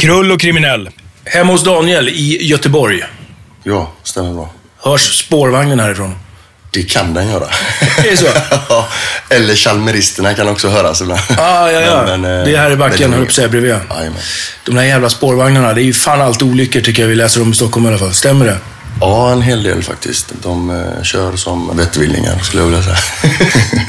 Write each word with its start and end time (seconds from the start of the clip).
Krull 0.00 0.32
och 0.32 0.40
kriminell. 0.40 0.90
Hemma 1.24 1.52
hos 1.52 1.64
Daniel 1.64 2.08
i 2.08 2.46
Göteborg. 2.46 3.04
Ja, 3.62 3.92
stämmer 4.02 4.32
bra. 4.32 4.50
Hörs 4.82 5.18
spårvagnen 5.18 5.80
härifrån? 5.80 6.14
Det 6.70 6.82
kan 6.82 7.14
den 7.14 7.30
göra. 7.30 7.46
Det 8.02 8.08
är 8.08 8.16
så? 8.16 8.26
ja, 8.68 8.88
eller 9.28 9.54
chalmeristerna 9.54 10.34
kan 10.34 10.48
också 10.48 10.68
höras 10.68 11.00
ibland. 11.00 11.20
Ah, 11.38 11.70
ja, 11.70 11.80
ja. 11.80 12.04
Men, 12.06 12.20
men, 12.20 12.44
det 12.44 12.54
är 12.54 12.58
här 12.58 12.70
i 12.70 12.76
backen, 12.76 13.12
höll 13.12 13.30
säga, 13.30 13.48
bredvid. 13.48 13.70
Jajamän. 13.70 14.20
De 14.66 14.74
där 14.74 14.82
jävla 14.82 15.10
spårvagnarna, 15.10 15.72
det 15.72 15.82
är 15.82 15.84
ju 15.84 15.92
fan 15.92 16.20
allt 16.20 16.42
olyckor 16.42 16.80
tycker 16.80 17.02
jag 17.02 17.08
vi 17.08 17.14
läser 17.14 17.42
om 17.42 17.50
i 17.50 17.54
Stockholm 17.54 17.86
i 17.86 17.88
alla 17.88 17.98
fall. 17.98 18.12
Stämmer 18.12 18.46
det? 18.46 18.56
Ja, 19.00 19.32
en 19.32 19.42
hel 19.42 19.62
del 19.62 19.82
faktiskt. 19.82 20.32
De 20.42 20.70
eh, 20.70 21.02
kör 21.02 21.36
som 21.36 21.76
vettvillingar, 21.76 22.38
skulle 22.38 22.62
jag 22.62 22.70
vilja 22.70 22.82
säga. 22.82 22.96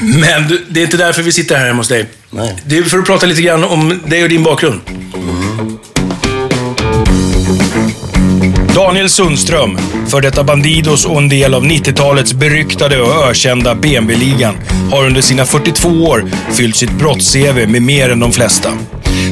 Men 0.02 0.58
det 0.68 0.80
är 0.80 0.84
inte 0.84 0.96
därför 0.96 1.22
vi 1.22 1.32
sitter 1.32 1.56
här 1.56 1.66
hemma 1.66 1.78
hos 1.80 1.88
dig. 1.88 2.08
Nej. 2.30 2.56
Det 2.64 2.78
är 2.78 2.82
för 2.82 2.98
att 2.98 3.06
prata 3.06 3.26
lite 3.26 3.42
grann 3.42 3.64
om 3.64 4.00
dig 4.06 4.22
och 4.22 4.28
din 4.28 4.42
bakgrund. 4.42 4.80
Daniel 8.74 9.08
Sundström, 9.08 9.78
för 10.08 10.20
detta 10.20 10.44
Bandidos 10.44 11.04
och 11.04 11.18
en 11.18 11.28
del 11.28 11.54
av 11.54 11.64
90-talets 11.64 12.34
beryktade 12.34 13.02
och 13.02 13.28
ökända 13.30 13.74
BMW-ligan, 13.74 14.54
har 14.90 15.06
under 15.06 15.20
sina 15.20 15.44
42 15.44 15.88
år 15.88 16.24
fyllt 16.52 16.76
sitt 16.76 16.90
brotts-CV 16.90 17.66
med 17.66 17.82
mer 17.82 18.10
än 18.10 18.20
de 18.20 18.32
flesta. 18.32 18.70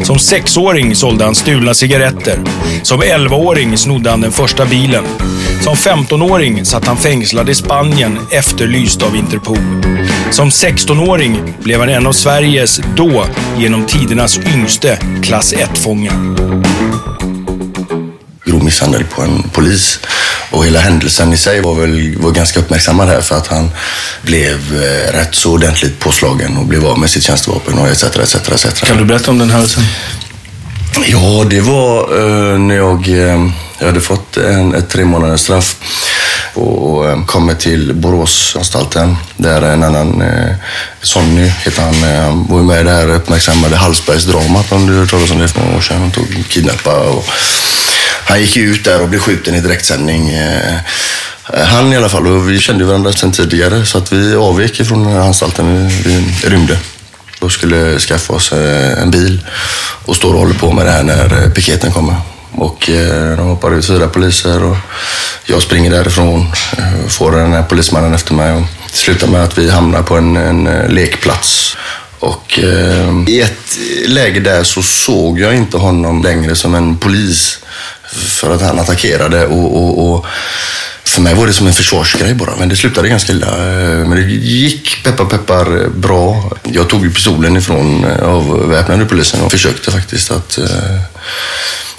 Som 0.04 0.18
sexåring 0.18 0.94
sålde 0.96 1.24
han 1.24 1.34
stulna 1.34 1.74
cigaretter. 1.74 2.38
Som 2.82 3.02
11-åring 3.02 3.76
snodde 3.76 4.10
han 4.10 4.20
den 4.20 4.32
första 4.32 4.66
bilen. 4.66 5.04
Som 5.60 5.74
15-åring 5.74 6.64
satt 6.64 6.86
han 6.86 6.96
fängslad 6.96 7.48
i 7.48 7.54
Spanien, 7.54 8.18
efterlyst 8.30 9.02
av 9.02 9.16
Interpol. 9.16 9.58
Som 10.30 10.48
16-åring 10.48 11.36
blev 11.58 11.80
han 11.80 11.88
en 11.88 12.06
av 12.06 12.12
Sveriges, 12.12 12.80
då, 12.96 13.24
genom 13.58 13.86
tidernas 13.86 14.38
yngste, 14.54 14.98
klass 15.22 15.54
1-fångar 15.54 17.11
grov 18.44 18.64
misshandel 18.64 19.04
på 19.04 19.22
en 19.22 19.42
polis. 19.42 19.98
Och 20.50 20.66
hela 20.66 20.80
händelsen 20.80 21.32
i 21.32 21.36
sig 21.36 21.60
var 21.60 21.74
väl 21.74 22.16
var 22.18 22.30
ganska 22.30 22.60
uppmärksammad 22.60 23.08
här 23.08 23.20
för 23.20 23.36
att 23.36 23.46
han 23.46 23.70
blev 24.22 24.82
eh, 24.82 25.12
rätt 25.12 25.34
så 25.34 25.52
ordentligt 25.52 25.98
påslagen 25.98 26.56
och 26.56 26.66
blev 26.66 26.86
av 26.86 26.98
med 26.98 27.10
sitt 27.10 27.22
tjänstevapen 27.22 27.78
och 27.78 27.88
etc. 27.88 28.04
etc, 28.04 28.34
etc. 28.34 28.80
Kan 28.80 28.96
du 28.96 29.04
berätta 29.04 29.30
om 29.30 29.38
den 29.38 29.50
händelsen? 29.50 29.82
Ja, 31.06 31.44
det 31.50 31.60
var 31.60 32.00
eh, 32.00 32.58
när 32.58 32.74
jag, 32.74 33.08
eh, 33.08 33.50
jag 33.78 33.86
hade 33.86 34.00
fått 34.00 34.36
en, 34.36 34.74
ett 34.74 34.88
tre 34.88 35.04
månaders 35.04 35.40
straff 35.40 35.76
och 36.54 37.08
eh, 37.08 37.24
kommer 37.24 37.54
till 37.54 37.94
Boråsanstalten 37.94 39.16
där 39.36 39.62
en 39.62 39.82
annan, 39.82 40.22
eh, 40.22 40.54
Sonny 41.02 41.48
heter 41.48 41.82
han, 41.82 41.94
eh, 41.94 42.48
var 42.48 42.62
med 42.62 42.86
det 42.86 42.90
här 42.90 43.08
uppmärksammade 43.08 43.76
Hallsbergsdramat 43.76 44.72
om 44.72 44.86
du 44.86 44.94
hört 44.94 45.10
talas 45.10 45.30
om 45.30 45.38
det 45.38 45.48
för 45.48 45.60
några 45.60 45.76
år 45.76 45.80
sedan. 45.80 46.00
Han 46.00 46.10
tog 46.10 46.44
kidnappade 46.48 47.08
och 47.08 47.24
han 48.32 48.40
gick 48.40 48.56
ju 48.56 48.74
ut 48.74 48.84
där 48.84 49.02
och 49.02 49.08
blev 49.08 49.20
skjuten 49.20 49.54
i 49.54 49.60
direktsändning. 49.60 50.30
Eh, 50.30 50.78
han 51.44 51.92
i 51.92 51.96
alla 51.96 52.08
fall, 52.08 52.26
och 52.26 52.50
vi 52.50 52.58
kände 52.58 52.84
varandra 52.84 53.12
sedan 53.12 53.32
tidigare 53.32 53.84
så 53.84 53.98
att 53.98 54.12
vi 54.12 54.34
avvek 54.34 54.80
ifrån 54.80 55.04
den 55.04 55.12
här 55.12 55.20
anstalten. 55.20 55.88
Vi, 55.88 56.34
rymde 56.44 56.78
och 57.40 57.52
skulle 57.52 57.98
skaffa 57.98 58.32
oss 58.32 58.52
eh, 58.52 59.02
en 59.02 59.10
bil 59.10 59.40
och 60.04 60.16
står 60.16 60.34
och 60.34 60.40
håller 60.40 60.54
på 60.54 60.72
med 60.72 60.86
det 60.86 60.92
här 60.92 61.02
när 61.02 61.42
eh, 61.42 61.50
piketen 61.50 61.92
kommer. 61.92 62.16
Och 62.54 62.90
de 63.36 63.38
hoppar 63.38 63.74
ut 63.74 63.86
fyra 63.86 64.08
poliser 64.08 64.62
och 64.62 64.76
jag 65.44 65.62
springer 65.62 65.90
därifrån, 65.90 66.52
får 67.08 67.32
den 67.32 67.52
här 67.52 67.62
polismannen 67.62 68.14
efter 68.14 68.34
mig 68.34 68.52
och 68.52 68.62
det 68.92 68.96
slutar 68.96 69.26
med 69.26 69.44
att 69.44 69.58
vi 69.58 69.70
hamnar 69.70 70.02
på 70.02 70.16
en, 70.16 70.36
en 70.36 70.64
lekplats. 70.88 71.76
Och 72.22 72.58
eh, 72.58 73.28
i 73.28 73.40
ett 73.40 73.78
läge 74.06 74.40
där 74.40 74.62
så 74.62 74.82
såg 74.82 75.40
jag 75.40 75.56
inte 75.56 75.76
honom 75.76 76.22
längre 76.22 76.54
som 76.54 76.74
en 76.74 76.96
polis 76.96 77.58
för 78.12 78.50
att 78.50 78.62
han 78.62 78.78
attackerade 78.78 79.46
och, 79.46 79.76
och, 79.76 80.12
och 80.12 80.26
för 81.04 81.20
mig 81.20 81.34
var 81.34 81.46
det 81.46 81.52
som 81.52 81.66
en 81.66 81.72
försvarsgrej 81.72 82.34
bara, 82.34 82.56
men 82.58 82.68
det 82.68 82.76
slutade 82.76 83.08
ganska 83.08 83.32
illa. 83.32 83.46
Eh, 83.46 84.06
men 84.06 84.10
det 84.10 84.22
gick 84.32 85.04
peppar 85.04 85.24
peppar 85.24 85.88
bra. 85.88 86.50
Jag 86.62 86.88
tog 86.88 87.04
ju 87.04 87.10
pistolen 87.10 87.56
ifrån 87.56 88.04
eh, 88.04 88.28
avväpnade 88.28 89.04
polisen 89.04 89.40
och 89.40 89.50
försökte 89.50 89.90
faktiskt 89.90 90.30
att 90.30 90.58
uh, 90.58 91.00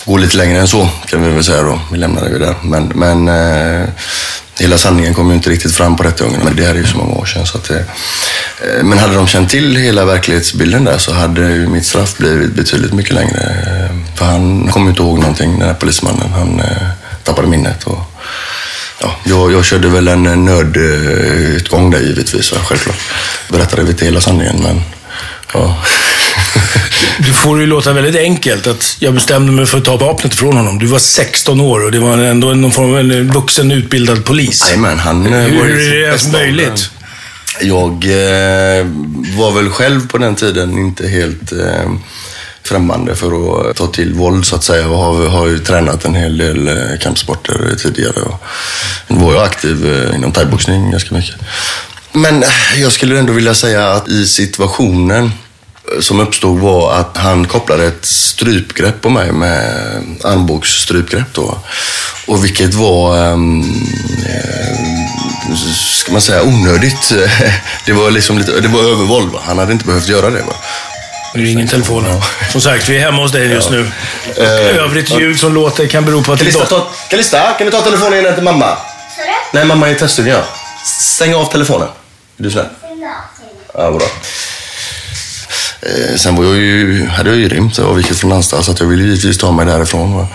gå 0.06 0.18
lite 0.18 0.38
längre 0.38 0.60
än 0.60 0.68
så, 0.68 0.89
kan 1.07 1.24
vi 1.24 1.31
väl 1.31 1.44
säga 1.44 1.62
då. 1.62 1.80
Vi 1.92 1.98
lämnade 1.98 2.30
ju 2.30 2.39
där. 2.39 2.56
Men, 2.63 2.92
men 2.95 3.27
uh, 3.27 3.89
hela 4.59 4.77
sanningen 4.77 5.13
kom 5.13 5.30
ju 5.30 5.36
inte 5.36 5.50
riktigt 5.50 5.75
fram 5.75 5.95
på 5.95 6.04
rättegången. 6.04 6.42
Men 6.44 6.56
det 6.56 6.66
här 6.66 6.75
är 6.75 6.80
ju 6.80 6.88
så 6.88 6.98
många 6.98 7.13
år 7.13 7.25
sedan. 7.25 7.45
Så 7.45 7.57
att, 7.57 7.69
eh, 7.69 7.77
men 8.84 8.98
hade 8.98 9.16
de 9.16 9.28
känt 9.28 9.50
till 9.50 9.76
hela 9.76 10.06
verklighetsbilden 10.06 10.84
där 10.84 10.98
så 10.98 11.14
hade 11.14 11.42
ju 11.42 11.68
mitt 11.68 11.86
straff 11.86 12.18
blivit 12.18 12.54
betydligt 12.54 12.94
mycket 12.94 13.14
längre. 13.14 13.40
Eh, 13.40 13.96
För 14.16 14.26
han 14.26 14.68
kom 14.72 14.90
inte 14.90 15.02
ihåg 15.02 15.20
någonting, 15.20 15.60
den 15.60 15.68
här 15.68 15.76
polismannen. 15.76 16.32
Han 16.34 16.60
eh, 16.60 16.88
tappade 17.24 17.48
minnet. 17.48 17.84
Och, 17.84 18.00
Ja, 19.02 19.16
jag, 19.24 19.52
jag 19.52 19.66
körde 19.66 19.88
väl 19.88 20.08
en 20.08 20.26
eh, 20.26 20.36
nödutgång 20.36 21.92
där 21.92 22.00
givetvis, 22.00 22.54
självklart. 22.66 23.00
Berättade 23.50 23.82
inte 23.82 24.06
hela 24.06 24.22
sanningen, 24.22 24.56
men 24.64 24.82
ja. 25.54 25.84
Du 27.18 27.34
får 27.34 27.56
det 27.56 27.62
ju 27.62 27.68
låta 27.68 27.94
väldigt 27.94 28.16
enkelt 28.16 28.68
att 28.68 28.96
jag 29.00 29.14
bestämde 29.14 29.52
mig 29.52 29.66
för 29.66 29.78
att 29.78 29.86
ta 29.86 29.98
vapnet 29.98 30.34
ifrån 30.34 30.58
honom. 30.58 30.80
Du 30.80 30.86
var 30.86 31.00
16 31.00 31.62
år 31.62 31.86
och 31.86 31.92
det 31.92 32.00
var 32.00 32.18
ändå 32.18 32.48
någon 32.54 32.72
form 32.72 32.90
av 32.94 33.00
en 33.00 33.32
vuxen 33.32 33.72
utbildad 33.72 34.26
polis. 34.26 34.64
Jajamän, 34.66 35.00
han 35.00 35.26
eh, 35.34 35.40
Hur 35.40 35.60
var 35.60 35.66
är 35.66 35.76
det 35.76 36.06
ens 36.08 36.32
möjligt? 36.32 36.90
Jag 37.62 37.92
eh, 38.04 38.86
var 39.38 39.52
väl 39.52 39.70
själv 39.70 40.08
på 40.08 40.18
den 40.18 40.36
tiden 40.36 40.78
inte 40.78 41.08
helt 41.08 41.52
eh, 41.52 41.92
främmande 42.64 43.16
för 43.16 43.70
att 43.70 43.76
ta 43.76 43.88
till 43.88 44.14
våld 44.14 44.46
så 44.46 44.56
att 44.56 44.64
säga 44.64 44.88
och 44.88 44.98
har, 44.98 45.28
har 45.28 45.48
ju 45.48 45.60
tränat 45.60 46.06
en 46.06 46.16
hel 46.16 46.38
del 46.38 46.68
eh, 46.68 47.00
kampsporter 47.02 47.76
tidigare. 47.78 48.22
Och 48.22 48.40
var 49.08 49.34
jag 49.34 49.44
aktiv 49.44 49.94
eh, 49.94 50.16
inom 50.16 50.32
thaiboxning 50.32 50.92
ganska 50.92 51.16
mycket. 51.16 51.36
Men 52.12 52.44
jag 52.78 52.92
skulle 52.92 53.20
ändå 53.20 53.34
vilja 53.34 53.54
säga 53.54 53.92
att 53.92 54.08
i 54.08 54.28
situationen 54.28 55.24
eh, 55.24 56.00
som 56.00 56.20
uppstod 56.20 56.60
var 56.60 56.94
att 56.94 57.18
han 57.18 57.48
kopplade 57.48 57.86
ett 57.86 58.06
strypgrepp 58.06 59.02
på 59.02 59.10
mig 59.10 59.32
med 59.32 59.74
armbågsstrypgrepp 60.24 61.34
då. 61.34 61.58
Och 62.28 62.46
vilket 62.46 62.74
var, 62.74 63.18
ehm, 63.18 63.62
eh, 64.26 65.32
ska 65.75 66.12
man 66.12 66.22
säga, 66.22 66.44
onödigt. 66.44 67.13
Det 67.86 67.92
var 67.94 68.12
liksom 68.12 68.38
lite, 68.38 68.51
det 68.62 68.68
var 68.68 68.80
övervåld. 68.80 69.31
Va? 69.31 69.40
Han 69.45 69.57
hade 69.57 69.72
inte 69.72 69.86
behövt 69.86 70.07
göra 70.07 70.30
det. 70.30 70.42
Va? 70.42 70.54
Nu 71.36 71.45
ringer 71.45 71.68
telefonen. 71.68 72.22
Som 72.51 72.62
sagt, 72.62 72.90
vi 72.90 72.95
är 72.98 73.00
hemma 73.00 73.22
hos 73.22 73.31
dig 73.31 73.48
just 73.51 73.69
nu. 73.69 73.92
Och 74.38 74.44
övrigt 74.44 75.10
ljud 75.19 75.40
som 75.40 75.54
låter 75.54 75.88
kan 75.88 76.06
bero 76.06 76.24
på 76.24 76.34
att 76.34 76.40
det 76.40 76.44
är 76.45 76.51
Kalista, 76.51 76.66
ta, 76.66 76.88
Kalista, 77.10 77.54
kan 77.57 77.66
du 77.66 77.72
ta 77.72 77.81
telefonen 77.81 78.25
in 78.25 78.34
till 78.34 78.44
mamma? 78.44 78.78
Nej, 79.54 79.66
mamma 79.66 79.90
är 79.90 79.92
i 79.92 79.95
teststudion. 79.95 80.34
ja. 80.34 80.44
Stäng 80.86 81.36
av 81.36 81.45
telefonen. 81.45 81.88
Är 82.40 82.44
du 82.44 82.51
snäll? 82.51 82.66
Ja, 83.74 83.92
bra. 83.92 84.07
Eh, 85.85 86.15
sen 86.18 86.35
var 86.35 86.44
jag 86.45 86.56
ju, 86.56 87.06
hade 87.07 87.30
jag 87.30 87.39
ju 87.39 87.50
rymt 87.50 87.77
och 87.77 87.89
avvikit 87.89 88.18
från 88.18 88.31
anstalt 88.31 88.65
så 88.65 88.71
att 88.71 88.80
jag 88.80 88.88
ville 88.88 89.03
givetvis 89.03 89.38
ta 89.38 89.51
mig 89.51 89.65
därifrån. 89.65 90.13
Va? 90.18 90.27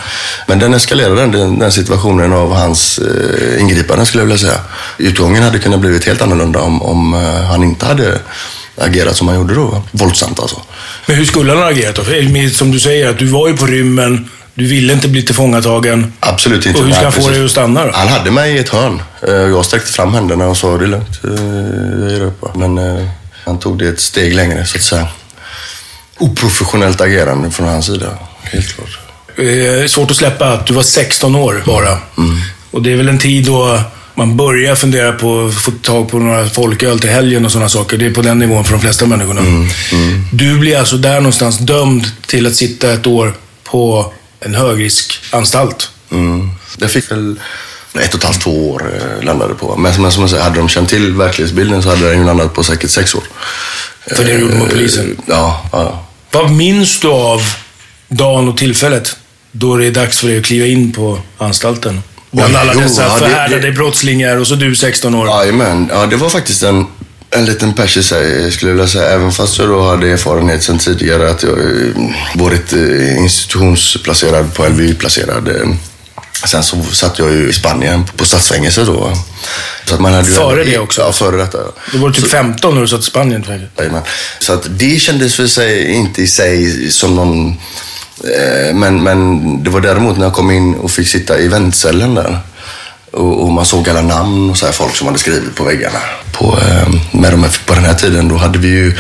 Men 0.47 0.59
den 0.59 0.75
eskalerade 0.75 1.21
den, 1.27 1.59
den 1.59 1.73
situationen 1.73 2.33
av 2.33 2.55
hans 2.55 2.99
eh, 2.99 3.61
ingripande 3.61 4.07
skulle 4.07 4.21
jag 4.23 4.27
vilja 4.27 4.39
säga. 4.39 4.61
Utgången 4.99 5.43
hade 5.43 5.59
kunnat 5.59 5.81
blivit 5.81 6.05
helt 6.05 6.23
annorlunda 6.23 6.61
om, 6.61 6.83
om 6.83 7.15
eh, 7.15 7.21
han 7.45 7.63
inte 7.65 7.87
hade 7.87 8.19
agerat 8.77 9.17
som 9.17 9.29
han 9.29 9.37
gjorde 9.37 9.55
då. 9.55 9.65
Va? 9.67 9.83
Våldsamt 9.93 10.41
alltså. 10.41 10.61
Men 11.07 11.17
hur 11.17 11.25
skulle 11.25 11.53
han 11.53 11.63
ha 11.63 11.71
agerat 11.71 11.95
då? 11.97 12.03
Med- 12.33 12.53
Som 12.53 12.71
du 12.71 12.81
säger, 12.81 13.09
att 13.11 13.19
du 13.19 13.27
var 13.27 13.49
ju 13.49 13.57
på 13.57 13.67
rymmen, 13.67 14.31
du 14.55 14.67
ville 14.67 14.93
inte 14.93 15.09
bli 15.09 15.23
tillfångatagen. 15.23 16.13
Absolut 16.21 16.67
inte. 16.67 16.79
Och 16.79 16.85
hur 16.87 16.93
ska 16.93 17.03
han 17.03 17.13
få 17.13 17.29
dig 17.29 17.45
att 17.45 17.51
stanna 17.51 17.85
då? 17.85 17.91
Han 17.95 18.09
hade 18.09 18.31
mig 18.31 18.55
i 18.55 18.59
ett 18.59 18.69
hörn. 18.69 19.03
Eh, 19.29 19.35
Jag 19.35 19.65
sträckte 19.65 19.93
fram 19.93 20.15
händerna 20.15 20.47
och 20.47 20.57
sa 20.57 20.77
det 20.79 20.85
är 20.85 20.89
lugnt, 20.89 21.21
eh, 21.25 22.01
jag 22.03 22.11
ger 22.11 22.21
upp. 22.25 22.43
va." 22.43 22.51
Men 22.55 22.79
eh, 22.79 23.05
han 23.45 23.59
tog 23.59 23.79
det 23.79 23.89
ett 23.89 24.01
steg 24.01 24.35
längre 24.35 24.65
så 24.67 24.77
att 24.77 24.83
säga. 24.83 25.07
Oprofessionellt 26.19 27.01
agerande 27.01 27.51
från 27.51 27.69
hans 27.69 27.87
sida, 27.87 28.19
helt 28.43 28.75
klart. 28.75 28.99
Eh, 29.37 29.87
svårt 29.87 30.11
att 30.11 30.17
släppa 30.17 30.53
att 30.53 30.67
du 30.67 30.75
var 30.75 30.83
16 30.83 31.35
år 31.35 31.63
bara. 31.67 31.99
Och 32.71 32.83
det 32.83 32.93
är 32.93 32.97
väl 32.97 33.09
en 33.09 33.19
tid 33.19 33.47
då 33.47 33.81
man 34.15 34.37
börjar 34.37 34.75
fundera 34.75 35.13
på 35.13 35.47
att 35.47 35.55
få 35.55 35.71
tag 35.71 36.09
på 36.09 36.19
några 36.19 36.49
folköl 36.49 37.01
till 37.01 37.11
helgen 37.11 37.45
och 37.45 37.53
sådana 37.53 37.69
saker. 37.69 37.99
Det 37.99 38.07
är 38.07 38.11
på 38.11 38.23
den 38.23 38.39
nivån 38.39 38.65
för 38.65 38.73
de 38.73 38.81
flesta 38.81 39.07
människorna. 39.07 39.69
Du 40.33 40.59
blir 40.59 40.79
alltså 40.79 40.97
där 40.97 41.15
någonstans 41.15 41.59
dömd 41.59 42.07
till 42.27 42.47
att 42.47 42.55
sitta 42.55 42.93
ett 42.93 43.07
år 43.07 43.35
på 43.65 44.13
en 44.41 44.55
högriskanstalt. 44.55 45.91
Mm. 46.11 46.51
Jag 46.79 46.91
fick 46.91 47.11
väl 47.11 47.41
ett 48.01 48.15
och 48.15 48.21
ett 48.21 48.25
halvt, 48.25 48.41
två 48.41 48.71
år 48.71 48.93
eh, 48.95 49.25
landade 49.25 49.55
på. 49.55 49.77
Men, 49.77 50.03
men 50.03 50.13
som 50.13 50.21
jag 50.21 50.31
säger, 50.31 50.43
hade 50.43 50.59
de 50.59 50.69
känt 50.69 50.89
till 50.89 51.13
verklighetsbilden 51.13 51.83
så 51.83 51.89
hade 51.89 52.09
den 52.09 52.19
ju 52.19 52.25
landat 52.25 52.55
på 52.55 52.65
säkert 52.65 52.91
sex 52.91 53.15
år. 53.15 53.23
För 54.17 54.25
det 54.25 54.33
du 54.33 54.39
gjorde 54.39 54.55
mot 54.55 54.69
Eh, 54.69 54.75
polisen. 54.75 55.17
Ja, 55.27 55.69
ja. 55.73 56.08
Vad 56.33 56.51
minns 56.51 57.01
du 57.01 57.09
av 57.09 57.41
dagen 58.09 58.49
och 58.49 58.57
tillfället 58.57 59.17
då 59.53 59.77
det 59.77 59.87
är 59.87 59.91
dags 59.91 60.19
för 60.19 60.29
dig 60.29 60.39
att 60.39 60.45
kliva 60.45 60.67
in 60.67 60.93
på 60.93 61.19
anstalten? 61.39 62.03
Bland 62.31 62.51
Oj, 62.55 62.57
alla 62.61 62.73
jo, 62.75 62.81
dessa 62.81 63.03
ja, 63.03 63.13
det- 63.13 63.19
förhärdade 63.19 63.63
det- 63.63 63.73
brottslingar 63.73 64.37
och 64.37 64.47
så 64.47 64.55
du 64.55 64.75
16 64.77 65.15
år. 65.15 65.27
Jajamän, 65.29 65.89
ja, 65.93 66.07
det 66.07 66.17
var 66.17 66.29
faktiskt 66.29 66.63
en, 66.63 66.87
en 67.31 67.45
liten 67.45 67.73
pers 67.73 67.97
i 67.97 68.03
sig 68.03 68.53
skulle 68.53 68.71
jag 68.71 68.77
vilja 68.77 68.89
säga. 68.89 69.11
Även 69.11 69.33
fast 69.33 69.59
jag 69.59 69.69
då 69.69 69.83
hade 69.83 70.11
erfarenhet 70.11 70.63
sedan 70.63 70.79
tidigare 70.79 71.31
att 71.31 71.43
jag 71.43 71.53
eh, 71.59 72.11
varit 72.35 72.73
eh, 72.73 73.17
institutionsplacerad 73.19 74.55
på 74.55 74.67
LVU-placerad. 74.69 75.49
Sen 76.47 76.63
så 76.63 76.83
satt 76.83 77.19
jag 77.19 77.31
ju 77.33 77.49
i 77.49 77.53
Spanien 77.53 78.05
på 78.17 78.25
stadsfängelse 78.25 78.85
då. 78.85 79.13
Så 79.85 79.95
att 79.95 80.01
man 80.01 80.13
hade 80.15 80.29
ju 80.29 80.35
Före 80.35 80.61
ändå- 80.61 80.73
det 80.73 80.79
också? 80.79 81.01
Ja, 81.01 81.13
före 81.13 81.37
detta. 81.37 81.59
Då 81.93 81.99
var 81.99 82.09
du 82.09 82.15
typ 82.15 82.31
15 82.31 82.75
när 82.75 82.81
du 82.83 82.89
satt 82.89 83.01
i 83.01 83.05
Spanien. 83.05 83.45
Jajamän. 83.79 84.03
Så 84.39 84.53
att 84.53 84.67
det 84.69 85.01
kändes 85.01 85.35
för 85.35 85.47
sig 85.47 85.93
inte 85.93 86.23
i 86.23 86.27
sig 86.27 86.91
som 86.91 87.17
någon... 87.17 87.49
Eh, 88.25 88.75
men, 88.75 89.03
men 89.03 89.63
det 89.65 89.71
var 89.71 89.81
däremot 89.81 90.17
när 90.19 90.25
jag 90.27 90.33
kom 90.35 90.51
in 90.51 90.75
och 90.75 90.91
fick 90.91 91.09
sitta 91.09 91.39
i 91.39 91.49
väntcellen 91.49 92.15
där. 92.15 92.39
Och, 93.13 93.43
och 93.43 93.53
man 93.53 93.65
såg 93.65 93.89
alla 93.91 94.03
namn 94.03 94.51
och 94.51 94.57
så 94.59 94.67
här, 94.67 94.73
folk 94.73 94.97
som 94.97 95.07
hade 95.07 95.19
skrivit 95.19 95.55
på 95.55 95.65
väggarna. 95.65 95.99
På, 96.33 96.59
eh, 96.59 96.89
med 97.21 97.33
de 97.33 97.43
här, 97.43 97.59
på 97.67 97.75
den 97.75 97.85
här 97.85 97.95
tiden 97.95 98.29
då 98.29 98.37
hade 98.37 98.59
vi 98.59 98.69
ju 98.69 98.97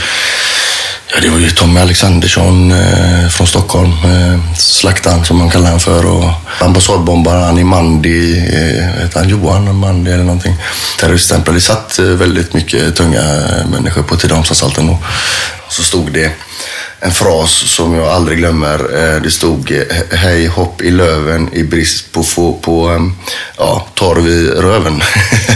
Ja, 1.14 1.20
det 1.20 1.28
var 1.28 1.38
ju 1.38 1.50
Tommy 1.50 1.80
Alexandersson 1.80 2.70
eh, 2.70 3.28
från 3.28 3.46
Stockholm, 3.46 3.92
eh, 3.92 4.54
slaktaren 4.54 5.24
som 5.24 5.38
man 5.38 5.50
kallar 5.50 5.70
han 5.70 5.80
för. 5.80 6.06
Och 6.06 6.30
ambassadbombaren 6.60 7.58
i 7.58 7.64
Mandi, 7.64 8.38
eh, 8.38 9.02
heter 9.02 9.20
han 9.20 9.28
Johan 9.28 9.76
Mandi 9.76 10.12
eller 10.12 10.24
någonting. 10.24 10.56
Terroriststämplad. 11.00 11.56
Det 11.56 11.60
satt 11.60 11.98
eh, 11.98 12.04
väldigt 12.04 12.54
mycket 12.54 12.96
tunga 12.96 13.20
eh, 13.20 13.66
människor 13.70 14.02
på 14.02 14.16
Tidaholmsanstalten. 14.16 14.88
Och 14.88 15.02
så 15.68 15.82
stod 15.82 16.12
det 16.12 16.32
en 17.00 17.12
fras 17.12 17.50
som 17.50 17.94
jag 17.94 18.08
aldrig 18.08 18.38
glömmer. 18.38 18.78
Eh, 18.94 19.22
det 19.22 19.30
stod 19.30 19.72
eh, 19.72 20.18
Hej 20.18 20.46
hopp 20.46 20.82
i 20.82 20.90
löven 20.90 21.54
i 21.54 21.62
brist 21.62 22.12
på, 22.12 22.22
få, 22.22 22.52
på 22.52 22.90
eh, 22.90 23.00
ja, 23.58 23.86
torv 23.94 24.28
i 24.28 24.48
röven. 24.48 25.02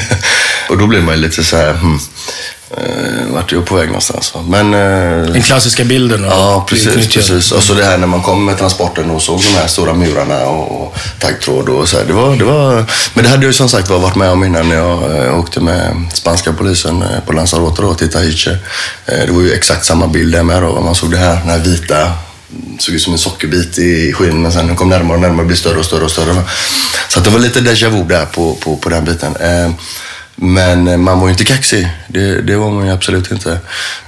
och 0.69 0.79
då 0.79 0.87
blir 0.87 1.01
man 1.01 1.15
ju 1.15 1.21
lite 1.21 1.45
så 1.45 1.57
här, 1.57 1.73
hmm, 1.73 2.01
eh, 2.77 3.35
vart 3.35 3.53
är 3.53 3.57
jag 3.57 3.67
på 3.67 3.75
väg 3.75 3.87
någonstans? 3.87 4.35
va? 4.35 4.45
Men 4.49 4.75
eh, 4.75 5.33
Den 5.33 5.43
klassiska 5.43 5.85
bilden. 5.85 6.25
Ja, 6.25 6.67
precis. 6.69 7.15
precis. 7.15 7.53
Och 7.53 7.63
så 7.63 7.75
det 7.75 7.85
här 7.85 7.99
när 7.99 8.07
man 8.07 8.23
kom 8.23 8.45
med 8.45 8.59
transporten 8.59 9.11
och 9.11 9.23
såg 9.23 9.41
de 9.41 9.59
här 9.59 9.67
stora 9.67 9.95
murarna 9.95 10.47
och, 10.47 10.83
och 10.83 10.97
taggtråd 11.19 11.69
och 11.69 11.89
så 11.89 11.97
här. 11.97 12.05
Det 12.05 12.13
var, 12.13 12.37
det 12.37 12.45
var, 12.45 12.85
men 13.15 13.25
det 13.25 13.31
hade 13.31 13.43
jag 13.43 13.49
ju 13.49 13.53
som 13.53 13.69
sagt 13.69 13.89
var 13.91 13.99
varit 13.99 14.17
med 14.17 14.31
om 14.31 14.45
innan 14.45 14.69
när 14.69 14.77
jag 14.77 15.27
eh, 15.27 15.39
åkte 15.39 15.61
med 15.61 15.97
spanska 16.13 16.53
polisen 16.53 17.03
eh, 17.03 17.21
på 17.27 17.33
Lanzarote 17.33 17.83
då, 17.83 17.95
till 17.95 18.11
Tahiche. 18.11 18.51
Eh, 19.07 19.27
det 19.27 19.33
var 19.33 19.43
ju 19.43 19.53
exakt 19.53 19.85
samma 19.85 20.07
bild 20.07 20.35
där 20.35 20.43
med 20.43 20.63
då. 20.63 20.81
Man 20.81 20.95
såg 20.95 21.11
det 21.11 21.17
här, 21.17 21.37
den 21.37 21.49
här 21.49 21.59
vita 21.59 22.13
såg 22.79 22.95
ut 22.95 23.03
som 23.03 23.13
en 23.13 23.19
sockerbit 23.19 23.79
i 23.79 24.13
skyn 24.13 24.43
men 24.43 24.53
sen 24.53 24.77
kom 24.77 24.89
närmare 24.89 25.15
och 25.15 25.21
närmare 25.21 25.41
och 25.41 25.47
blev 25.47 25.57
större 25.57 25.79
och 25.79 25.85
större 25.85 26.05
och 26.05 26.11
större. 26.11 26.43
Så 27.09 27.19
att 27.19 27.25
det 27.25 27.31
var 27.31 27.39
lite 27.39 27.61
déjà 27.61 27.89
vu 27.89 28.05
där 28.05 28.25
på, 28.27 28.55
på, 28.55 28.77
på 28.77 28.89
den 28.89 29.05
biten. 29.05 29.37
Men 30.35 30.89
eh, 30.89 30.97
man 30.97 31.19
var 31.21 31.27
ju 31.27 31.33
inte 31.33 31.45
kaxig. 31.45 31.89
Det, 32.09 32.41
det 32.43 32.57
var 32.57 32.71
man 32.71 32.87
ju 32.87 32.93
absolut 32.93 33.31
inte. 33.31 33.59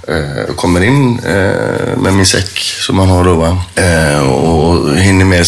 Eh, 0.08 0.36
Jag 0.46 0.56
kommer 0.56 0.80
in 0.84 1.18
eh, 1.18 1.96
med 1.98 2.14
min 2.14 2.26
säck 2.26 2.58
som 2.58 2.96
man 2.96 3.08
har 3.08 3.24
då. 3.24 3.34
Va? 3.34 3.62
Eh, 3.74 4.20
Och 4.30 4.96
hinner 4.98 5.24
med, 5.24 5.46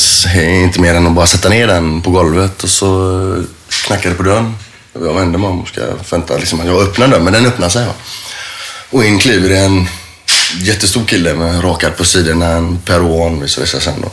inte 0.63 0.81
mer 0.81 0.95
än 0.95 1.07
att 1.07 1.13
bara 1.13 1.27
sätta 1.27 1.49
ner 1.49 1.67
den 1.67 2.03
på 2.03 2.11
golvet 2.11 2.63
och 2.63 2.69
så 2.71 3.11
eh, 3.37 3.43
knackar 3.87 4.11
det 4.11 4.17
på 4.17 4.23
dörren. 4.23 4.55
Jag 4.93 5.15
vänder 5.15 5.39
mig 5.39 5.49
om 5.51 5.61
och 5.63 5.69
ska 5.69 5.81
vänta. 6.11 6.37
Liksom, 6.37 6.61
att 6.61 6.67
jag 6.67 6.83
öppnar 6.83 7.09
dörren, 7.09 7.25
men 7.25 7.33
den 7.33 7.47
öppnar 7.47 7.69
sig. 7.69 7.87
Va? 7.87 7.93
Och 8.91 9.05
in 9.05 9.19
kliver 9.19 9.51
en 9.65 9.89
jättestor 10.61 11.05
kille 11.05 11.35
med 11.35 11.65
rakad 11.65 11.97
på 11.97 12.05
sidorna, 12.05 12.47
en 12.47 12.79
peruan 12.79 13.41
visar 13.41 13.63
det 13.63 13.69
sig 13.69 13.81
sen 13.81 14.01
då. 14.03 14.11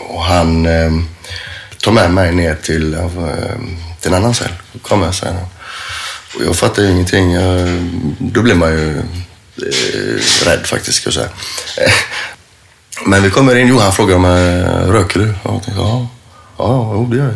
Och 0.00 0.22
han 0.24 0.66
eh, 0.66 0.90
tar 1.84 1.92
med 1.92 2.10
mig 2.10 2.32
ner 2.32 2.54
till, 2.54 2.94
eh, 2.94 3.08
till 4.00 4.10
en 4.12 4.14
annan 4.14 4.34
cell. 4.34 4.52
Kom 4.82 5.00
med, 5.00 5.14
säger 5.14 5.32
han. 5.34 5.46
Och 6.34 6.44
jag 6.44 6.56
fattar 6.56 6.82
ju 6.82 6.90
ingenting. 6.90 7.32
Jag, 7.32 7.68
då 8.18 8.42
blir 8.42 8.54
man 8.54 8.70
ju 8.70 8.98
eh, 8.98 10.44
rädd 10.44 10.66
faktiskt, 10.66 10.96
ska 10.96 11.06
jag 11.06 11.14
säga. 11.14 11.28
Eh, 11.76 11.92
men 13.06 13.22
vi 13.22 13.30
kommer 13.30 13.56
in. 13.56 13.68
Johan 13.68 13.92
frågar 13.92 14.14
frågar 14.16 14.38
jag 14.38 14.60
eh, 14.60 14.92
röker 14.92 15.18
du? 15.18 15.34
Och 15.42 15.54
jag 15.54 15.62
tänkte, 15.62 15.82
ja, 15.82 16.08
ja, 16.58 16.90
jo, 16.94 17.06
det 17.10 17.16
gör 17.16 17.24
jag. 17.24 17.34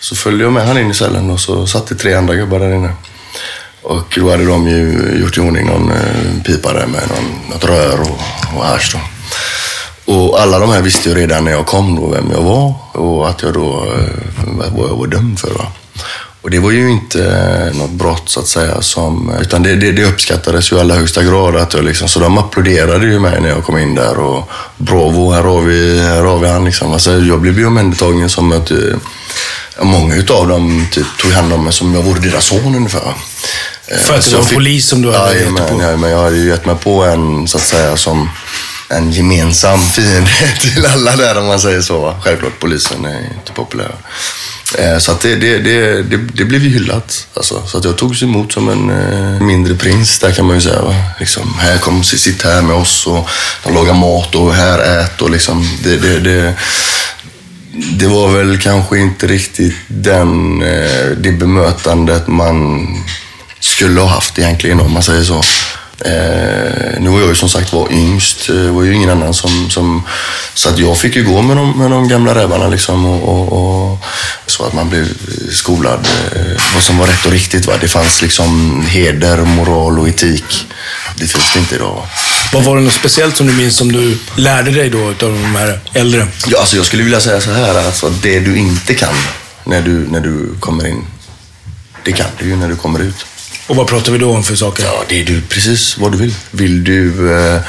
Så 0.00 0.16
följde 0.16 0.44
jag 0.44 0.52
med 0.52 0.66
han 0.66 0.78
in 0.78 0.90
i 0.90 0.94
cellen 0.94 1.30
och 1.30 1.40
så 1.40 1.66
satt 1.66 1.86
det 1.86 1.94
tre 1.94 2.14
andra 2.14 2.34
gubbar 2.34 2.58
där 2.58 2.74
inne. 2.74 2.92
Och 3.82 4.14
då 4.16 4.30
hade 4.30 4.44
de 4.44 4.68
ju 4.68 5.12
gjort 5.20 5.38
i 5.38 5.40
ordning 5.40 5.66
någon 5.66 5.90
eh, 5.90 6.42
pipa 6.44 6.72
där 6.72 6.86
med 6.86 7.02
någon, 7.08 7.50
något 7.50 7.64
rör 7.64 8.00
och, 8.00 8.20
och 8.56 8.64
hasch 8.64 8.92
då. 8.94 9.00
Och 10.12 10.40
alla 10.40 10.58
de 10.58 10.70
här 10.70 10.82
visste 10.82 11.08
ju 11.08 11.14
redan 11.14 11.44
när 11.44 11.52
jag 11.52 11.66
kom 11.66 11.96
då 11.96 12.08
vem 12.08 12.30
jag 12.30 12.42
var 12.42 12.74
och 12.92 13.28
att 13.28 13.42
jag 13.42 13.54
då, 13.54 13.86
vad 14.46 14.90
jag 14.90 14.96
var 14.96 15.06
dömd 15.06 15.38
för. 15.38 15.50
Va? 15.50 15.72
Och 16.46 16.50
det 16.52 16.58
var 16.58 16.70
ju 16.70 16.90
inte 16.90 17.24
eh, 17.24 17.78
något 17.78 17.90
brott 17.90 18.28
så 18.28 18.40
att 18.40 18.46
säga 18.46 18.82
som, 18.82 19.36
utan 19.40 19.62
det, 19.62 19.76
det, 19.76 19.92
det 19.92 20.04
uppskattades 20.04 20.72
ju 20.72 20.76
i 20.76 20.80
allra 20.80 20.94
högsta 20.94 21.22
grad. 21.22 21.56
Att 21.56 21.74
jag 21.74 21.84
liksom, 21.84 22.08
så 22.08 22.18
de 22.20 22.38
applåderade 22.38 23.06
ju 23.06 23.18
mig 23.18 23.40
när 23.40 23.48
jag 23.48 23.64
kom 23.64 23.78
in 23.78 23.94
där 23.94 24.18
och 24.18 24.50
bravo, 24.76 25.32
här 25.32 25.42
har 25.42 25.60
vi, 25.60 25.98
här 25.98 26.22
har 26.22 26.38
vi 26.38 26.48
han 26.48 26.64
liksom. 26.64 26.92
Alltså, 26.92 27.18
jag 27.18 27.40
blev 27.40 27.58
ju 27.58 27.66
omhändertagen 27.66 28.28
som 28.28 28.52
att 28.52 28.70
eh, 28.70 28.76
Många 29.82 30.14
utav 30.14 30.48
dem 30.48 30.86
typ, 30.90 31.06
tog 31.18 31.32
hand 31.32 31.52
om 31.52 31.64
mig 31.64 31.72
som 31.72 31.94
jag 31.94 32.02
vore 32.02 32.20
deras 32.20 32.44
son 32.44 32.74
ungefär. 32.74 33.14
Eh, 33.86 33.98
För 33.98 34.14
att 34.14 34.24
det 34.24 34.36
var 34.36 34.42
en 34.42 34.54
polis 34.54 34.88
som 34.88 35.02
du 35.02 35.12
hade 35.12 35.34
gett 35.34 35.38
dig 35.38 35.52
Jajamän, 35.52 35.78
på. 35.78 35.82
ja, 35.82 35.96
men 35.96 36.10
jag 36.10 36.22
hade 36.22 36.36
ju 36.36 36.48
gett 36.48 36.66
mig 36.66 36.76
på 36.76 37.04
en, 37.04 37.48
så 37.48 37.56
att 37.56 37.66
säga, 37.66 37.96
som 37.96 38.30
en 38.88 39.12
gemensam 39.12 39.80
fiende 39.80 40.30
till 40.60 40.86
alla 40.86 41.16
där 41.16 41.38
om 41.38 41.46
man 41.46 41.60
säger 41.60 41.80
så. 41.80 42.14
Självklart, 42.22 42.58
polisen 42.60 43.04
är 43.04 43.18
inte 43.18 43.52
populär. 43.52 43.94
Eh, 44.74 44.98
så 44.98 45.12
att 45.12 45.20
det, 45.20 45.36
det, 45.36 45.58
det, 45.58 46.02
det, 46.02 46.16
det 46.16 46.44
blev 46.44 46.62
ju 46.62 46.70
hyllat. 46.70 47.26
Alltså. 47.34 47.62
Så 47.66 47.78
att 47.78 47.84
jag 47.84 47.96
togs 47.96 48.22
emot 48.22 48.52
som 48.52 48.68
en 48.68 48.90
eh, 48.90 49.40
mindre 49.40 49.74
prins, 49.74 50.18
där 50.18 50.32
kan 50.32 50.46
man 50.46 50.54
ju 50.54 50.60
säga. 50.60 50.82
Va? 50.82 50.94
Liksom, 51.20 51.54
här 51.58 51.78
kom, 51.78 52.04
sitt 52.04 52.42
här 52.42 52.62
med 52.62 52.76
oss 52.76 53.06
och 53.06 53.28
de 53.64 53.74
lagar 53.74 53.94
mat 53.94 54.34
och 54.34 54.54
här 54.54 54.78
ät 55.00 55.22
och 55.22 55.30
liksom. 55.30 55.68
Det, 55.82 55.96
det, 55.96 56.18
det, 56.20 56.54
det 57.72 58.06
var 58.06 58.28
väl 58.28 58.58
kanske 58.58 58.98
inte 58.98 59.26
riktigt 59.26 59.74
den, 59.88 60.62
eh, 60.62 61.06
det 61.16 61.32
bemötandet 61.32 62.26
man 62.26 62.86
skulle 63.60 64.00
ha 64.00 64.08
haft 64.08 64.38
egentligen 64.38 64.80
om 64.80 64.92
man 64.92 65.02
säger 65.02 65.24
så. 65.24 65.42
Eh, 66.04 67.00
nu 67.00 67.08
var 67.10 67.20
jag 67.20 67.28
ju 67.28 67.34
som 67.34 67.48
sagt 67.48 67.72
var 67.72 67.92
yngst. 67.92 68.46
Det 68.46 68.70
var 68.70 68.82
ju 68.82 68.94
ingen 68.94 69.10
annan 69.10 69.34
som... 69.34 69.70
som 69.70 70.02
så 70.54 70.68
att 70.68 70.78
jag 70.78 70.98
fick 70.98 71.16
ju 71.16 71.24
gå 71.24 71.42
med 71.42 71.56
de, 71.56 71.78
med 71.78 71.90
de 71.90 72.08
gamla 72.08 72.34
rävarna 72.34 72.68
liksom 72.68 73.06
och, 73.06 73.28
och, 73.28 73.88
och 73.90 73.98
så 74.56 74.64
att 74.64 74.72
man 74.72 74.88
blev 74.88 75.08
skolad 75.50 76.08
eh, 76.36 76.62
vad 76.74 76.82
som 76.82 76.98
var 76.98 77.06
rätt 77.06 77.26
och 77.26 77.32
riktigt. 77.32 77.66
Va? 77.66 77.74
Det 77.80 77.88
fanns 77.88 78.22
liksom 78.22 78.82
heder, 78.86 79.36
moral 79.36 79.98
och 79.98 80.08
etik. 80.08 80.66
Det 81.16 81.26
finns 81.26 81.52
det 81.52 81.58
inte 81.58 81.74
idag. 81.74 81.94
Va? 81.94 82.08
Vad 82.52 82.64
var 82.64 82.76
det 82.76 82.82
något 82.82 82.92
speciellt 82.92 83.36
som 83.36 83.46
du 83.46 83.52
minns 83.52 83.76
som 83.76 83.92
du 83.92 84.18
lärde 84.36 84.70
dig 84.70 84.90
då 84.90 85.10
utav 85.10 85.32
de 85.32 85.56
här 85.56 85.80
äldre? 85.92 86.28
Ja, 86.46 86.60
alltså 86.60 86.76
jag 86.76 86.86
skulle 86.86 87.02
vilja 87.02 87.20
säga 87.20 87.40
så 87.40 87.52
här, 87.52 87.86
alltså 87.86 88.10
det 88.10 88.40
du 88.40 88.56
inte 88.56 88.94
kan 88.94 89.14
när 89.64 89.82
du, 89.82 90.08
när 90.10 90.20
du 90.20 90.54
kommer 90.60 90.86
in, 90.86 91.06
det 92.04 92.12
kan 92.12 92.26
du 92.38 92.44
ju 92.44 92.56
när 92.56 92.68
du 92.68 92.76
kommer 92.76 93.00
ut. 93.00 93.26
Och 93.66 93.76
vad 93.76 93.86
pratar 93.86 94.12
vi 94.12 94.18
då 94.18 94.30
om 94.30 94.42
för 94.42 94.54
saker? 94.54 94.84
Ja, 94.84 95.02
det 95.08 95.20
är 95.20 95.24
du 95.24 95.40
precis 95.40 95.98
vad 95.98 96.12
du 96.12 96.18
vill. 96.18 96.34
Vill 96.50 96.84
du 96.84 97.32
eh, 97.38 97.60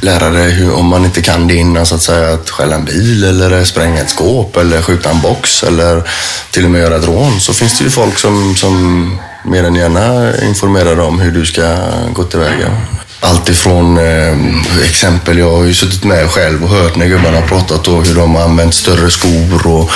lära 0.00 0.30
dig 0.30 0.50
hur, 0.50 0.74
om 0.74 0.86
man 0.86 1.04
inte 1.04 1.22
kan 1.22 1.46
det 1.46 1.54
innan, 1.54 1.76
eh, 1.76 1.84
så 1.84 1.94
att 1.94 2.02
säga, 2.02 2.34
att 2.34 2.50
stjäla 2.50 2.74
en 2.74 2.84
bil 2.84 3.24
eller 3.24 3.58
eh, 3.58 3.64
spränga 3.64 4.00
ett 4.00 4.10
skåp 4.10 4.56
eller 4.56 4.82
skjuta 4.82 5.10
en 5.10 5.20
box 5.20 5.62
eller 5.62 6.02
till 6.50 6.64
och 6.64 6.70
med 6.70 6.80
göra 6.80 6.96
ett 6.96 7.06
rån, 7.06 7.40
så 7.40 7.52
finns 7.52 7.78
det 7.78 7.84
ju 7.84 7.90
folk 7.90 8.18
som, 8.18 8.56
som 8.56 9.18
mer 9.44 9.64
än 9.64 9.74
gärna 9.74 10.32
informerar 10.42 10.96
dig 10.96 11.04
om 11.04 11.20
hur 11.20 11.30
du 11.30 11.46
ska 11.46 11.76
gå 12.12 12.24
tillväga. 12.24 12.76
Allt 13.20 13.48
ifrån 13.48 13.98
eh, 13.98 14.36
exempel, 14.84 15.38
jag 15.38 15.56
har 15.56 15.64
ju 15.64 15.74
suttit 15.74 16.04
med 16.04 16.30
själv 16.30 16.64
och 16.64 16.70
hört 16.70 16.96
när 16.96 17.06
gubbarna 17.06 17.40
har 17.40 17.46
pratat 17.46 17.88
och 17.88 18.06
hur 18.06 18.14
de 18.14 18.34
har 18.34 18.42
använt 18.42 18.74
större 18.74 19.10
skor 19.10 19.66
och 19.66 19.90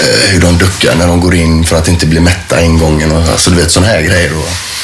eh, 0.00 0.30
hur 0.32 0.40
de 0.40 0.58
duckar 0.58 0.94
när 0.94 1.06
de 1.06 1.20
går 1.20 1.34
in 1.34 1.64
för 1.64 1.76
att 1.76 1.88
inte 1.88 2.06
bli 2.06 2.20
mätta 2.20 2.62
ingången. 2.62 3.12
Och, 3.12 3.28
alltså, 3.28 3.50
du 3.50 3.56
vet 3.56 3.70
sådana 3.70 3.92
här 3.92 4.02
grejer. 4.02 4.30
Och, 4.36 4.69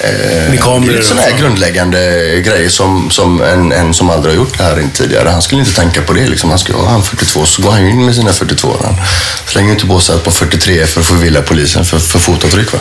Eh, 0.00 0.50
Med 0.50 0.60
kameror 0.60 0.92
det 0.92 0.98
är 0.98 1.02
sådana 1.02 1.22
här 1.22 1.38
grundläggande 1.38 1.98
grejer 2.40 2.68
som, 2.68 3.10
som 3.10 3.42
en, 3.42 3.72
en 3.72 3.94
som 3.94 4.10
aldrig 4.10 4.34
har 4.34 4.36
gjort 4.44 4.58
det 4.58 4.64
här 4.64 4.84
tidigare. 4.94 5.28
Han 5.28 5.42
skulle 5.42 5.60
inte 5.60 5.74
tänka 5.74 6.02
på 6.02 6.12
det. 6.12 6.26
Liksom. 6.26 6.50
Han 6.50 6.58
skulle, 6.58 6.78
ja, 6.78 6.86
han 6.88 7.02
42, 7.02 7.46
så 7.46 7.62
går 7.62 7.70
han 7.70 7.88
in 7.88 8.04
med 8.04 8.14
sina 8.14 8.32
42. 8.32 8.76
Han 8.84 8.94
slänger 9.46 9.72
inte 9.72 9.86
på 9.86 10.00
sig 10.00 10.14
ett 10.16 10.24
par 10.24 10.30
43 10.30 10.86
för 10.86 11.00
att 11.00 11.06
förvilla 11.06 11.42
polisen 11.42 11.84
för, 11.84 11.98
för 11.98 12.18
fotavtryck. 12.18 12.72
Va? 12.72 12.78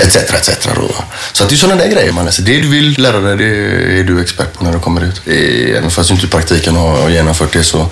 Etc, 0.00 0.16
etc. 0.16 0.48
Då? 0.74 0.94
Så 1.32 1.44
att 1.44 1.50
det 1.50 1.54
är 1.54 1.56
sådana 1.56 1.82
där 1.82 1.90
grejer 1.90 2.12
man 2.12 2.24
läser. 2.24 2.42
Det 2.42 2.60
du 2.60 2.68
vill 2.68 2.94
lära 2.98 3.20
dig, 3.20 3.36
det 3.36 3.98
är 4.00 4.04
du 4.04 4.20
expert 4.20 4.52
på 4.52 4.64
när 4.64 4.72
du 4.72 4.78
kommer 4.78 5.04
ut. 5.04 5.28
Även 5.76 5.90
fast 5.90 6.08
du 6.08 6.14
inte 6.14 6.26
i 6.26 6.30
praktiken 6.30 6.76
har 6.76 7.08
genomfört 7.08 7.52
det 7.52 7.64
så, 7.64 7.90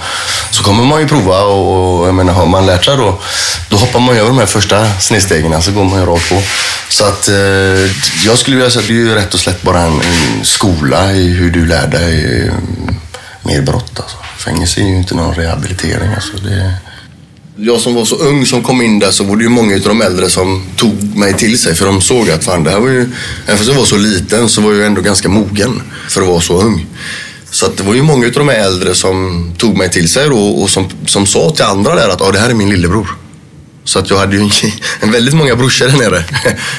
så 0.50 0.62
kommer 0.62 0.84
man 0.84 1.00
ju 1.00 1.08
prova 1.08 1.42
och, 1.42 2.00
och 2.00 2.08
jag 2.08 2.14
menar, 2.14 2.32
har 2.32 2.46
man 2.46 2.66
lärt 2.66 2.84
sig 2.84 2.96
då, 2.96 3.20
då 3.68 3.76
hoppar 3.76 4.00
man 4.00 4.16
över 4.16 4.28
de 4.28 4.38
här 4.38 4.46
första 4.46 5.00
snedstegen, 5.00 5.62
så 5.62 5.70
går 5.70 5.84
man 5.84 6.00
ju 6.00 6.06
rakt 6.06 6.28
på. 6.28 6.42
Så 6.88 7.04
att 7.04 7.28
eh, 7.28 7.34
jag 8.26 8.38
skulle 8.42 8.56
vilja 8.56 8.70
säga 8.70 8.80
att 8.82 8.88
det 8.88 8.94
är 8.94 8.96
ju 8.96 9.14
rätt 9.14 9.34
och 9.34 9.40
slätt 9.40 9.62
bara 9.62 9.80
en, 9.80 9.92
en 9.92 10.44
skola 10.44 11.12
i 11.12 11.28
hur 11.28 11.50
du 11.50 11.66
lär 11.66 11.86
dig 11.86 12.46
eh, 12.46 12.54
mer 13.42 13.62
brott. 13.62 14.00
Alltså. 14.00 14.16
Fängelse 14.38 14.80
är 14.80 14.84
ju 14.84 14.96
inte 14.96 15.14
någon 15.14 15.34
rehabilitering. 15.34 16.14
Alltså. 16.14 16.36
Det, 16.36 16.72
jag 17.56 17.80
som 17.80 17.94
var 17.94 18.04
så 18.04 18.16
ung 18.16 18.46
som 18.46 18.62
kom 18.62 18.82
in 18.82 18.98
där 18.98 19.10
så 19.10 19.24
var 19.24 19.36
det 19.36 19.42
ju 19.42 19.48
många 19.48 19.74
av 19.74 19.80
de 19.80 20.02
äldre 20.02 20.30
som 20.30 20.62
tog 20.76 21.16
mig 21.16 21.34
till 21.34 21.58
sig 21.58 21.74
för 21.74 21.86
de 21.86 22.00
såg 22.00 22.30
att 22.30 22.44
fan 22.44 22.64
det 22.64 22.70
här 22.70 22.80
var 22.80 22.88
ju, 22.88 23.00
även 23.46 23.56
fast 23.56 23.68
jag 23.68 23.76
var 23.76 23.84
så 23.84 23.96
liten 23.96 24.48
så 24.48 24.60
var 24.60 24.72
jag 24.72 24.86
ändå 24.86 25.00
ganska 25.00 25.28
mogen 25.28 25.82
för 26.08 26.22
att 26.22 26.28
vara 26.28 26.40
så 26.40 26.62
ung. 26.62 26.86
Så 27.50 27.66
att 27.66 27.76
det 27.76 27.82
var 27.82 27.94
ju 27.94 28.02
många 28.02 28.26
av 28.26 28.32
de 28.32 28.48
äldre 28.48 28.94
som 28.94 29.52
tog 29.58 29.76
mig 29.76 29.90
till 29.90 30.08
sig 30.08 30.28
då 30.28 30.38
och 30.38 30.70
som, 30.70 30.88
som 31.06 31.26
sa 31.26 31.50
till 31.50 31.64
andra 31.64 31.94
där 31.94 32.08
att 32.08 32.20
ah, 32.22 32.30
det 32.30 32.38
här 32.38 32.50
är 32.50 32.54
min 32.54 32.70
lillebror. 32.70 33.21
Så 33.84 33.98
att 33.98 34.10
jag 34.10 34.16
hade 34.16 34.36
ju 34.36 34.50
en, 35.00 35.12
väldigt 35.12 35.34
många 35.34 35.56
brorsor 35.56 35.86
där 35.86 35.98
nere. 35.98 36.24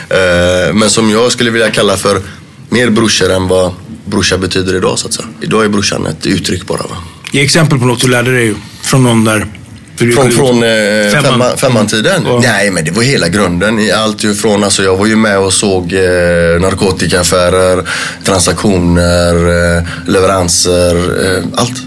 Eh, 0.10 0.74
Men 0.74 0.89
som 0.89 1.10
jag 1.10 1.31
skulle 1.31 1.51
vilja 1.51 1.72
kalla 1.72 1.98
för 1.98 2.22
mer 2.69 2.89
brorsor 2.89 3.31
än 3.31 3.48
vad 3.48 3.74
brorsa 4.05 4.38
betyder 4.38 4.75
idag 4.75 5.00
så 5.00 5.07
att 5.07 5.13
säga. 5.13 5.27
Idag 5.41 5.65
är 5.65 5.69
brorsan 5.69 6.05
ett 6.05 6.25
uttryck 6.25 6.67
bara. 6.67 6.77
Va? 6.83 6.98
Ge 7.31 7.41
exempel 7.41 7.79
på 7.79 7.86
något 7.86 8.01
du 8.01 8.07
lärde 8.07 8.31
dig 8.31 8.55
från 8.81 9.03
någon 9.03 9.24
där. 9.24 9.48
Från, 9.98 10.31
från 10.31 10.63
eh, 10.63 10.69
Femman. 11.12 11.24
femman, 11.24 11.57
femman-tiden? 11.57 12.24
Ja. 12.25 12.39
Nej, 12.43 12.72
men 12.72 12.86
det 12.86 12.91
var 12.91 13.03
hela 13.03 13.27
grunden. 13.27 13.79
I 13.79 13.91
allt 13.91 14.24
ju 14.24 14.33
från, 14.36 14.63
alltså 14.63 14.83
jag 14.83 14.98
var 14.98 15.05
ju 15.05 15.15
med 15.15 15.39
och 15.39 15.53
såg 15.53 15.93
eh, 15.93 16.62
narkotikaaffärer, 16.62 17.89
transaktioner, 18.25 19.36
eh, 19.77 19.83
leveranser, 20.07 20.95
eh, 21.25 21.43
allt. 21.55 21.81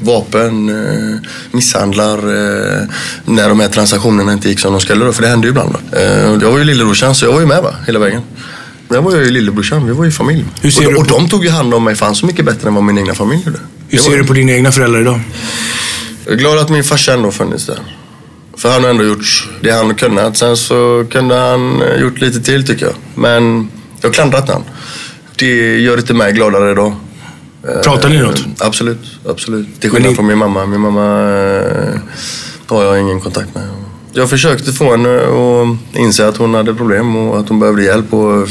Vapen, 0.00 0.68
eh, 0.68 1.18
misshandlar, 1.52 2.18
eh, 2.18 2.86
när 3.24 3.48
de 3.48 3.60
här 3.60 3.68
transaktionerna 3.68 4.32
inte 4.32 4.48
gick 4.48 4.58
som 4.60 4.72
de 4.72 4.80
skulle. 4.80 5.04
Då, 5.04 5.12
för 5.12 5.22
det 5.22 5.28
hände 5.28 5.46
ju 5.46 5.50
ibland. 5.50 5.76
Eh, 5.92 6.02
jag 6.42 6.50
var 6.50 6.58
ju 6.58 6.64
lillebrorsan, 6.64 7.14
så 7.14 7.24
jag 7.24 7.32
var 7.32 7.40
ju 7.40 7.46
med 7.46 7.62
va? 7.62 7.74
hela 7.86 7.98
vägen. 7.98 8.22
Jag 8.88 9.02
var 9.02 9.16
ju 9.16 9.30
lillebrorsan, 9.30 9.86
vi 9.86 9.92
var 9.92 10.04
ju 10.04 10.10
familj. 10.10 10.44
Och, 10.64 10.82
du 10.82 10.96
och 10.96 11.06
de 11.06 11.28
tog 11.28 11.44
ju 11.44 11.50
hand 11.50 11.74
om 11.74 11.84
mig 11.84 11.94
fan 11.94 12.14
så 12.14 12.26
mycket 12.26 12.44
bättre 12.44 12.68
än 12.68 12.74
vad 12.74 12.84
min 12.84 12.98
egna 12.98 13.14
familj 13.14 13.42
gjorde. 13.46 13.58
Hur 13.88 13.98
ser 13.98 14.10
var- 14.10 14.18
du 14.18 14.24
på 14.24 14.32
dina 14.32 14.52
egna 14.52 14.72
föräldrar 14.72 15.00
idag? 15.00 15.20
jag 16.24 16.34
är 16.34 16.38
glad 16.38 16.58
att 16.58 16.68
min 16.70 16.84
farsa 16.84 17.12
ändå 17.12 17.30
funnits 17.30 17.66
där. 17.66 17.78
För 18.56 18.70
han 18.72 18.82
har 18.82 18.90
ändå 18.90 19.04
gjort 19.04 19.48
det 19.60 19.70
han 19.70 19.94
kunnat. 19.94 20.36
Sen 20.36 20.56
så 20.56 21.06
kunde 21.10 21.34
han 21.34 21.82
gjort 22.00 22.20
lite 22.20 22.40
till 22.40 22.66
tycker 22.66 22.86
jag. 22.86 22.94
Men 23.14 23.70
jag 24.00 24.08
har 24.08 24.14
klandrat 24.14 24.48
han. 24.48 24.62
Det 25.36 25.78
gör 25.80 25.98
inte 25.98 26.14
mig 26.14 26.32
gladare 26.32 26.72
idag. 26.72 26.96
Pratar 27.84 28.08
ni 28.08 28.16
Eh, 28.16 28.22
något? 28.22 28.40
Absolut, 28.58 28.98
absolut. 29.28 29.80
Till 29.80 29.90
skillnad 29.90 30.10
ni- 30.10 30.16
från 30.16 30.26
min 30.26 30.38
mamma. 30.38 30.66
Min 30.66 30.80
mamma 30.80 31.06
eh, 31.30 31.98
har 32.66 32.84
jag 32.84 33.00
ingen 33.00 33.20
kontakt 33.20 33.54
med. 33.54 33.64
Jag 34.12 34.30
försökte 34.30 34.72
få 34.72 34.90
henne 34.90 35.16
att 35.20 35.96
inse 35.98 36.28
att 36.28 36.36
hon 36.36 36.54
hade 36.54 36.74
problem 36.74 37.16
och 37.16 37.40
att 37.40 37.48
hon 37.48 37.60
behövde 37.60 37.82
hjälp. 37.82 38.14
Och, 38.14 38.48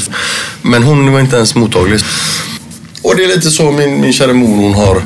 men 0.62 0.82
hon 0.82 1.12
var 1.12 1.20
inte 1.20 1.36
ens 1.36 1.54
mottaglig. 1.54 2.00
Och 3.02 3.16
det 3.16 3.24
är 3.24 3.28
lite 3.28 3.50
så 3.50 3.70
min, 3.70 4.00
min 4.00 4.12
kära 4.12 4.32
mor 4.32 4.56
hon 4.56 4.74
har 4.74 5.02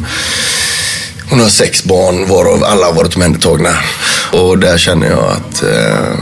hon 1.30 1.40
har 1.40 1.49
sex 1.49 1.84
barn 1.84 2.28
varav 2.28 2.64
alla 2.64 2.87
har 2.87 2.92
varit 2.92 3.16
omhändertagna. 3.16 3.70
Och 4.32 4.58
där 4.58 4.78
känner 4.78 5.11
jag 5.11 5.25
att 5.25 5.62
eh, 5.62 6.18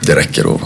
det 0.00 0.16
räcker. 0.16 0.46
Och, 0.46 0.60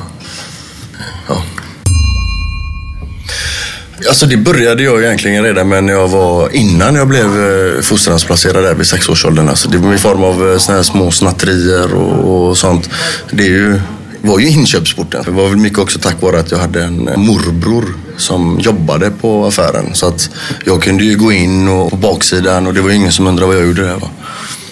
Alltså 4.09 4.27
det 4.27 4.37
började 4.37 4.83
jag 4.83 5.05
egentligen 5.05 5.45
redan 5.45 5.69
när 5.69 5.93
jag 5.93 6.09
var 6.09 6.57
innan 6.57 6.95
jag 6.95 7.09
blev 7.09 7.27
eh, 7.27 7.83
fosterhemsplacerad 7.83 8.65
där 8.65 8.75
vid 8.75 8.87
sexårsåldern. 8.87 9.49
Alltså 9.49 9.69
det 9.69 9.79
var 9.79 9.95
i 9.95 9.99
form 9.99 10.25
av 10.25 10.51
eh, 10.51 10.59
såna 10.59 10.77
här 10.77 10.83
små 10.83 11.11
snatterier 11.11 11.95
och, 11.95 12.49
och 12.49 12.59
sånt. 12.59 12.91
Det 13.31 13.43
är 13.43 13.49
ju, 13.49 13.81
var 14.23 14.39
ju 14.39 14.49
inköpsporten. 14.49 15.23
Det 15.25 15.31
var 15.31 15.49
väl 15.49 15.57
mycket 15.57 15.79
också 15.79 15.99
tack 15.99 16.23
vare 16.23 16.41
att 16.41 16.51
jag 16.51 16.59
hade 16.59 16.83
en 16.85 17.09
eh, 17.09 17.17
morbror 17.17 17.85
som 18.17 18.61
jobbade 18.61 19.11
på 19.11 19.47
affären. 19.47 19.95
Så 19.95 20.09
att 20.09 20.31
jag 20.65 20.83
kunde 20.83 21.05
ju 21.05 21.17
gå 21.17 21.33
in 21.33 21.69
och 21.69 21.91
på 21.91 21.97
baksidan 21.97 22.67
och 22.67 22.75
det 22.75 22.81
var 22.81 22.91
ju 22.91 22.97
ingen 22.97 23.13
som 23.13 23.27
undrade 23.27 23.47
vad 23.47 23.57
jag 23.57 23.67
gjorde 23.67 23.83
där. 23.83 23.97
Va? 23.97 24.11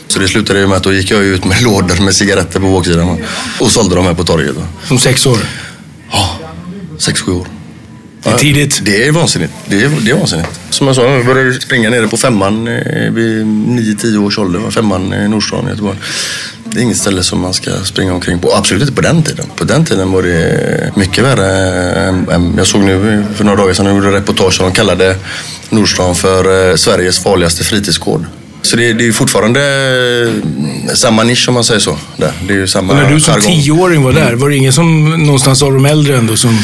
Så 0.08 0.18
det 0.18 0.28
slutade 0.28 0.58
ju 0.58 0.66
med 0.66 0.76
att 0.76 0.82
då 0.82 0.92
gick 0.92 1.10
jag 1.10 1.24
ut 1.24 1.44
med 1.44 1.62
lådor 1.62 2.04
med 2.04 2.14
cigaretter 2.14 2.60
på 2.60 2.72
baksidan 2.72 3.06
va? 3.08 3.16
och 3.60 3.70
sålde 3.70 3.94
dem 3.94 4.04
här 4.04 4.14
på 4.14 4.24
torget. 4.24 4.56
Va? 4.56 4.62
Som 4.88 4.98
sex 4.98 5.26
år? 5.26 5.38
Ja, 6.10 6.38
sex, 6.98 7.20
sju 7.20 7.32
år. 7.32 7.53
Det 8.24 8.30
är 8.30 8.38
tidigt. 8.38 8.80
Det 8.84 9.06
är 9.06 9.12
vansinnigt. 9.12 9.52
Det 9.66 9.82
är, 9.82 9.90
det 10.04 10.10
är 10.10 10.14
vansinnigt. 10.14 10.60
Som 10.70 10.86
jag 10.86 10.96
sa, 10.96 11.02
jag 11.02 11.26
började 11.26 11.60
springa 11.60 11.90
nere 11.90 12.08
på 12.08 12.16
femman 12.16 12.68
eh, 12.68 13.10
vid 13.12 13.44
9-10 13.44 14.26
års 14.26 14.38
ålder. 14.38 14.70
Femman 14.70 15.14
i 15.14 15.28
Nordstan 15.28 15.66
i 15.66 15.70
Göteborg. 15.70 15.98
Det 16.64 16.80
är 16.80 16.82
inget 16.82 16.96
ställe 16.96 17.22
som 17.22 17.40
man 17.40 17.54
ska 17.54 17.70
springa 17.84 18.14
omkring 18.14 18.38
på. 18.38 18.54
Absolut 18.54 18.82
inte 18.82 18.94
på 18.94 19.00
den 19.00 19.22
tiden. 19.22 19.46
På 19.56 19.64
den 19.64 19.84
tiden 19.84 20.12
var 20.12 20.22
det 20.22 20.92
mycket 20.96 21.24
värre. 21.24 22.24
Jag 22.56 22.66
såg 22.66 22.80
nu 22.80 23.24
för 23.34 23.44
några 23.44 23.58
dagar 23.58 23.74
sedan, 23.74 23.86
jag 23.86 23.94
gjorde 23.94 24.16
reportage 24.16 24.60
och 24.60 24.66
de 24.66 24.72
kallade 24.72 25.16
Nordstan 25.70 26.14
för 26.14 26.70
eh, 26.70 26.76
Sveriges 26.76 27.18
farligaste 27.18 27.64
fritidsgård. 27.64 28.24
Så 28.64 28.76
det, 28.76 28.92
det 28.92 29.06
är 29.06 29.12
fortfarande 29.12 29.60
eh, 30.88 30.94
samma 30.94 31.22
nisch 31.22 31.48
om 31.48 31.54
man 31.54 31.64
säger 31.64 31.80
så. 31.80 31.98
Där. 32.16 32.32
Det 32.48 32.54
är 32.54 32.58
ju 32.58 32.66
samma 32.66 32.92
Och 32.92 32.98
när 32.98 33.10
du 33.10 33.20
som 33.20 33.34
jargong. 33.34 33.62
tioåring 33.62 34.02
var 34.02 34.12
där, 34.12 34.34
var 34.34 34.48
det 34.48 34.56
ingen 34.56 34.72
som 34.72 35.10
någonstans 35.26 35.62
av 35.62 35.72
de 35.72 35.86
äldre 35.86 36.16
ändå 36.16 36.36
som... 36.36 36.58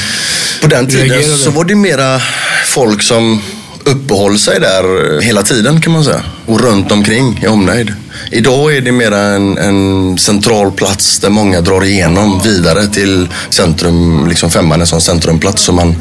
På 0.62 0.66
den 0.66 0.86
tiden 0.86 1.08
reagerade? 1.08 1.36
så 1.36 1.50
var 1.50 1.64
det 1.64 1.74
mera 1.74 2.20
folk 2.66 3.02
som 3.02 3.42
uppehåll 3.84 4.38
sig 4.38 4.60
där 4.60 5.20
hela 5.20 5.42
tiden 5.42 5.80
kan 5.80 5.92
man 5.92 6.04
säga. 6.04 6.22
Och 6.46 6.60
runt 6.60 6.92
omkring 6.92 7.40
i 7.42 7.46
omnejd. 7.46 7.92
Idag 8.30 8.76
är 8.76 8.80
det 8.80 8.92
mera 8.92 9.18
en, 9.18 9.58
en 9.58 10.18
central 10.18 10.72
plats 10.72 11.18
där 11.18 11.30
många 11.30 11.60
drar 11.60 11.84
igenom 11.84 12.40
vidare 12.44 12.86
till 12.86 13.28
centrum, 13.50 14.28
liksom 14.28 14.50
femman 14.50 14.78
är 14.78 14.80
en 14.80 14.86
sån 14.86 15.00
centrumplats 15.00 15.62
som 15.62 15.76
man 15.76 15.96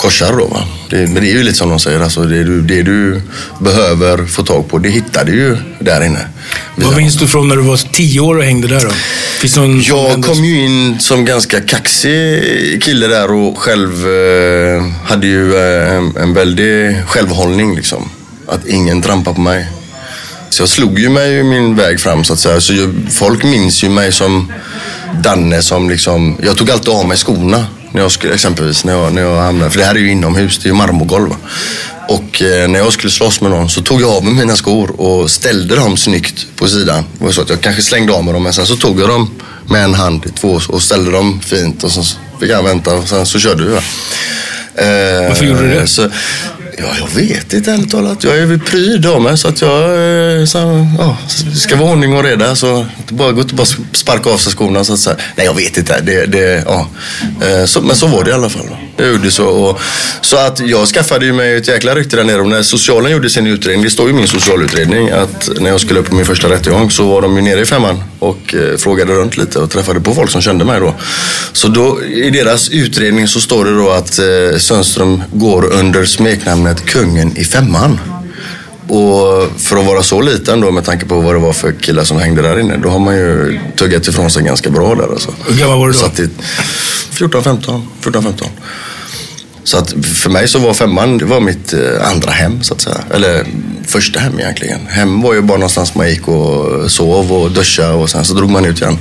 korsar 0.00 0.32
då. 0.32 0.46
Va? 0.46 0.64
Det, 0.90 0.96
men 0.96 1.14
det 1.14 1.30
är 1.30 1.34
ju 1.34 1.42
lite 1.42 1.58
som 1.58 1.68
de 1.68 1.80
säger, 1.80 2.00
alltså 2.00 2.22
det, 2.22 2.44
du, 2.44 2.60
det 2.60 2.82
du 2.82 3.22
behöver 3.60 4.26
få 4.26 4.42
tag 4.42 4.68
på, 4.68 4.78
det 4.78 4.88
hittar 4.88 5.24
du 5.24 5.32
ju 5.32 5.56
där 5.78 6.04
inne. 6.04 6.26
Vad 6.76 6.96
minns 6.96 7.14
du 7.14 7.26
från 7.26 7.48
när 7.48 7.56
du 7.56 7.62
var 7.62 7.92
tio 7.92 8.20
år 8.20 8.36
och 8.36 8.44
hängde 8.44 8.68
där 8.68 8.80
då? 8.80 8.90
Finns 9.40 9.56
någon 9.56 9.82
Jag 9.82 10.24
kom 10.24 10.44
ju 10.44 10.64
in 10.64 11.00
som 11.00 11.24
ganska 11.24 11.60
kaxig 11.60 12.82
kille 12.82 13.06
där 13.06 13.32
och 13.32 13.58
själv 13.58 14.08
eh, 14.08 14.82
hade 15.04 15.26
ju 15.26 15.56
eh, 15.56 15.94
en, 15.94 16.16
en 16.16 16.34
väldig 16.34 17.02
självhållning 17.06 17.76
liksom. 17.76 18.10
Att 18.48 18.66
ingen 18.66 19.02
trampar 19.02 19.32
på 19.32 19.40
mig. 19.40 19.68
Så 20.50 20.62
jag 20.62 20.68
slog 20.68 20.98
ju 20.98 21.08
mig 21.08 21.42
min 21.42 21.76
väg 21.76 22.00
fram 22.00 22.24
så 22.24 22.32
att 22.32 22.38
säga. 22.38 22.60
Så 22.60 22.74
jag, 22.74 22.94
folk 23.10 23.44
minns 23.44 23.84
ju 23.84 23.88
mig 23.88 24.12
som 24.12 24.52
Danne 25.22 25.62
som 25.62 25.90
liksom, 25.90 26.36
jag 26.42 26.56
tog 26.56 26.70
alltid 26.70 26.88
av 26.88 27.08
mig 27.08 27.16
skorna. 27.16 27.66
När 27.92 28.02
jag 28.02 28.10
skulle, 28.12 28.34
exempelvis 28.34 28.84
när 28.84 28.92
jag, 28.92 29.12
när 29.12 29.22
jag 29.22 29.36
hamnade, 29.42 29.70
för 29.70 29.78
det 29.78 29.84
här 29.84 29.94
är 29.94 29.98
ju 29.98 30.10
inomhus, 30.10 30.58
det 30.58 30.66
är 30.66 30.70
ju 30.70 30.74
marmorgolv. 30.76 31.30
Och 32.08 32.42
eh, 32.42 32.68
när 32.68 32.78
jag 32.78 32.92
skulle 32.92 33.10
slåss 33.10 33.40
med 33.40 33.50
någon 33.50 33.68
så 33.70 33.80
tog 33.82 34.00
jag 34.02 34.10
av 34.10 34.24
mig 34.24 34.34
mina 34.34 34.56
skor 34.56 35.00
och 35.00 35.30
ställde 35.30 35.76
dem 35.76 35.96
snyggt 35.96 36.46
på 36.56 36.68
sidan. 36.68 37.04
Det 37.18 37.24
var 37.24 37.32
så 37.32 37.42
att 37.42 37.48
jag 37.50 37.60
kanske 37.60 37.82
slängde 37.82 38.12
av 38.12 38.24
mig 38.24 38.32
dem 38.34 38.42
men 38.42 38.52
sen 38.52 38.66
så 38.66 38.76
tog 38.76 39.00
jag 39.00 39.08
dem 39.08 39.30
med 39.66 39.84
en 39.84 39.94
hand 39.94 40.26
i 40.26 40.28
två 40.28 40.60
och 40.68 40.82
ställde 40.82 41.10
dem 41.10 41.40
fint 41.40 41.84
och 41.84 41.92
så 41.92 42.02
fick 42.40 42.50
jag 42.50 42.62
vänta 42.62 42.94
och 42.94 43.08
sen 43.08 43.26
så 43.26 43.38
körde 43.38 43.64
vi. 43.64 43.70
va. 43.70 43.82
Eh, 44.74 45.28
Varför 45.28 45.44
gjorde 45.44 45.62
du 45.62 45.74
det? 45.74 45.86
Så, 45.86 46.10
ja, 46.80 46.94
jag 46.98 47.22
vet 47.22 47.52
inte 47.52 47.72
ärligt 47.72 47.90
talat. 47.90 48.24
Jag 48.24 48.38
är 48.38 48.46
väl 48.46 48.60
pryd 48.60 49.06
av 49.06 49.22
mig 49.22 49.38
så 49.38 49.48
att 49.48 49.60
jag 49.60 49.80
eh, 50.40 50.44
så, 50.44 50.86
ja, 50.98 51.18
det 51.44 51.56
ska 51.56 51.76
vara 51.76 51.92
ordning 51.92 52.16
och 52.16 52.24
reda. 52.24 52.56
Så 52.56 52.86
det 53.08 53.14
bara 53.14 53.32
gå 53.32 53.40
inte 53.40 53.54
bara 53.54 53.66
sparka 53.92 54.30
av 54.30 54.36
sig 54.36 54.52
skorna. 54.52 54.84
Så 54.84 54.92
att 54.92 54.98
säga. 54.98 55.16
Nej, 55.36 55.46
jag 55.46 55.54
vet 55.54 55.76
inte. 55.76 56.00
Det, 56.00 56.26
det, 56.26 56.62
ja. 56.66 56.88
Eh, 57.42 57.64
så, 57.64 57.80
men 57.80 57.96
så 57.96 58.06
var 58.06 58.24
det 58.24 58.30
i 58.30 58.32
alla 58.32 58.50
fall. 58.50 58.66
Jag 58.96 59.08
gjorde 59.08 59.30
så. 59.30 59.46
Och, 59.46 59.80
så 60.20 60.36
att 60.36 60.60
jag 60.60 60.88
skaffade 60.88 61.26
ju 61.26 61.32
mig 61.32 61.56
ett 61.56 61.68
jäkla 61.68 61.94
rykte 61.94 62.16
där 62.16 62.24
nere. 62.24 62.40
Och 62.40 62.48
när 62.48 62.62
socialen 62.62 63.12
gjorde 63.12 63.30
sin 63.30 63.46
utredning, 63.46 63.84
det 63.84 63.90
står 63.90 64.06
ju 64.06 64.12
i 64.12 64.16
min 64.16 64.28
socialutredning, 64.28 65.10
att 65.10 65.50
när 65.60 65.70
jag 65.70 65.80
skulle 65.80 66.00
upp 66.00 66.08
på 66.08 66.14
min 66.14 66.24
första 66.24 66.48
rättegång 66.48 66.90
så 66.90 67.08
var 67.08 67.22
de 67.22 67.36
ju 67.36 67.42
nere 67.42 67.60
i 67.60 67.64
femman 67.64 68.02
och 68.18 68.54
eh, 68.54 68.76
frågade 68.76 69.12
runt 69.12 69.36
lite 69.36 69.58
och 69.58 69.70
träffade 69.70 70.00
på 70.00 70.14
folk 70.14 70.30
som 70.30 70.40
kände 70.40 70.64
mig 70.64 70.80
då. 70.80 70.94
Så 71.52 71.68
då 71.68 72.02
i 72.02 72.30
deras 72.30 72.68
utredning 72.68 73.28
så 73.28 73.40
står 73.40 73.64
det 73.64 73.76
då 73.76 73.90
att 73.90 74.18
eh, 74.18 74.58
Sundström 74.58 75.22
går 75.32 75.72
under 75.72 76.04
smeknamnet 76.04 76.84
Kungen 76.84 77.36
i 77.36 77.44
femman. 77.44 78.19
Och 78.90 79.60
för 79.60 79.76
att 79.76 79.86
vara 79.86 80.02
så 80.02 80.20
liten 80.20 80.60
då 80.60 80.70
med 80.70 80.84
tanke 80.84 81.06
på 81.06 81.20
vad 81.20 81.34
det 81.34 81.38
var 81.38 81.52
för 81.52 81.72
killar 81.72 82.04
som 82.04 82.18
hängde 82.18 82.42
där 82.42 82.60
inne, 82.60 82.76
då 82.76 82.88
har 82.88 82.98
man 82.98 83.16
ju 83.16 83.60
tuggat 83.76 84.08
ifrån 84.08 84.30
sig 84.30 84.42
ganska 84.42 84.70
bra 84.70 84.94
där 84.94 85.12
alltså. 85.12 85.30
Hur 85.48 85.56
gammal 85.60 85.78
var 85.78 85.86
du 85.86 85.92
då? 85.92 85.98
Satt 85.98 86.20
i 86.20 86.28
14, 87.10 87.44
15, 87.44 87.88
14, 88.00 88.22
15. 88.22 88.48
Så 89.64 89.78
att 89.78 89.94
för 90.04 90.30
mig 90.30 90.48
så 90.48 90.58
var 90.58 90.74
femman, 90.74 91.18
det 91.18 91.24
var 91.24 91.40
mitt 91.40 91.72
eh, 91.72 92.10
andra 92.10 92.30
hem 92.30 92.62
så 92.62 92.74
att 92.74 92.80
säga. 92.80 93.04
Eller 93.14 93.46
första 93.86 94.20
hem 94.20 94.40
egentligen. 94.40 94.86
Hem 94.86 95.22
var 95.22 95.34
ju 95.34 95.40
bara 95.40 95.58
någonstans 95.58 95.94
man 95.94 96.10
gick 96.10 96.28
och 96.28 96.90
sov 96.90 97.32
och 97.32 97.50
duschade 97.50 97.94
och 97.94 98.10
sen 98.10 98.24
så 98.24 98.34
drog 98.34 98.50
man 98.50 98.64
ut 98.64 98.80
igen. 98.80 98.98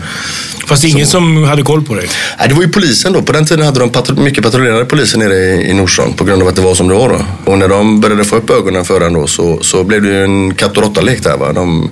Fast 0.70 0.84
ingen 0.84 1.08
som 1.08 1.44
hade 1.44 1.62
koll 1.64 1.84
på 1.84 1.96
dig? 1.96 2.10
Nej, 2.40 2.48
det 2.48 2.54
var 2.56 2.62
ju 2.62 2.70
polisen 2.70 3.14
då. 3.14 3.22
På 3.22 3.32
den 3.32 3.46
tiden 3.46 3.66
hade 3.66 3.80
de 3.80 3.90
patru- 3.90 4.20
mycket 4.24 4.44
patrullerande 4.44 4.86
poliser 4.86 5.18
nere 5.18 5.34
i, 5.36 5.70
i 5.70 5.74
Nordsjön 5.74 6.14
på 6.14 6.24
grund 6.24 6.42
av 6.42 6.48
att 6.48 6.56
det 6.56 6.62
var 6.62 6.76
som 6.76 6.88
det 6.88 6.94
var 6.94 7.10
då. 7.10 7.52
Och 7.52 7.58
när 7.58 7.68
de 7.68 8.02
började 8.02 8.24
få 8.24 8.36
upp 8.36 8.50
ögonen 8.50 8.86
för 8.86 9.02
en 9.02 9.14
då 9.14 9.28
så, 9.28 9.60
så 9.62 9.84
blev 9.84 10.02
det 10.02 10.08
ju 10.08 10.24
en 10.24 10.54
katt 10.54 10.78
och 10.78 10.84
råtta-lek 10.84 11.24
där. 11.24 11.38
Va? 11.38 11.54
De 11.54 11.90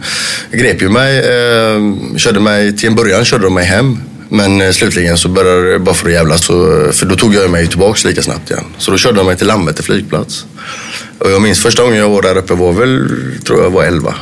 grep 0.52 0.82
ju 0.82 0.90
mig, 0.90 1.18
eh, 1.18 2.18
körde 2.18 2.40
mig, 2.40 2.78
till 2.78 2.90
en 2.90 2.96
början 2.96 3.26
körde 3.26 3.44
de 3.44 3.54
mig 3.54 3.66
hem. 3.66 3.98
Men 4.30 4.62
eh, 4.62 4.72
slutligen 4.72 5.18
så 5.18 5.30
började 5.30 5.72
det 5.72 5.80
bara 5.80 5.96
för 5.96 6.08
att 6.08 6.14
jävlas. 6.14 6.48
För 6.48 7.06
då 7.06 7.16
tog 7.16 7.36
jag 7.36 7.52
mig 7.52 7.68
tillbaks 7.68 8.06
lika 8.06 8.22
snabbt 8.22 8.52
igen. 8.52 8.64
Så 8.78 8.92
då 8.92 8.98
körde 8.98 9.18
de 9.18 9.26
mig 9.26 9.38
till 9.38 9.48
Landvetter 9.48 9.84
flygplats. 9.84 10.46
Och 11.20 11.32
jag 11.32 11.42
minns 11.42 11.62
första 11.62 11.84
gången 11.84 11.98
jag 11.98 12.10
var 12.10 12.22
där 12.22 12.38
uppe 12.38 12.54
var 12.54 12.74
väl, 12.74 13.10
tror 13.46 13.64
jag 13.64 13.70
var 13.70 13.84
11. 13.84 14.16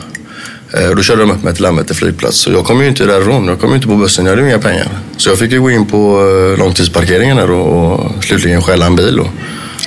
Eh, 0.77 0.89
Då 0.96 1.01
körde 1.03 1.22
de 1.22 1.32
upp 1.32 1.44
mig 1.44 1.53
till 1.53 1.63
Landvetter 1.63 1.94
flygplats. 1.96 2.38
Så 2.38 2.51
jag 2.51 2.65
kom 2.65 2.82
ju 2.82 2.88
inte 2.88 3.05
därifrån. 3.05 3.48
Jag 3.48 3.60
kom 3.60 3.70
ju 3.70 3.75
inte 3.75 3.88
på 3.88 3.96
bussen. 3.96 4.25
Jag 4.25 4.32
hade 4.32 4.41
ju 4.41 4.48
inga 4.50 4.60
pengar. 4.60 4.89
Så 5.17 5.29
jag 5.29 5.38
fick 5.38 5.51
ju 5.51 5.62
gå 5.62 5.72
in 5.72 5.86
på 5.86 6.22
eh, 6.53 6.60
långtidsparkeringen 6.60 7.38
där 7.38 7.51
och, 7.51 7.94
och 7.94 8.24
slutligen 8.24 8.62
stjäla 8.62 8.86
en 8.86 8.96
bil 8.96 9.15
då, 9.17 9.27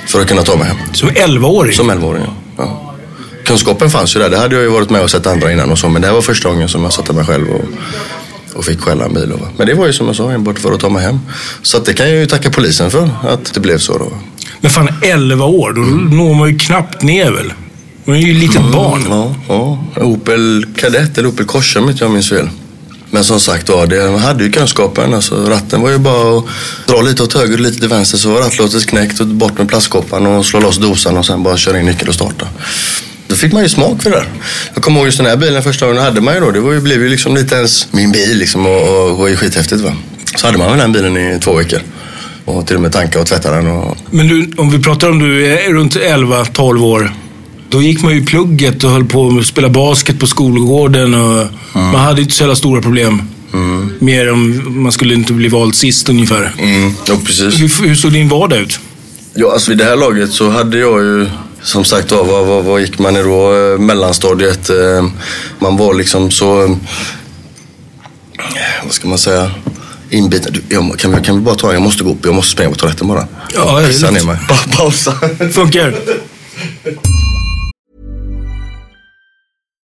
för 0.07 0.21
att 0.21 0.27
kunna 0.27 0.41
ta 0.43 0.55
mig 0.57 0.67
hem. 0.67 0.77
Som 0.93 1.09
11-åring? 1.09 1.73
Som 1.73 1.91
11-åring, 1.91 2.23
ja. 2.25 2.33
ja. 2.57 2.95
Kunskapen 3.45 3.89
fanns 3.89 4.15
ju 4.15 4.19
där. 4.19 4.29
Det 4.29 4.37
hade 4.37 4.55
jag 4.55 4.63
ju 4.63 4.69
varit 4.69 4.89
med 4.89 5.01
och 5.01 5.11
sett 5.11 5.27
andra 5.27 5.51
innan 5.51 5.71
och 5.71 5.79
så. 5.79 5.89
Men 5.89 6.01
det 6.01 6.07
här 6.07 6.15
var 6.15 6.21
första 6.21 6.49
gången 6.49 6.69
som 6.69 6.83
jag 6.83 6.93
satte 6.93 7.13
mig 7.13 7.25
själv 7.25 7.49
och, 7.49 7.65
och 8.53 8.65
fick 8.65 8.81
stjäla 8.81 9.05
en 9.05 9.13
bil. 9.13 9.29
Då. 9.29 9.47
Men 9.57 9.67
det 9.67 9.73
var 9.73 9.87
ju 9.87 9.93
som 9.93 10.07
jag 10.07 10.15
sa, 10.15 10.31
enbart 10.31 10.59
för 10.59 10.71
att 10.71 10.79
ta 10.79 10.89
mig 10.89 11.03
hem. 11.03 11.19
Så 11.61 11.79
det 11.79 11.93
kan 11.93 12.09
jag 12.09 12.19
ju 12.19 12.25
tacka 12.25 12.49
polisen 12.49 12.91
för, 12.91 13.09
att 13.23 13.53
det 13.53 13.59
blev 13.59 13.77
så 13.77 13.97
då. 13.97 14.11
Men 14.61 14.71
fan, 14.71 14.89
11 15.01 15.45
år, 15.45 15.73
då 15.73 15.81
når 16.15 16.33
man 16.33 16.49
ju 16.49 16.57
knappt 16.57 17.01
ner 17.03 17.31
väl? 17.31 17.53
Man 18.09 18.17
är 18.17 18.21
ju 18.21 18.31
ett 18.31 18.39
litet 18.39 18.71
barn. 18.71 19.05
Ja, 19.09 19.35
ja. 19.47 19.79
Opel 20.03 20.65
Kadett 20.75 21.17
eller 21.17 21.29
Opel 21.29 21.45
Corsa 21.45 21.79
om 21.79 21.89
inte 21.89 22.03
jag 22.03 22.11
minns 22.11 22.29
fel. 22.29 22.49
Men 23.09 23.23
som 23.23 23.39
sagt, 23.39 23.67
då, 23.67 23.85
det 23.85 24.19
hade 24.19 24.43
ju 24.43 24.51
kunskapen. 24.51 25.13
Alltså, 25.13 25.49
ratten 25.49 25.81
var 25.81 25.89
ju 25.89 25.97
bara 25.97 26.37
att 26.37 26.45
dra 26.87 27.01
lite 27.01 27.23
åt 27.23 27.33
höger 27.33 27.53
och 27.53 27.59
lite 27.59 27.79
till 27.79 27.89
vänster 27.89 28.17
så 28.17 28.29
var 28.29 28.41
rattlåset 28.41 28.85
knäckt 28.85 29.19
och 29.19 29.27
bort 29.27 29.57
med 29.57 29.69
plastkoppan 29.69 30.25
och 30.25 30.45
slå 30.45 30.59
loss 30.59 30.77
dosan 30.77 31.17
och 31.17 31.25
sen 31.25 31.43
bara 31.43 31.57
köra 31.57 31.79
in 31.79 31.85
nyckeln 31.85 32.09
och 32.09 32.15
starta. 32.15 32.47
Då 33.27 33.35
fick 33.35 33.53
man 33.53 33.63
ju 33.63 33.69
smak 33.69 34.03
för 34.03 34.09
det 34.09 34.15
där. 34.15 34.27
Jag 34.73 34.83
kommer 34.83 34.99
ihåg 34.99 35.07
just 35.07 35.17
den 35.17 35.27
här 35.27 35.37
bilen 35.37 35.63
första 35.63 35.85
gången 35.87 36.03
hade 36.03 36.21
man 36.21 36.33
ju 36.33 36.39
då. 36.39 36.51
Det 36.51 36.59
var 36.59 36.71
ju, 36.71 36.81
blev 36.81 37.03
ju 37.03 37.09
liksom 37.09 37.35
lite 37.35 37.55
ens 37.55 37.93
min 37.93 38.11
bil 38.11 38.37
liksom 38.37 38.65
och, 38.65 38.81
och, 38.81 39.11
och 39.11 39.17
var 39.17 39.27
ju 39.27 39.35
skithäftigt 39.35 39.81
va. 39.81 39.95
Så 40.35 40.47
hade 40.47 40.57
man 40.57 40.69
väl 40.69 40.77
den 40.79 40.91
bilen 40.91 41.17
i 41.17 41.39
två 41.39 41.53
veckor. 41.53 41.79
Och 42.45 42.67
till 42.67 42.75
och 42.75 42.81
med 42.81 42.91
tanka 42.91 43.19
och 43.19 43.27
tvätta 43.27 43.51
den 43.51 43.67
och 43.67 43.97
Men 44.11 44.27
du, 44.27 44.51
om 44.57 44.71
vi 44.71 44.79
pratar 44.79 45.09
om 45.09 45.19
du 45.19 45.47
är 45.47 45.73
runt 45.73 45.95
11-12 45.95 46.83
år. 46.83 47.13
Då 47.69 47.81
gick 47.81 48.01
man 48.03 48.11
ju 48.13 48.21
i 48.21 48.25
plugget 48.25 48.83
och 48.83 48.89
höll 48.89 49.05
på 49.05 49.37
att 49.39 49.45
spela 49.45 49.69
basket 49.69 50.19
på 50.19 50.27
skolgården. 50.27 51.13
Och 51.13 51.47
Man 51.73 51.95
hade 51.95 52.21
inte 52.21 52.33
så 52.33 52.43
jävla 52.43 52.55
stora 52.55 52.81
problem. 52.81 53.21
Mer 53.99 54.31
om 54.31 54.63
man 54.83 54.91
skulle 54.91 55.13
inte 55.13 55.33
bli 55.33 55.47
vald 55.47 55.75
sist 55.75 56.09
ungefär. 56.09 56.53
Mm, 56.59 56.93
ja, 57.07 57.15
precis. 57.25 57.59
Hur, 57.61 57.87
hur 57.87 57.95
såg 57.95 58.11
din 58.13 58.29
vardag 58.29 58.59
ut? 58.59 58.79
Ja, 59.33 59.53
alltså 59.53 59.71
vid 59.71 59.77
det 59.77 59.83
här 59.83 59.95
laget 59.95 60.31
så 60.31 60.49
hade 60.49 60.77
jag 60.77 61.01
ju 61.01 61.27
som 61.61 61.85
sagt 61.85 62.11
var, 62.11 62.23
vad, 62.23 62.45
vad, 62.45 62.63
vad 62.65 62.81
gick 62.81 62.99
man 62.99 63.15
i 63.17 63.23
då? 63.23 63.53
Eh, 63.73 63.79
Mellanstadiet. 63.79 64.69
Eh, 64.69 65.07
Man 65.59 65.77
var 65.77 65.93
liksom 65.93 66.31
så, 66.31 66.63
eh, 66.63 66.69
vad 68.83 68.93
ska 68.93 69.07
man 69.07 69.17
säga, 69.17 69.51
inbiten. 70.09 70.53
Du, 70.53 70.75
jag, 70.75 70.99
kan, 70.99 71.15
vi, 71.15 71.21
kan 71.21 71.35
vi 71.35 71.41
bara 71.41 71.55
ta, 71.55 71.73
jag 71.73 71.81
måste 71.81 72.03
gå 72.03 72.11
upp, 72.11 72.25
jag 72.25 72.35
måste 72.35 72.51
springa 72.51 72.69
på 72.69 72.75
toaletten 72.75 73.07
bara. 73.07 73.27
Ja, 73.55 73.79
det 73.79 74.07
är 74.07 74.11
lugnt. 74.11 74.39
pausa. 74.77 75.13
Funkar? 75.51 75.95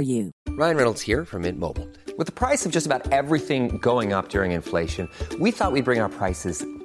you. 0.00 0.32
Ryan 0.50 0.76
Reynolds 0.76 1.00
here 1.00 1.24
from 1.24 1.42
Mint 1.42 1.58
Mobile. 1.58 1.88
With 2.18 2.26
the 2.26 2.32
price 2.32 2.66
of 2.66 2.72
just 2.72 2.86
about 2.86 3.10
everything 3.12 3.78
going 3.78 4.12
up 4.12 4.28
during 4.28 4.52
inflation, 4.52 5.08
we 5.38 5.50
thought 5.50 5.72
we'd 5.72 5.86
bring 5.86 6.00
our 6.00 6.10
prices 6.10 6.64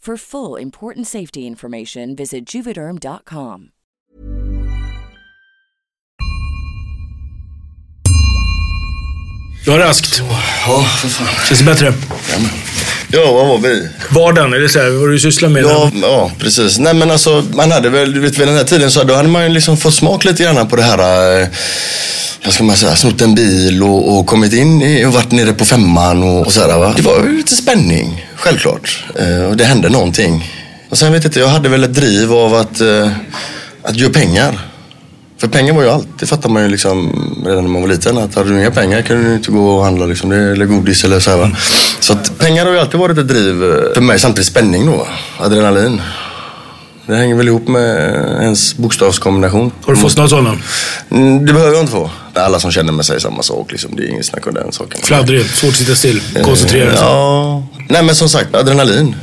For 0.00 0.16
full 0.16 0.56
important 0.56 1.06
safety 1.06 1.46
information, 1.46 2.14
visit 2.16 2.54
juvederm.com. 2.54 3.68
Du 9.64 9.70
har 9.70 9.78
raskt. 9.78 10.22
Ja, 10.66 10.82
för 10.82 11.08
fan. 11.08 11.26
Känns 11.48 11.58
det 11.58 11.64
bättre? 11.64 11.86
Ja, 11.86 12.38
vad 13.18 13.46
var 13.48 13.58
vi? 13.58 13.88
Vardagen, 14.10 14.52
eller 14.54 14.68
så 14.68 14.78
här, 14.78 14.90
vad 14.90 15.10
du 15.10 15.18
sysslar 15.18 15.48
med? 15.48 15.62
Ja, 15.62 15.90
ja, 16.02 16.30
precis. 16.38 16.78
Nej 16.78 16.94
men 16.94 17.10
alltså, 17.10 17.44
man 17.54 17.70
hade 17.72 17.88
väl, 17.88 18.12
du 18.12 18.20
vet 18.20 18.38
vid 18.38 18.48
den 18.48 18.56
här 18.56 18.64
tiden 18.64 18.90
så 18.90 19.04
då 19.04 19.14
hade 19.14 19.28
man 19.28 19.42
ju 19.42 19.48
liksom 19.48 19.76
fått 19.76 19.94
smak 19.94 20.24
lite 20.24 20.42
grann 20.42 20.68
på 20.68 20.76
det 20.76 20.82
här, 20.82 21.40
eh, 21.42 21.48
vad 22.44 22.54
ska 22.54 22.64
man 22.64 22.76
säga, 22.76 22.96
snott 22.96 23.20
en 23.20 23.34
bil 23.34 23.82
och, 23.82 24.18
och 24.18 24.26
kommit 24.26 24.52
in 24.52 24.82
i, 24.82 25.04
och 25.04 25.12
varit 25.12 25.30
nere 25.32 25.52
på 25.52 25.64
femman 25.64 26.22
och, 26.22 26.46
och 26.46 26.52
sådär 26.52 26.78
va. 26.78 26.94
Det 26.96 27.02
var 27.02 27.24
ju 27.24 27.36
lite 27.36 27.56
spänning, 27.56 28.26
självklart. 28.36 29.04
Eh, 29.18 29.44
och 29.44 29.56
det 29.56 29.64
hände 29.64 29.88
någonting. 29.88 30.50
Och 30.88 30.98
sen 30.98 31.12
vet 31.12 31.24
jag 31.24 31.28
inte, 31.28 31.40
jag 31.40 31.48
hade 31.48 31.68
väl 31.68 31.84
ett 31.84 31.94
driv 31.94 32.32
av 32.32 32.54
att, 32.54 32.80
eh, 32.80 33.10
att 33.82 33.96
göra 33.96 34.12
pengar. 34.12 34.69
För 35.40 35.48
pengar 35.48 35.72
var 35.74 35.82
ju 35.82 35.88
allt. 35.90 36.08
Det 36.18 36.26
fattar 36.26 36.48
man 36.50 36.62
ju 36.62 36.68
liksom 36.68 37.12
redan 37.46 37.64
när 37.64 37.70
man 37.70 37.82
var 37.82 37.88
liten. 37.88 38.18
Att 38.18 38.34
hade 38.34 38.48
du 38.50 38.58
inga 38.60 38.70
pengar 38.70 39.02
kunde 39.02 39.28
du 39.28 39.34
inte 39.34 39.50
gå 39.50 39.70
och 39.76 39.84
handla 39.84 40.06
liksom, 40.06 40.32
eller 40.32 40.64
godis 40.66 41.04
eller 41.04 41.20
så 41.20 41.30
här, 41.30 41.38
va? 41.38 41.50
Så 42.00 42.12
att 42.12 42.38
pengar 42.38 42.64
har 42.66 42.72
ju 42.72 42.78
alltid 42.78 43.00
varit 43.00 43.18
ett 43.18 43.28
driv 43.28 43.64
eh, 43.64 43.94
för 43.94 44.00
mig. 44.00 44.18
Samtidigt 44.18 44.46
spänning 44.46 44.86
då. 44.86 45.06
Adrenalin. 45.38 46.02
Det 47.06 47.16
hänger 47.16 47.34
väl 47.34 47.48
ihop 47.48 47.68
med 47.68 48.10
ens 48.42 48.76
bokstavskombination. 48.76 49.70
Har 49.84 49.94
du 49.94 50.00
fått 50.00 50.16
några 50.16 50.28
sådana? 50.28 50.56
Mm, 51.10 51.46
Det 51.46 51.52
behöver 51.52 51.72
jag 51.72 51.82
inte 51.82 51.92
få. 51.92 52.10
Alla 52.34 52.60
som 52.60 52.70
känner 52.72 52.92
mig 52.92 53.04
säger 53.04 53.20
samma 53.20 53.42
sak. 53.42 53.72
Liksom. 53.72 53.96
Det 53.96 54.02
är 54.02 54.08
inget 54.08 54.26
snack 54.26 54.46
om 54.46 54.54
den 54.54 54.72
saken. 54.72 55.00
Fladdrig, 55.02 55.44
svårt 55.46 55.70
att 55.70 55.76
sitta 55.76 55.94
still, 55.94 56.22
koncentrera 56.44 56.96
sig. 56.96 57.06
Eh, 57.06 57.12
Ja. 57.12 57.66
Nej 57.88 58.02
men 58.02 58.14
som 58.14 58.28
sagt, 58.28 58.54
adrenalin. 58.54 59.14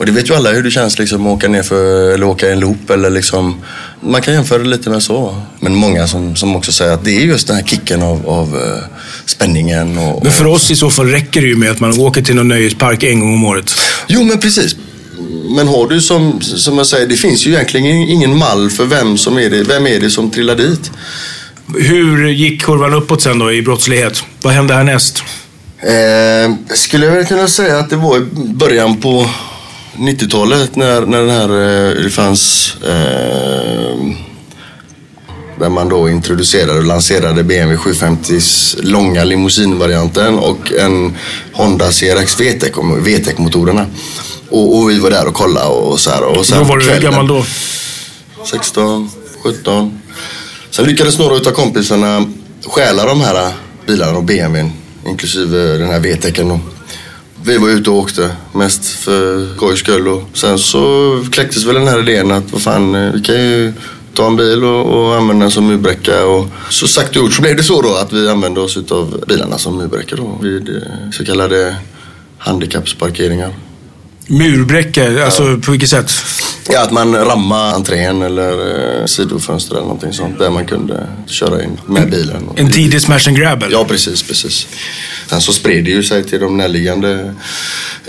Och 0.00 0.06
det 0.06 0.12
vet 0.12 0.30
ju 0.30 0.34
alla 0.34 0.52
hur 0.52 0.62
det 0.62 0.70
känns 0.70 0.98
liksom 0.98 1.26
att 1.26 1.36
åka 1.36 1.48
ner 1.48 1.62
för, 1.62 2.14
eller 2.14 2.26
åka 2.26 2.48
i 2.48 2.52
en 2.52 2.60
loop 2.60 2.90
eller 2.90 3.10
liksom. 3.10 3.60
Man 4.00 4.22
kan 4.22 4.34
jämföra 4.34 4.58
det 4.58 4.68
lite 4.68 4.90
med 4.90 5.02
så. 5.02 5.42
Men 5.60 5.74
många 5.74 6.06
som, 6.06 6.36
som 6.36 6.56
också 6.56 6.72
säger 6.72 6.92
att 6.92 7.04
det 7.04 7.10
är 7.10 7.20
just 7.20 7.46
den 7.46 7.56
här 7.56 7.62
kicken 7.62 8.02
av, 8.02 8.28
av 8.28 8.56
eh, 8.56 8.84
spänningen 9.26 9.98
och... 9.98 10.22
Men 10.22 10.32
för 10.32 10.46
oss 10.46 10.70
i 10.70 10.76
så 10.76 10.90
fall 10.90 11.06
räcker 11.06 11.40
det 11.40 11.46
ju 11.46 11.56
med 11.56 11.70
att 11.70 11.80
man 11.80 12.00
åker 12.00 12.22
till 12.22 12.34
någon 12.34 12.48
nöjespark 12.48 13.02
en 13.02 13.20
gång 13.20 13.34
om 13.34 13.44
året. 13.44 13.72
Jo 14.08 14.24
men 14.24 14.38
precis. 14.38 14.76
Men 15.56 15.68
har 15.68 15.88
du 15.88 16.00
som, 16.00 16.40
som 16.40 16.78
jag 16.78 16.86
säger, 16.86 17.06
det 17.06 17.16
finns 17.16 17.46
ju 17.46 17.52
egentligen 17.52 17.86
ingen 17.86 18.38
mall 18.38 18.70
för 18.70 18.84
vem 18.84 19.18
som 19.18 19.38
är 19.38 19.50
det, 19.50 19.62
vem 19.62 19.86
är 19.86 20.00
det 20.00 20.10
som 20.10 20.30
trillar 20.30 20.56
dit. 20.56 20.90
Hur 21.78 22.28
gick 22.28 22.62
kurvan 22.62 22.94
uppåt 22.94 23.22
sen 23.22 23.38
då 23.38 23.52
i 23.52 23.62
brottslighet? 23.62 24.22
Vad 24.42 24.52
hände 24.52 24.74
härnäst? 24.74 25.22
Eh, 25.82 26.74
skulle 26.74 27.06
jag 27.06 27.28
kunna 27.28 27.48
säga 27.48 27.78
att 27.78 27.90
det 27.90 27.96
var 27.96 28.18
i 28.18 28.20
början 28.54 29.00
på 29.00 29.26
90-talet 29.96 30.76
när, 30.76 31.06
när 31.06 31.18
den 31.18 31.30
här, 31.30 31.48
eh, 31.48 32.02
det 32.02 32.10
fanns 32.10 32.74
eh, 32.82 33.96
där 35.58 35.68
man 35.68 35.88
då 35.88 36.08
introducerade 36.08 36.78
och 36.78 36.84
lanserade 36.84 37.42
BMW 37.42 37.76
750s 37.76 38.76
långa 38.82 39.24
limousinvarianten 39.24 40.38
och 40.38 40.72
en 40.72 41.16
Honda 41.52 41.90
CRX 41.90 42.40
VTEC, 42.40 42.72
VTEC-motorerna. 43.00 43.86
Och, 44.48 44.78
och 44.78 44.90
vi 44.90 44.98
var 44.98 45.10
där 45.10 45.28
och 45.28 45.34
kollade 45.34 45.66
och 45.66 46.00
så 46.00 46.10
här. 46.10 46.22
Och 46.22 46.46
sen 46.46 46.58
Då 46.58 46.64
var 46.64 46.76
du 46.76 46.84
hur 46.84 47.00
gammal 47.00 47.26
då? 47.26 47.44
16, 48.50 49.10
17. 49.42 50.00
Sen 50.70 50.84
lyckades 50.84 51.18
några 51.18 51.36
utav 51.36 51.52
kompisarna 51.52 52.24
stjäla 52.66 53.04
de 53.04 53.20
här 53.20 53.52
bilarna 53.86 54.18
och 54.18 54.24
BMWn. 54.24 54.72
Inklusive 55.06 55.58
den 55.58 55.90
här 55.90 56.00
VTECen. 56.00 56.60
Vi 57.44 57.58
var 57.58 57.68
ute 57.68 57.90
och 57.90 57.96
åkte 57.96 58.30
mest 58.52 58.84
för 58.84 59.54
skojs 59.56 59.78
skull. 59.78 60.08
Och 60.08 60.22
sen 60.34 60.58
så 60.58 61.24
kläcktes 61.32 61.64
väl 61.64 61.74
den 61.74 61.88
här 61.88 62.00
idén 62.00 62.30
att 62.30 62.52
vad 62.52 62.62
fan, 62.62 62.94
eh, 62.94 63.12
vi 63.12 63.20
kan 63.20 63.34
ju 63.34 63.72
ta 64.14 64.26
en 64.26 64.36
bil 64.36 64.64
och, 64.64 64.86
och 64.86 65.16
använda 65.16 65.44
den 65.44 65.50
som 65.50 65.66
murbräcka. 65.66 66.26
Och 66.26 66.46
så 66.70 66.88
sagt 66.88 67.10
och 67.10 67.16
gjort 67.16 67.32
så 67.32 67.42
blev 67.42 67.56
det 67.56 67.62
så 67.62 67.82
då 67.82 67.94
att 67.94 68.12
vi 68.12 68.28
använde 68.28 68.60
oss 68.60 68.76
utav 68.76 69.24
bilarna 69.28 69.58
som 69.58 69.76
murbräcka 69.76 70.16
då. 70.16 70.38
Vid 70.42 70.68
eh, 70.68 71.10
så 71.12 71.24
kallade 71.24 71.76
handikappsparkeringar. 72.38 73.54
Murbräcka, 74.26 75.24
alltså 75.24 75.58
på 75.58 75.70
vilket 75.70 75.90
sätt? 75.90 76.12
Ja, 76.72 76.82
att 76.82 76.92
man 76.92 77.14
rammar 77.14 77.74
entrén 77.74 78.22
eller 78.22 78.52
eh, 79.00 79.06
sidofönster 79.06 79.74
eller 79.74 79.82
någonting 79.82 80.12
sånt 80.12 80.38
där 80.38 80.50
man 80.50 80.66
kunde 80.66 81.06
köra 81.26 81.62
in 81.62 81.80
med 81.86 82.10
bilen. 82.10 82.48
En 82.56 82.70
tidig 82.70 83.02
smash 83.02 83.28
and 83.28 83.36
grab 83.36 83.62
eller? 83.62 83.72
Ja, 83.76 83.84
precis, 83.84 84.22
precis. 84.22 84.66
Sen 85.26 85.40
så 85.40 85.52
spred 85.52 85.84
det 85.84 85.90
ju 85.90 86.02
sig 86.02 86.24
till 86.24 86.40
de 86.40 86.56
närliggande. 86.56 87.34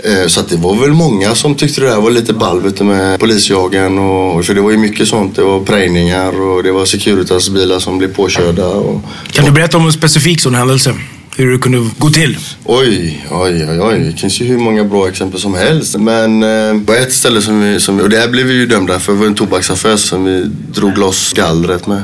Eh, 0.04 0.26
så 0.26 0.40
att 0.40 0.48
det 0.48 0.56
var 0.56 0.74
väl 0.74 0.92
många 0.92 1.34
som 1.34 1.54
tyckte 1.54 1.80
det 1.80 1.86
där 1.86 2.00
var 2.00 2.10
lite 2.10 2.32
ball 2.32 2.72
med 2.80 3.20
polisjagen. 3.20 3.98
Och, 3.98 4.44
för 4.44 4.54
det 4.54 4.60
var 4.60 4.70
ju 4.70 4.76
mycket 4.76 5.08
sånt. 5.08 5.36
Det 5.36 5.42
var 5.42 5.60
prejningar 5.60 6.40
och 6.40 6.62
det 6.62 6.72
var 6.72 6.84
Securitas-bilar 6.84 7.78
som 7.78 7.98
blev 7.98 8.14
påkörda. 8.14 8.66
Och, 8.66 9.00
Kan 9.32 9.44
du 9.44 9.50
berätta 9.50 9.76
om 9.76 9.86
en 9.86 9.92
specifik 9.92 10.40
sån 10.40 10.54
händelse? 10.54 10.94
Hur 11.36 11.52
det 11.52 11.58
kunde 11.58 11.90
gå 11.98 12.10
till? 12.10 12.38
Oj, 12.64 13.26
oj, 13.30 13.66
oj, 13.70 13.80
oj. 13.80 13.98
Det 13.98 14.20
finns 14.20 14.40
ju 14.40 14.46
hur 14.46 14.58
många 14.58 14.84
bra 14.84 15.08
exempel 15.08 15.40
som 15.40 15.54
helst. 15.54 15.96
Men 15.98 16.42
eh, 16.42 16.82
på 16.86 16.92
ett 16.92 17.12
ställe 17.12 17.42
som 17.42 17.60
vi, 17.60 17.80
som 17.80 17.96
vi, 17.96 18.02
och 18.02 18.10
det 18.10 18.16
här 18.16 18.28
blev 18.28 18.46
vi 18.46 18.54
ju 18.54 18.66
dömda 18.66 18.98
för, 18.98 19.12
det 19.12 19.18
var 19.18 19.26
en 19.26 19.34
tobaksaffär 19.34 19.96
som 19.96 20.24
vi 20.24 20.44
drog 20.74 20.98
loss 20.98 21.32
gallret 21.32 21.86
med. 21.86 22.02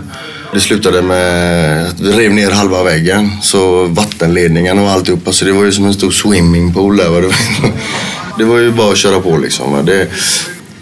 Det 0.53 0.61
slutade 0.61 1.03
med 1.03 1.87
att 1.89 2.01
vi 2.01 2.13
rev 2.13 2.33
ner 2.33 2.51
halva 2.51 2.83
väggen. 2.83 3.31
Så 3.43 3.85
vattenledningen 3.87 4.79
och 4.79 4.91
alltihopa. 4.91 5.33
Så 5.33 5.45
det 5.45 5.53
var 5.53 5.65
ju 5.65 5.73
som 5.73 5.85
en 5.85 5.95
stor 5.95 6.11
swimmingpool 6.11 6.97
där. 6.97 7.09
va. 7.09 7.21
Det 7.21 7.27
var, 7.27 7.73
det 8.39 8.45
var 8.45 8.59
ju 8.59 8.73
bara 8.73 8.93
att 8.93 8.99
köra 8.99 9.21
på 9.21 9.37
liksom. 9.37 9.73
va. 9.73 9.83
Det, 9.83 10.09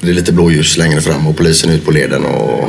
det 0.00 0.08
är 0.10 0.14
lite 0.14 0.32
blåljus 0.32 0.76
längre 0.76 1.00
fram 1.00 1.26
och 1.26 1.36
polisen 1.36 1.70
är 1.70 1.74
ute 1.74 1.84
på 1.84 1.90
leden 1.90 2.24
och 2.24 2.68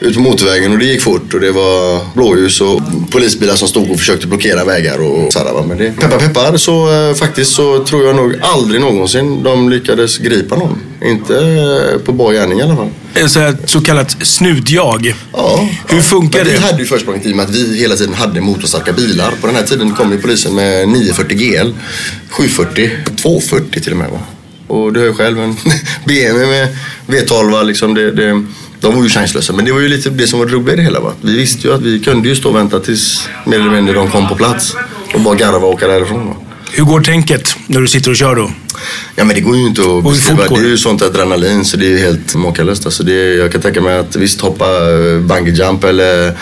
ut 0.00 0.14
på 0.14 0.20
motorvägen 0.20 0.72
och 0.72 0.78
det 0.78 0.84
gick 0.84 1.02
fort 1.02 1.34
och 1.34 1.40
det 1.40 1.52
var 1.52 2.00
blåljus 2.14 2.60
och 2.60 2.80
polisbilar 3.10 3.54
som 3.54 3.68
stod 3.68 3.90
och 3.90 3.98
försökte 3.98 4.26
blockera 4.26 4.64
vägar 4.64 4.98
och 4.98 5.32
sådär. 5.32 5.64
Men 5.68 5.78
det, 5.78 5.92
peppar 6.00 6.18
peppar 6.18 6.56
så 6.56 7.08
eh, 7.08 7.14
faktiskt 7.14 7.52
så 7.52 7.84
tror 7.84 8.06
jag 8.06 8.16
nog 8.16 8.34
aldrig 8.40 8.80
någonsin 8.80 9.42
de 9.42 9.68
lyckades 9.70 10.18
gripa 10.18 10.56
någon. 10.56 10.78
Inte 11.04 11.36
eh, 11.36 11.98
på 11.98 12.12
bar 12.12 12.32
gärning 12.32 12.58
i 12.58 12.62
alla 12.62 12.76
fall. 12.76 12.88
En 13.14 13.30
så, 13.30 13.52
så 13.64 13.80
kallat 13.80 14.16
snutjag. 14.26 15.14
Ja. 15.32 15.68
Hur 15.88 16.00
funkar 16.00 16.38
Men 16.38 16.48
vi 16.48 16.54
det? 16.54 16.60
hade 16.60 16.78
ju 16.78 16.86
försprånget 16.86 17.26
i 17.26 17.32
och 17.32 17.36
med 17.36 17.44
att 17.44 17.54
vi 17.54 17.78
hela 17.78 17.96
tiden 17.96 18.14
hade 18.14 18.40
motorstarka 18.40 18.92
bilar. 18.92 19.30
På 19.40 19.46
den 19.46 19.56
här 19.56 19.62
tiden 19.62 19.94
kom 19.94 20.12
ju 20.12 20.18
polisen 20.18 20.54
med 20.54 20.88
940 20.88 21.36
GL, 21.36 21.70
740, 22.30 22.90
240 23.16 23.82
till 23.82 23.92
och 23.92 23.98
med. 23.98 24.10
Va? 24.10 24.18
Och 24.68 24.92
du 24.92 25.00
ju 25.00 25.14
själv 25.14 25.38
en 25.40 25.56
BMW 26.06 26.46
med 26.46 26.76
V12 27.06 27.64
liksom. 27.64 27.94
Det, 27.94 28.10
det, 28.10 28.44
de 28.80 28.94
var 28.94 29.02
ju 29.02 29.08
chanslösa. 29.08 29.52
Men 29.52 29.64
det 29.64 29.72
var 29.72 29.80
ju 29.80 29.88
lite 29.88 30.10
det 30.10 30.26
som 30.26 30.38
var 30.38 30.46
det 30.46 30.52
roliga 30.52 30.72
i 30.72 30.76
det 30.76 30.82
hela. 30.82 31.00
Va? 31.00 31.12
Vi 31.20 31.36
visste 31.36 31.66
ju 31.66 31.74
att 31.74 31.82
vi 31.82 32.00
kunde 32.00 32.28
ju 32.28 32.36
stå 32.36 32.48
och 32.48 32.56
vänta 32.56 32.80
tills 32.80 33.28
mer 33.46 33.60
eller 33.60 33.70
mindre 33.70 33.94
de 33.94 34.10
kom 34.10 34.28
på 34.28 34.34
plats. 34.34 34.74
Och 35.14 35.20
bara 35.20 35.34
garva 35.34 35.66
och 35.66 35.72
åka 35.72 35.86
därifrån. 35.86 36.26
Va? 36.26 36.34
Hur 36.72 36.84
går 36.84 37.00
tänket 37.00 37.56
när 37.66 37.80
du 37.80 37.88
sitter 37.88 38.10
och 38.10 38.16
kör 38.16 38.34
då? 38.34 38.50
Ja 39.16 39.24
men 39.24 39.34
det 39.36 39.40
går 39.40 39.56
ju 39.56 39.66
inte 39.66 39.82
att 39.82 40.04
beskriva. 40.04 40.48
Det 40.48 40.54
är 40.54 40.68
ju 40.68 40.78
sånt 40.78 41.02
adrenalin 41.02 41.64
så 41.64 41.76
det 41.76 41.86
är 41.86 41.90
ju 41.90 41.98
helt 41.98 42.34
makalöst. 42.34 42.86
Alltså 42.86 43.02
det, 43.02 43.34
jag 43.34 43.52
kan 43.52 43.60
tänka 43.60 43.80
mig 43.80 43.98
att 43.98 44.16
visst 44.16 44.40
hoppa 44.40 44.64
eh, 44.64 45.20
bungee 45.20 45.54
jump 45.54 45.84
eller 45.84 46.34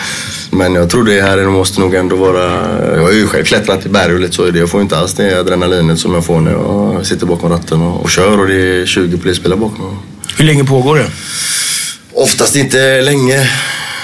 men 0.51 0.75
jag 0.75 0.89
tror 0.89 1.03
det 1.03 1.21
här 1.21 1.45
måste 1.45 1.79
nog 1.79 1.95
ändå 1.95 2.15
vara... 2.15 2.51
Jag 2.95 3.01
har 3.01 3.11
ju 3.11 3.27
själv 3.27 3.43
klättrat 3.43 3.85
i 3.85 3.89
berg 3.89 4.13
och 4.13 4.19
lite 4.19 4.33
så. 4.35 4.51
Jag 4.53 4.69
får 4.69 4.81
inte 4.81 4.97
alls 4.97 5.13
det 5.13 5.39
adrenalinet 5.39 5.99
som 5.99 6.13
jag 6.13 6.25
får 6.25 6.41
när 6.41 6.51
jag 6.51 7.05
sitter 7.05 7.25
bakom 7.25 7.49
ratten 7.49 7.81
och, 7.81 8.03
och 8.03 8.09
kör 8.09 8.39
och 8.39 8.47
det 8.47 8.81
är 8.81 8.85
20 8.85 9.17
polisbilar 9.17 9.57
bakom. 9.57 9.99
Hur 10.37 10.45
länge 10.45 10.63
pågår 10.63 10.95
det? 10.95 11.07
Oftast 12.19 12.55
inte 12.55 13.01
länge. 13.01 13.49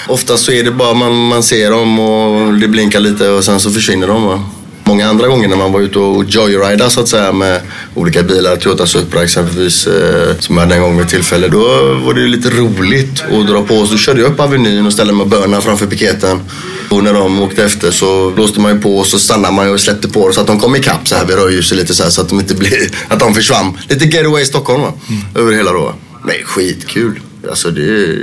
Oftast 0.08 0.44
så 0.44 0.52
är 0.52 0.64
det 0.64 0.70
bara 0.70 0.94
man, 0.94 1.26
man 1.26 1.42
ser 1.42 1.70
dem 1.70 1.98
och 1.98 2.54
det 2.54 2.68
blinkar 2.68 3.00
lite 3.00 3.28
och 3.28 3.44
sen 3.44 3.60
så 3.60 3.70
försvinner 3.70 4.06
de. 4.06 4.24
Va? 4.24 4.44
Många 4.84 5.08
andra 5.08 5.28
gånger 5.28 5.48
när 5.48 5.56
man 5.56 5.72
var 5.72 5.80
ute 5.80 5.98
och 5.98 6.24
joyridade 6.24 6.90
så 6.90 7.00
att 7.00 7.08
säga 7.08 7.32
med 7.32 7.60
olika 7.94 8.22
bilar, 8.22 8.56
Toyota 8.56 8.86
Supra 8.86 9.22
exempelvis, 9.22 9.86
eh, 9.86 10.38
som 10.38 10.54
jag 10.54 10.62
hade 10.62 10.74
en 10.74 10.82
gång 10.82 10.98
vid 10.98 11.08
tillfälle. 11.08 11.48
Då 11.48 11.58
var 12.04 12.14
det 12.14 12.20
ju 12.20 12.28
lite 12.28 12.50
roligt 12.50 13.22
att 13.22 13.46
dra 13.46 13.62
på. 13.62 13.86
Så 13.86 13.92
då 13.92 13.98
körde 13.98 14.20
jag 14.20 14.32
upp 14.32 14.40
Avenyn 14.40 14.86
och 14.86 14.92
ställde 14.92 15.12
mig 15.12 15.22
och 15.22 15.28
bönade 15.28 15.62
framför 15.62 15.86
piketen. 15.86 16.40
Och 16.90 17.04
när 17.04 17.14
de 17.14 17.40
åkte 17.40 17.64
efter 17.64 17.90
så 17.90 18.30
blåste 18.30 18.60
man 18.60 18.74
ju 18.74 18.80
på 18.80 18.98
och 18.98 19.06
så 19.06 19.18
stannade 19.18 19.54
man 19.54 19.66
ju 19.66 19.72
och 19.72 19.80
släppte 19.80 20.08
på 20.08 20.32
så 20.32 20.40
att 20.40 20.46
de 20.46 20.60
kom 20.60 20.76
ikapp 20.76 21.08
så 21.08 21.14
här 21.14 21.24
vid 21.24 21.36
rödljuset 21.36 21.78
lite 21.78 21.94
så 21.94 22.02
här 22.02 22.10
så 22.10 22.20
att 22.20 22.28
de 22.28 22.40
inte 22.40 22.54
blir, 22.54 22.90
att 23.08 23.20
de 23.20 23.34
försvann. 23.34 23.78
Lite 23.88 24.04
getaway 24.04 24.44
Stockholm 24.44 24.82
va? 24.82 24.92
Över 25.34 25.52
hela 25.52 25.72
då. 25.72 25.94
Men 26.24 26.34
skitkul. 26.44 27.20
Alltså 27.50 27.70
det 27.70 28.16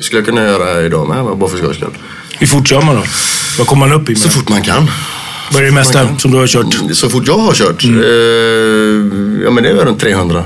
skulle 0.00 0.18
jag 0.18 0.26
kunna 0.26 0.42
göra 0.42 0.82
idag 0.82 1.08
med 1.08 1.38
bara 1.38 1.50
för 1.50 1.58
skojs 1.58 1.76
skull. 1.76 1.96
Hur 2.38 2.46
fort 2.46 2.68
kör 2.68 2.82
man 2.82 2.94
då? 2.94 3.02
Vad 3.58 3.66
kommer 3.66 3.86
man 3.86 4.00
upp 4.00 4.08
i? 4.08 4.12
Med? 4.12 4.18
Så 4.18 4.28
fort 4.28 4.48
man 4.48 4.62
kan. 4.62 4.90
Vad 5.52 5.62
är 5.62 5.66
det 5.66 5.72
mesta 5.72 6.18
som 6.18 6.30
du 6.30 6.38
har 6.38 6.46
kört? 6.46 6.74
Så 6.92 7.08
fort 7.08 7.26
jag 7.26 7.38
har 7.38 7.52
kört? 7.52 7.84
Mm. 7.84 8.00
Eh, 8.00 9.44
ja 9.44 9.50
men 9.50 9.62
det 9.62 9.70
är 9.70 9.74
väl 9.74 9.84
runt 9.84 10.00
300. 10.00 10.44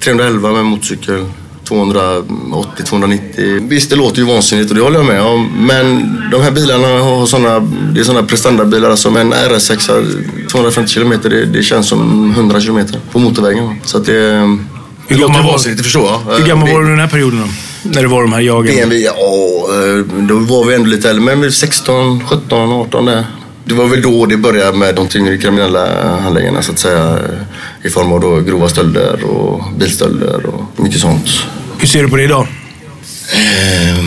311 0.00 0.52
med 0.52 0.64
motorcykel. 0.64 1.26
280, 1.70 2.84
290. 2.84 3.68
Visst 3.68 3.90
det 3.90 3.96
låter 3.96 4.18
ju 4.18 4.24
vansinnigt 4.24 4.70
och 4.70 4.76
det 4.76 4.82
håller 4.82 4.98
jag 4.98 5.06
med 5.06 5.22
om. 5.22 5.66
Men 5.66 6.16
de 6.30 6.42
här 6.42 6.50
bilarna 6.50 6.86
har 6.86 7.26
såna, 7.26 7.60
det 7.94 8.00
är 8.00 8.04
sådana 8.04 8.26
prestandabilar. 8.26 8.90
Alltså 8.90 9.10
med 9.10 9.20
en 9.20 9.34
RS6 9.34 10.48
250 10.50 10.92
kilometer 10.92 11.30
det, 11.30 11.44
det 11.44 11.62
känns 11.62 11.88
som 11.88 12.30
100 12.30 12.60
kilometer 12.60 13.00
på 13.12 13.18
motorvägen. 13.18 13.80
Så 13.84 13.98
att 13.98 14.06
det, 14.06 14.12
det 14.12 14.69
Hur 15.10 15.18
gammal 15.18 15.42
var- 15.42 15.76
det 15.76 15.82
förstår 15.82 16.10
jag. 16.10 16.36
Hur 16.38 16.46
gammal 16.46 16.68
Eh, 16.68 16.74
var 16.74 16.82
du 16.82 16.88
den 16.90 16.98
här 16.98 17.08
perioden 17.08 17.40
då? 17.40 17.48
När 17.90 18.02
det 18.02 18.08
var 18.08 18.22
de 18.22 18.32
här 18.32 18.40
jagen? 18.40 18.66
BMW, 18.74 19.04
ja, 19.04 19.12
eh, 19.14 20.04
då 20.28 20.38
var 20.38 20.64
vi 20.64 20.74
ändå 20.74 20.86
lite 20.86 21.10
äldre. 21.10 21.36
Men 21.36 21.52
16, 21.52 22.24
17, 22.26 22.72
18 22.72 23.04
där. 23.04 23.24
Det 23.64 23.74
var 23.74 23.86
väl 23.86 24.02
då 24.02 24.26
det 24.26 24.36
började 24.36 24.78
med 24.78 24.94
de 24.94 25.08
tyngre 25.08 25.38
kriminella 25.38 26.10
handlingarna 26.20 26.62
så 26.62 26.72
att 26.72 26.78
säga. 26.78 27.18
I 27.82 27.88
form 27.90 28.12
av 28.12 28.20
då 28.20 28.40
grova 28.40 28.68
stölder 28.68 29.24
och 29.24 29.64
bilstölder 29.78 30.46
och 30.46 30.64
mycket 30.84 31.00
sånt. 31.00 31.28
Hur 31.78 31.86
ser 31.88 32.02
du 32.02 32.08
på 32.08 32.16
det 32.16 32.22
idag? 32.24 32.46
Eh, 33.32 34.04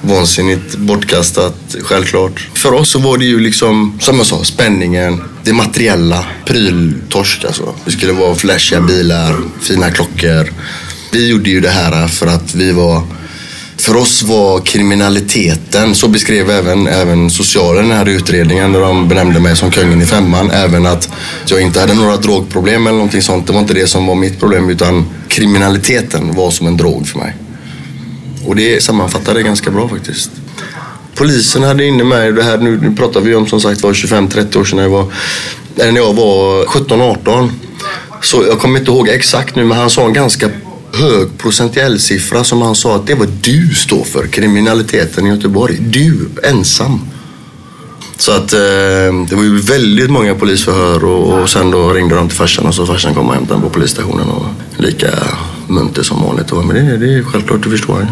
vansinnigt 0.00 0.76
bortkastat, 0.76 1.76
självklart. 1.80 2.48
För 2.54 2.72
oss 2.72 2.90
så 2.90 2.98
var 2.98 3.18
det 3.18 3.24
ju 3.24 3.40
liksom, 3.40 3.98
som 4.00 4.16
jag 4.16 4.26
sa, 4.26 4.44
spänningen, 4.44 5.22
det 5.44 5.52
materiella, 5.52 6.26
pryltorsk 6.46 7.44
alltså. 7.44 7.74
Det 7.84 7.90
skulle 7.90 8.12
vara 8.12 8.34
flashiga 8.34 8.80
bilar, 8.80 9.36
fina 9.60 9.90
klockor. 9.90 10.52
Vi 11.12 11.28
gjorde 11.28 11.50
ju 11.50 11.60
det 11.60 11.70
här 11.70 12.08
för 12.08 12.26
att 12.26 12.54
vi 12.54 12.72
var 12.72 13.02
för 13.76 13.96
oss 13.96 14.22
var 14.22 14.60
kriminaliteten, 14.60 15.94
så 15.94 16.08
beskrev 16.08 16.50
även, 16.50 16.86
även 16.86 17.30
socialen 17.30 17.88
den 17.88 17.98
här 17.98 18.08
utredningen 18.08 18.72
när 18.72 18.80
de 18.80 19.08
benämnde 19.08 19.40
mig 19.40 19.56
som 19.56 19.70
kungen 19.70 20.02
i 20.02 20.06
femman. 20.06 20.50
Även 20.50 20.86
att 20.86 21.08
jag 21.46 21.60
inte 21.60 21.80
hade 21.80 21.94
några 21.94 22.16
drogproblem 22.16 22.86
eller 22.86 22.96
någonting 22.96 23.22
sånt. 23.22 23.46
Det 23.46 23.52
var 23.52 23.60
inte 23.60 23.74
det 23.74 23.86
som 23.86 24.06
var 24.06 24.14
mitt 24.14 24.40
problem 24.40 24.70
utan 24.70 25.06
kriminaliteten 25.28 26.34
var 26.34 26.50
som 26.50 26.66
en 26.66 26.76
drog 26.76 27.08
för 27.08 27.18
mig. 27.18 27.34
Och 28.46 28.56
det 28.56 28.82
sammanfattar 28.82 29.34
det 29.34 29.42
ganska 29.42 29.70
bra 29.70 29.88
faktiskt. 29.88 30.30
Polisen 31.14 31.62
hade 31.62 31.84
inne 31.84 32.04
med 32.04 32.34
det 32.34 32.42
här, 32.42 32.58
nu, 32.58 32.80
nu 32.80 32.96
pratar 32.96 33.20
vi 33.20 33.34
om 33.34 33.46
som 33.46 33.60
sagt 33.60 33.82
var 33.82 33.92
25-30 33.92 34.60
år 34.60 34.64
sedan 34.64 34.76
när 34.76 34.82
jag 34.82 34.90
var, 34.90 35.06
eller 35.76 35.92
när 35.92 36.00
jag 36.00 36.14
var 36.14 36.64
17-18. 36.64 37.48
Så 38.22 38.44
jag 38.48 38.58
kommer 38.58 38.78
inte 38.78 38.90
ihåg 38.90 39.08
exakt 39.08 39.56
nu 39.56 39.64
men 39.64 39.78
han 39.78 39.90
sa 39.90 40.06
en 40.06 40.12
ganska 40.12 40.50
hög 40.92 41.38
procentuell 41.38 42.00
siffra 42.00 42.44
som 42.44 42.62
han 42.62 42.74
sa 42.74 42.96
att 42.96 43.06
det 43.06 43.14
var 43.14 43.28
du 43.40 43.74
står 43.74 44.04
för, 44.04 44.26
kriminaliteten 44.26 45.26
i 45.26 45.28
Göteborg. 45.28 45.76
Du, 45.80 46.28
ensam. 46.42 47.00
Så 48.16 48.32
att 48.32 48.52
eh, 48.52 48.58
det 49.28 49.32
var 49.32 49.42
ju 49.42 49.60
väldigt 49.60 50.10
många 50.10 50.34
polisförhör 50.34 51.04
och, 51.04 51.40
och 51.40 51.50
sen 51.50 51.70
då 51.70 51.92
ringde 51.92 52.14
de 52.14 52.28
till 52.28 52.36
farsan 52.36 52.66
och 52.66 52.74
så 52.74 52.86
farsan 52.86 53.14
kom 53.14 53.28
och 53.28 53.34
hämtade 53.34 53.60
på 53.60 53.68
polisstationen 53.70 54.28
och 54.28 54.46
lika 54.76 55.08
munter 55.68 56.02
som 56.02 56.22
vanligt. 56.22 56.52
Men 56.52 56.68
det, 56.68 56.96
det 56.96 57.14
är 57.14 57.22
självklart, 57.22 57.62
det 57.64 57.70
förstår 57.70 57.98
jag. 58.00 58.08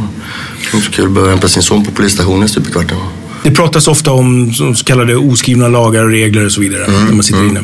Det 0.73 0.79
är 0.79 0.81
så 0.83 0.91
kul 0.91 1.05
att 1.07 1.13
behöva 1.13 1.31
hämta 1.31 1.49
sin 1.49 1.63
son 1.63 1.85
på 1.85 1.91
polisstationen 1.91 2.49
stup 2.49 2.69
i 2.69 2.73
kvarten. 2.73 2.97
Det 3.43 3.51
pratas 3.51 3.89
ofta 3.89 4.13
om 4.13 4.53
så 4.55 4.85
kallade 4.85 5.17
oskrivna 5.17 5.69
lagar 5.69 6.05
och 6.05 6.11
regler 6.11 6.45
och 6.45 6.53
så 6.53 6.61
vidare 6.61 6.85
Mm, 6.85 7.05
när 7.05 7.13
man 7.13 7.23
sitter 7.23 7.45
inne. 7.45 7.61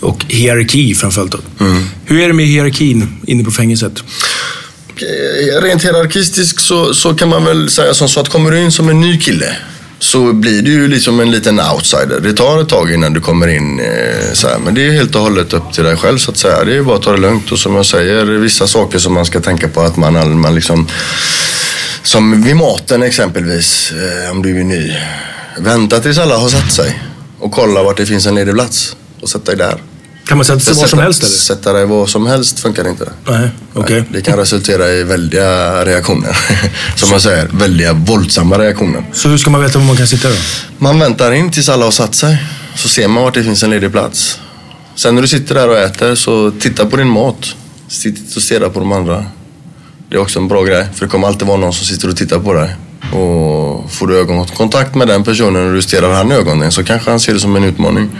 Och 0.00 0.24
hierarki 0.28 0.94
framförallt. 0.94 1.32
Då. 1.32 1.38
Hur 2.04 2.20
är 2.20 2.26
det 2.28 2.34
med 2.34 2.46
hierarkin 2.46 3.08
inne 3.26 3.44
på 3.44 3.50
fängelset? 3.50 4.02
Eh, 4.96 5.62
Rent 5.62 5.84
hierarkistiskt 5.84 6.60
så, 6.60 6.94
så 6.94 7.14
kan 7.14 7.28
man 7.28 7.44
väl 7.44 7.70
säga 7.70 7.94
som 7.94 8.08
så 8.08 8.20
att 8.20 8.28
kommer 8.28 8.50
du 8.50 8.58
in 8.60 8.72
som 8.72 8.88
en 8.88 9.00
ny 9.00 9.18
kille 9.18 9.56
så 10.02 10.32
blir 10.32 10.62
du 10.62 10.70
ju 10.72 10.88
liksom 10.88 11.20
en 11.20 11.30
liten 11.30 11.60
outsider. 11.60 12.20
Det 12.20 12.32
tar 12.32 12.60
ett 12.60 12.68
tag 12.68 12.92
innan 12.92 13.12
du 13.12 13.20
kommer 13.20 13.48
in 13.48 13.80
eh, 13.80 14.32
så 14.32 14.48
här. 14.48 14.58
Men 14.58 14.74
det 14.74 14.86
är 14.86 14.92
helt 14.92 15.14
och 15.14 15.20
hållet 15.20 15.52
upp 15.52 15.72
till 15.72 15.84
dig 15.84 15.96
själv 15.96 16.18
så 16.18 16.30
att 16.30 16.36
säga. 16.36 16.64
Det 16.64 16.76
är 16.76 16.82
bara 16.82 16.96
att 16.96 17.02
ta 17.02 17.12
det 17.12 17.18
lugnt 17.18 17.52
och 17.52 17.58
som 17.58 17.74
jag 17.74 17.86
säger, 17.86 18.24
vissa 18.24 18.66
saker 18.66 18.98
som 18.98 19.14
man 19.14 19.26
ska 19.26 19.40
tänka 19.40 19.68
på 19.68 19.80
att 19.80 19.96
man, 19.96 20.40
man 20.40 20.54
liksom 20.54 20.86
som 22.02 22.42
vid 22.42 22.56
maten 22.56 23.02
exempelvis, 23.02 23.92
eh, 23.92 24.30
om 24.30 24.42
du 24.42 24.60
är 24.60 24.64
ny. 24.64 24.92
Vänta 25.58 26.00
tills 26.00 26.18
alla 26.18 26.36
har 26.36 26.48
satt 26.48 26.72
sig 26.72 27.02
och 27.38 27.52
kolla 27.52 27.82
vart 27.82 27.96
det 27.96 28.06
finns 28.06 28.26
en 28.26 28.34
ledig 28.34 28.54
plats 28.54 28.96
och 29.20 29.28
sätt 29.28 29.44
dig 29.44 29.56
där. 29.56 29.89
Kan 30.30 30.36
man 30.36 30.44
sätta 30.44 30.60
sig 30.60 30.74
var 30.74 30.86
som 30.86 30.98
helst 30.98 31.22
eller? 31.22 31.32
Sätta 31.32 31.72
dig 31.72 31.86
var 31.86 32.06
som 32.06 32.26
helst 32.26 32.60
funkar 32.60 32.88
inte. 32.88 33.12
Nej, 33.28 33.50
okej. 33.74 34.04
Det 34.12 34.20
kan 34.20 34.38
resultera 34.38 34.88
i 34.88 35.02
väldiga 35.02 35.84
reaktioner. 35.84 36.38
Som 36.96 37.10
man 37.10 37.20
säger, 37.20 37.48
väldiga 37.52 37.92
våldsamma 37.92 38.58
reaktioner. 38.58 39.04
Så 39.12 39.28
hur 39.28 39.38
ska 39.38 39.50
man 39.50 39.60
veta 39.60 39.78
var 39.78 39.86
man 39.86 39.96
kan 39.96 40.06
sitta 40.06 40.28
då? 40.28 40.34
Man 40.78 40.98
väntar 40.98 41.32
in 41.32 41.50
tills 41.50 41.68
alla 41.68 41.84
har 41.84 41.90
satt 41.90 42.14
sig. 42.14 42.44
Så 42.76 42.88
ser 42.88 43.08
man 43.08 43.22
vart 43.24 43.34
det 43.34 43.44
finns 43.44 43.62
en 43.62 43.70
ledig 43.70 43.92
plats. 43.92 44.40
Sen 44.94 45.14
när 45.14 45.22
du 45.22 45.28
sitter 45.28 45.54
där 45.54 45.68
och 45.68 45.78
äter 45.78 46.14
så 46.14 46.50
titta 46.50 46.86
på 46.86 46.96
din 46.96 47.08
mat. 47.08 47.54
Sitt 47.88 48.18
inte 48.18 48.36
och 48.36 48.42
stirra 48.42 48.70
på 48.70 48.80
de 48.80 48.92
andra. 48.92 49.24
Det 50.08 50.16
är 50.16 50.20
också 50.20 50.38
en 50.38 50.48
bra 50.48 50.62
grej. 50.62 50.86
För 50.94 51.06
det 51.06 51.10
kommer 51.10 51.28
alltid 51.28 51.48
vara 51.48 51.58
någon 51.58 51.72
som 51.72 51.86
sitter 51.86 52.08
och 52.08 52.16
tittar 52.16 52.38
på 52.38 52.54
dig. 52.54 52.76
Och 53.12 53.92
får 53.92 54.06
du 54.06 54.18
ögonkontakt 54.18 54.94
med 54.94 55.08
den 55.08 55.24
personen 55.24 55.68
och 55.68 55.74
du 55.74 55.82
stirrar 55.82 56.14
han 56.14 56.32
i 56.32 56.34
ögonen 56.34 56.72
så 56.72 56.84
kanske 56.84 57.10
han 57.10 57.20
ser 57.20 57.34
det 57.34 57.40
som 57.40 57.56
en 57.56 57.64
utmaning. 57.64 58.10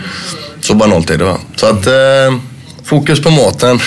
Så 0.61 0.73
banalt 0.73 1.09
är 1.09 1.17
det 1.17 1.23
va. 1.23 1.37
Så 1.55 1.65
att 1.65 1.87
eh, 1.87 2.39
fokus 2.83 3.21
på 3.21 3.29
maten. 3.29 3.79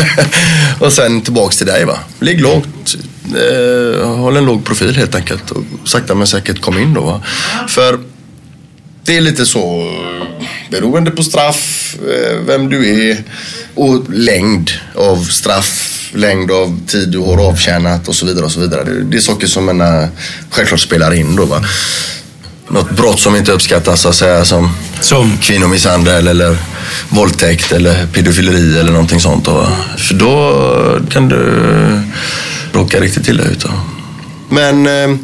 och 0.80 0.92
sen 0.92 1.20
tillbaks 1.20 1.56
till 1.56 1.66
dig 1.66 1.84
va. 1.84 1.98
Ligg 2.20 2.40
lågt. 2.40 2.96
Eh, 3.26 4.08
håll 4.08 4.36
en 4.36 4.44
låg 4.44 4.64
profil 4.64 4.96
helt 4.96 5.14
enkelt. 5.14 5.50
Och 5.50 5.64
sakta 5.84 6.14
men 6.14 6.26
säkert 6.26 6.60
kom 6.60 6.78
in 6.78 6.94
då 6.94 7.00
va. 7.00 7.22
För 7.68 7.98
det 9.04 9.16
är 9.16 9.20
lite 9.20 9.46
så 9.46 9.92
beroende 10.70 11.10
på 11.10 11.22
straff, 11.22 11.96
eh, 12.00 12.36
vem 12.46 12.68
du 12.68 13.10
är 13.10 13.24
och 13.74 14.10
längd 14.10 14.70
av 14.94 15.24
straff, 15.24 16.10
längd 16.14 16.50
av 16.50 16.80
tid 16.86 17.08
du 17.08 17.18
har 17.18 17.48
avtjänat 17.48 18.08
och 18.08 18.14
så 18.14 18.26
vidare. 18.26 18.44
och 18.44 18.52
så 18.52 18.60
vidare. 18.60 18.84
Det, 18.84 19.16
är 19.16 19.20
saker 19.20 19.46
som 19.46 19.68
en, 19.68 19.80
eh, 19.80 20.08
självklart 20.50 20.80
spelar 20.80 21.14
in 21.14 21.36
då. 21.36 21.44
Va? 21.44 21.64
Något 22.68 22.90
brott 22.90 23.20
som 23.20 23.36
inte 23.36 23.52
uppskattas 23.52 24.00
så 24.00 24.08
att 24.08 24.14
säga 24.14 24.44
som, 24.44 24.70
som 25.00 25.38
kvinnomisshandel 25.40 26.28
eller 26.28 26.56
våldtäkt 27.08 27.72
eller 27.72 28.06
pedofileri 28.06 28.78
eller 28.78 28.92
någonting 28.92 29.20
sånt. 29.20 29.46
Va? 29.46 29.68
För 29.98 30.14
då 30.14 31.00
kan 31.10 31.28
du 31.28 31.62
råka 32.72 33.00
riktigt 33.00 33.28
illa 33.28 33.44
ut. 33.44 33.64
Men 34.48 34.86
eh, 34.86 35.18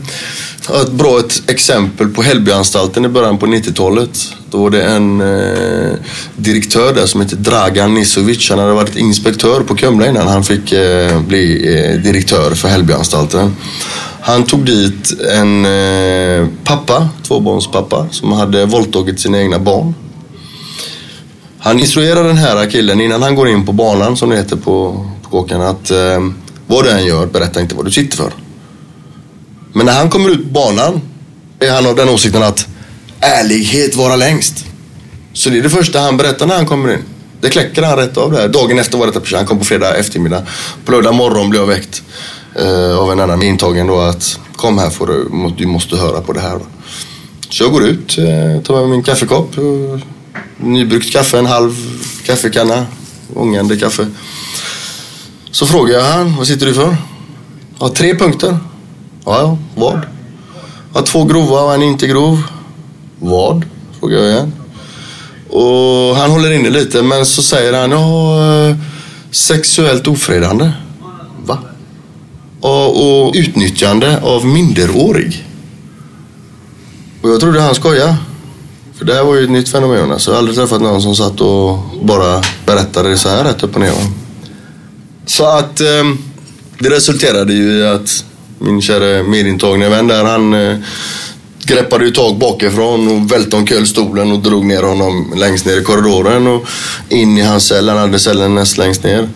ett 0.83 0.93
bra 0.93 1.19
ett 1.19 1.43
exempel 1.51 2.09
på 2.09 2.23
Hällbyanstalten 2.23 3.05
i 3.05 3.09
början 3.09 3.39
på 3.39 3.47
90-talet. 3.47 4.35
Då 4.51 4.63
var 4.63 4.71
det 4.71 4.83
en 4.83 5.21
eh, 5.21 5.93
direktör 6.37 6.95
där 6.95 7.07
som 7.07 7.21
hette 7.21 7.37
Dragan 7.37 7.95
Nisovic. 7.95 8.51
Han 8.51 8.59
hade 8.59 8.73
varit 8.73 8.97
inspektör 8.97 9.61
på 9.61 9.77
Kumla 9.77 10.07
innan 10.07 10.29
han 10.29 10.45
fick 10.45 10.73
eh, 10.73 11.21
bli 11.21 11.75
eh, 11.77 12.01
direktör 12.01 12.55
för 12.55 12.69
Hällbyanstalten. 12.69 13.57
Han 14.25 14.45
tog 14.45 14.67
dit 14.67 15.21
en 15.21 15.67
eh, 15.67 16.49
pappa, 16.65 17.09
tvåbarnspappa, 17.23 18.07
som 18.11 18.33
hade 18.33 18.67
våldtagit 18.67 19.21
sina 19.21 19.39
egna 19.39 19.59
barn. 19.59 19.95
Han 21.59 21.81
instruerar 21.81 22.25
den 22.25 22.37
här 22.37 22.71
killen 22.71 23.01
innan 23.01 23.23
han 23.23 23.35
går 23.35 23.49
in 23.49 23.67
på 23.67 23.73
banan, 23.73 24.17
som 24.17 24.31
det 24.31 24.37
heter 24.37 24.57
på, 24.57 25.07
på 25.23 25.31
kåken, 25.31 25.61
att 25.61 25.91
eh, 25.91 26.21
vad 26.67 26.85
du 26.85 26.91
än 26.91 27.05
gör, 27.07 27.27
berätta 27.27 27.61
inte 27.61 27.75
vad 27.75 27.85
du 27.85 27.91
sitter 27.91 28.17
för. 28.17 28.33
Men 29.73 29.87
när 29.87 29.93
han 29.93 30.11
kommer 30.11 30.31
ut 30.31 30.45
på 30.45 30.51
banan 30.51 31.01
är 31.61 31.71
han 31.71 31.87
av 31.87 31.97
den 31.97 32.09
åsikten 32.09 32.43
att 32.43 32.67
ärlighet 33.21 33.97
vara 33.97 34.17
längst. 34.17 34.65
Så 35.33 35.51
det 35.51 35.59
är 35.59 35.63
det 35.63 35.71
första 35.71 36.01
han 36.01 36.17
berättar 36.17 36.47
när 36.47 36.57
han 36.57 36.67
kommer 36.67 36.93
in. 36.93 37.03
Det 37.41 37.49
kläcker 37.49 37.83
han 37.83 37.97
rätt 37.97 38.17
av 38.17 38.33
det 38.33 38.39
här. 38.39 38.49
Dagen 38.49 38.79
efter 38.79 38.99
var 38.99 39.07
detta 39.07 39.21
på 39.21 39.37
Han 39.37 39.47
kom 39.47 39.59
på 39.59 39.65
fredag 39.65 39.95
eftermiddag. 39.95 40.43
På 40.85 40.93
lördag 40.93 41.15
morgon 41.15 41.51
blev 41.51 41.63
jag 41.63 41.67
väckt 41.67 42.03
eh, 42.55 42.99
av 42.99 43.12
en 43.12 43.21
annan 43.21 43.43
intagen 43.43 43.87
då 43.87 44.01
att 44.01 44.38
kom 44.57 44.79
här 44.79 44.91
får 44.91 45.07
du, 45.07 45.29
du 45.57 45.67
måste 45.67 45.97
höra 45.97 46.21
på 46.21 46.33
det 46.33 46.41
här. 46.41 46.53
då. 46.53 46.65
Så 47.49 47.65
jag 47.65 47.73
går 47.73 47.85
ut, 47.85 48.19
eh, 48.19 48.62
tar 48.62 48.81
med 48.81 48.88
min 48.88 49.03
kaffekopp. 49.03 49.57
Nybrukt 49.57 50.05
Nybryggt 50.57 51.12
kaffe, 51.12 51.38
en 51.38 51.47
halv 51.47 51.75
kaffekanna. 52.27 52.87
Ångande 53.35 53.77
kaffe. 53.77 54.07
Så 55.51 55.67
frågar 55.67 55.95
jag 55.95 56.05
han, 56.05 56.37
vad 56.37 56.47
sitter 56.47 56.67
du 56.67 56.75
för? 56.75 56.97
Ja, 57.79 57.88
tre 57.88 58.15
punkter. 58.15 58.59
Ja, 59.25 59.41
ja, 59.41 59.59
vad? 59.75 60.01
Ja, 60.95 61.03
två 61.03 61.25
grova 61.25 61.61
och 61.61 61.75
en 61.75 61.83
inte 61.83 62.07
grov. 62.07 62.43
Vad? 63.19 63.65
Frågar 64.01 64.19
jag 64.19 64.31
igen. 64.31 64.53
Och 65.51 66.17
han 66.17 66.31
håller 66.31 66.53
inne 66.53 66.71
lite 66.71 67.03
men 67.03 67.27
så 67.27 67.43
säger 67.43 67.73
han 67.73 67.91
ja, 67.91 68.69
eh, 68.69 68.77
sexuellt 69.31 70.07
ofredande. 70.07 70.71
Och, 72.62 73.27
och 73.27 73.35
utnyttjande 73.35 74.20
av 74.22 74.46
minderårig. 74.46 75.46
Och 77.22 77.31
jag 77.31 77.40
trodde 77.40 77.61
han 77.61 77.75
skojade. 77.75 78.16
För 78.98 79.05
det 79.05 79.14
här 79.14 79.25
var 79.25 79.35
ju 79.35 79.44
ett 79.44 79.51
nytt 79.51 79.68
fenomen. 79.68 80.12
Alltså, 80.12 80.31
jag 80.31 80.35
har 80.35 80.38
aldrig 80.38 80.57
träffat 80.57 80.81
någon 80.81 81.03
som 81.03 81.16
satt 81.16 81.40
och 81.40 81.79
bara 82.03 82.42
berättade 82.66 83.09
det 83.09 83.18
så 83.18 83.29
här 83.29 83.44
rätt 83.44 83.62
upp 83.62 83.75
och 83.75 83.81
ner. 83.81 83.92
Så 85.27 85.44
att 85.44 85.81
eh, 85.81 86.05
det 86.79 86.90
resulterade 86.90 87.53
ju 87.53 87.79
i 87.79 87.87
att 87.87 88.25
min 88.59 88.83
kära 88.83 89.22
medintagne 89.22 89.88
vän 89.88 90.07
där 90.07 90.25
han 90.25 90.55
eh, 90.55 90.77
greppade 91.64 92.05
ju 92.05 92.11
tag 92.11 92.38
bakifrån 92.38 93.09
och 93.09 93.33
välte 93.33 93.57
omkull 93.57 93.87
stolen 93.87 94.33
och 94.33 94.38
drog 94.38 94.64
ner 94.64 94.83
honom 94.83 95.33
längst 95.37 95.66
ner 95.66 95.81
i 95.81 95.85
korridoren 95.85 96.46
och 96.46 96.66
in 97.09 97.38
i 97.38 97.42
hans 97.42 97.66
cell. 97.66 97.88
Han 97.88 97.98
hade 97.98 98.18
cellen 98.18 98.55
näst 98.55 98.79
längst 98.79 99.05
ner. 99.05 99.29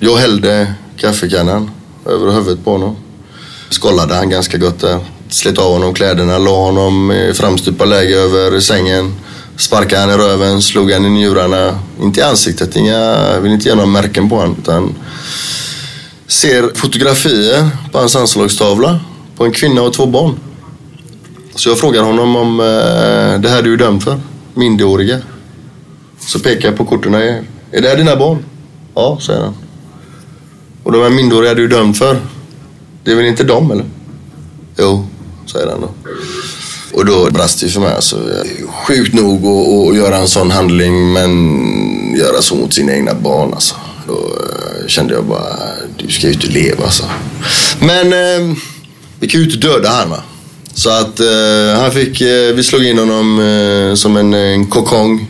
Jag 0.00 0.16
hällde 0.16 0.74
kaffekannan 0.96 1.70
över 2.08 2.32
huvudet 2.32 2.64
på 2.64 2.72
honom. 2.72 2.96
Skållade 3.70 4.14
han 4.14 4.30
ganska 4.30 4.58
gott 4.58 4.80
där. 4.80 4.98
Slet 5.28 5.58
av 5.58 5.72
honom 5.72 5.94
kläderna, 5.94 6.38
la 6.38 6.64
honom 6.64 7.12
i 7.12 7.34
framstupa 7.34 7.84
läge 7.84 8.16
över 8.16 8.60
sängen. 8.60 9.14
Sparkade 9.56 10.00
han 10.00 10.10
i 10.10 10.16
röven, 10.16 10.62
slog 10.62 10.92
han 10.92 11.06
i 11.06 11.10
njurarna. 11.10 11.78
Inte 12.02 12.20
i 12.20 12.22
ansiktet, 12.22 12.76
inga, 12.76 12.98
jag 13.32 13.40
vill 13.40 13.52
inte 13.52 13.68
ge 13.68 13.74
några 13.74 13.86
märken 13.86 14.28
på 14.28 14.36
honom. 14.36 14.56
Utan 14.58 14.94
ser 16.26 16.74
fotografier 16.74 17.68
på 17.92 17.98
hans 17.98 18.16
anslagstavla 18.16 19.00
på 19.36 19.44
en 19.44 19.52
kvinna 19.52 19.82
och 19.82 19.92
två 19.92 20.06
barn. 20.06 20.38
Så 21.54 21.68
jag 21.68 21.78
frågar 21.78 22.02
honom 22.02 22.36
om 22.36 22.60
eh, 22.60 23.40
det 23.40 23.48
här 23.48 23.62
du 23.62 23.72
är 23.72 23.76
dömd 23.76 24.02
för, 24.02 24.20
minderåriga. 24.54 25.18
Så 26.20 26.38
pekar 26.38 26.68
jag 26.68 26.78
på 26.78 26.84
korten. 26.84 27.14
Är 27.14 27.44
det 27.70 27.88
här 27.88 27.96
dina 27.96 28.16
barn? 28.16 28.44
Ja, 28.94 29.18
säger 29.20 29.40
han. 29.40 29.54
Och 30.86 30.92
de 30.92 31.02
här 31.02 31.10
minderåriga 31.10 31.54
du 31.54 31.64
är 31.64 31.68
dömd 31.68 31.96
för, 31.96 32.20
det 33.04 33.10
är 33.10 33.14
väl 33.16 33.26
inte 33.26 33.44
dem 33.44 33.70
eller? 33.70 33.84
Jo, 34.78 35.06
säger 35.52 35.66
han 35.66 35.80
då. 35.80 35.88
Och 36.92 37.06
då 37.06 37.30
brast 37.30 37.60
det 37.60 37.66
ju 37.66 37.72
för 37.72 37.80
mig. 37.80 37.94
Alltså, 37.94 38.16
sjukt 38.86 39.14
nog 39.14 39.46
att- 39.46 39.90
att 39.90 39.96
göra 39.96 40.16
en 40.16 40.28
sån 40.28 40.50
handling 40.50 41.12
men 41.12 41.30
göra 42.16 42.42
så 42.42 42.54
mot 42.54 42.74
sina 42.74 42.92
egna 42.92 43.14
barn. 43.14 43.54
Alltså. 43.54 43.74
Då 44.06 44.12
eh, 44.14 44.86
kände 44.86 45.14
jag 45.14 45.24
bara, 45.24 45.56
du 45.98 46.10
ska 46.12 46.26
ju 46.26 46.32
inte 46.32 46.46
leva 46.46 46.84
alltså. 46.84 47.04
Men 47.80 48.12
eh, 48.12 48.56
vi 49.20 49.28
kan 49.28 49.40
ju 49.40 49.46
inte 49.46 49.68
döda 49.68 49.88
han 49.90 50.10
va. 50.10 50.22
Så 50.74 50.90
att 50.90 51.20
eh, 51.20 51.80
han 51.80 51.90
fick, 51.90 52.20
eh, 52.20 52.54
vi 52.54 52.62
slog 52.62 52.84
in 52.84 52.98
honom 52.98 53.40
eh, 53.40 53.94
som 53.94 54.16
en, 54.16 54.34
en 54.34 54.66
kokong. 54.66 55.26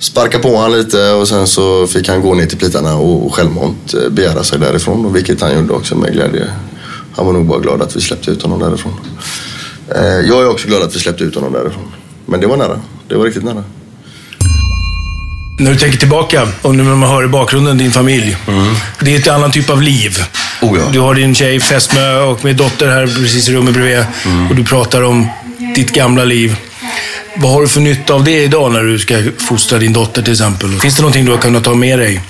Sparka 0.00 0.38
på 0.38 0.56
han 0.56 0.72
lite 0.72 1.10
och 1.10 1.28
sen 1.28 1.46
så 1.46 1.86
fick 1.86 2.08
han 2.08 2.20
gå 2.20 2.34
ner 2.34 2.46
till 2.46 2.58
plitarna 2.58 2.94
och, 2.96 3.34
självmant 3.34 3.94
eh, 3.94 4.10
begära 4.10 4.44
sig 4.44 4.58
därifrån. 4.58 5.06
Och 5.06 5.16
vilket 5.16 5.40
han 5.40 5.54
gjorde 5.54 5.72
också 5.72 5.96
med 5.96 6.12
glädje. 6.12 6.46
Han 7.16 7.26
var 7.26 7.32
nog 7.32 7.46
bara 7.46 7.58
glad 7.58 7.82
att 7.82 7.96
vi 7.96 8.00
släppte 8.00 8.30
ut 8.30 8.42
honom 8.42 8.58
därifrån. 8.58 8.92
Eh, 9.94 10.02
jag 10.02 10.42
är 10.42 10.50
också 10.50 10.68
glad 10.68 10.82
att 10.82 10.96
vi 10.96 11.00
släppte 11.00 11.24
ut 11.24 11.34
honom 11.34 11.52
därifrån. 11.52 11.92
Men 12.26 12.40
det 12.40 12.46
var 12.46 12.56
nära. 12.56 12.80
Det 13.08 13.14
var 13.14 13.24
riktigt 13.24 13.44
nära. 13.44 13.64
När 15.58 15.70
du 15.70 15.78
tänker 15.78 15.98
tillbaka 15.98 16.48
och 16.62 16.74
nu 16.74 16.82
när 16.82 16.94
man 16.94 17.08
hör 17.08 17.24
i 17.24 17.28
bakgrunden 17.28 17.78
din 17.78 17.90
familj. 17.90 18.36
Det 19.00 19.14
är 19.14 19.18
ett 19.18 19.28
annan 19.28 19.50
typ 19.50 19.70
av 19.70 19.82
liv. 19.82 20.18
Oh 20.62 20.78
ja. 20.78 20.84
Du 20.92 21.00
har 21.00 21.14
din 21.14 21.34
tjej 21.34 21.60
fästmö 21.60 22.20
och 22.20 22.44
min 22.44 22.56
dotter 22.56 22.88
här 22.88 23.06
precis 23.06 23.48
i 23.48 23.52
rummet 23.52 23.74
bredvid. 23.74 24.04
Och 24.50 24.56
du 24.56 24.64
pratar 24.64 25.02
om 25.02 25.28
ditt 25.74 25.92
gamla 25.92 26.24
liv. 26.24 26.56
Vad 27.36 27.52
har 27.52 27.62
du 27.62 27.68
för 27.68 27.80
nytta 27.80 28.14
av 28.14 28.24
det 28.24 28.42
idag 28.42 28.72
när 28.72 28.82
du 28.82 28.98
ska 28.98 29.22
fostra 29.38 29.78
din 29.78 29.92
dotter 29.92 30.22
till 30.22 30.32
exempel? 30.32 30.80
Finns 30.80 30.96
det 30.96 31.02
någonting 31.02 31.24
du 31.24 31.30
har 31.30 31.38
kunnat 31.38 31.64
ta 31.64 31.74
med 31.74 31.98
dig? 31.98 32.20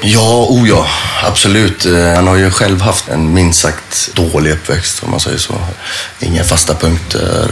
Ja, 0.00 0.46
o 0.50 0.66
ja, 0.66 0.86
absolut. 1.24 1.86
Eh, 1.86 2.14
han 2.14 2.26
har 2.26 2.36
ju 2.36 2.50
själv 2.50 2.80
haft 2.80 3.08
en 3.08 3.34
minst 3.34 3.60
sagt 3.60 4.10
dålig 4.14 4.52
uppväxt 4.52 5.02
om 5.02 5.10
man 5.10 5.20
säger 5.20 5.38
så. 5.38 5.54
Inga 6.20 6.44
fasta 6.44 6.74
punkter, 6.74 7.50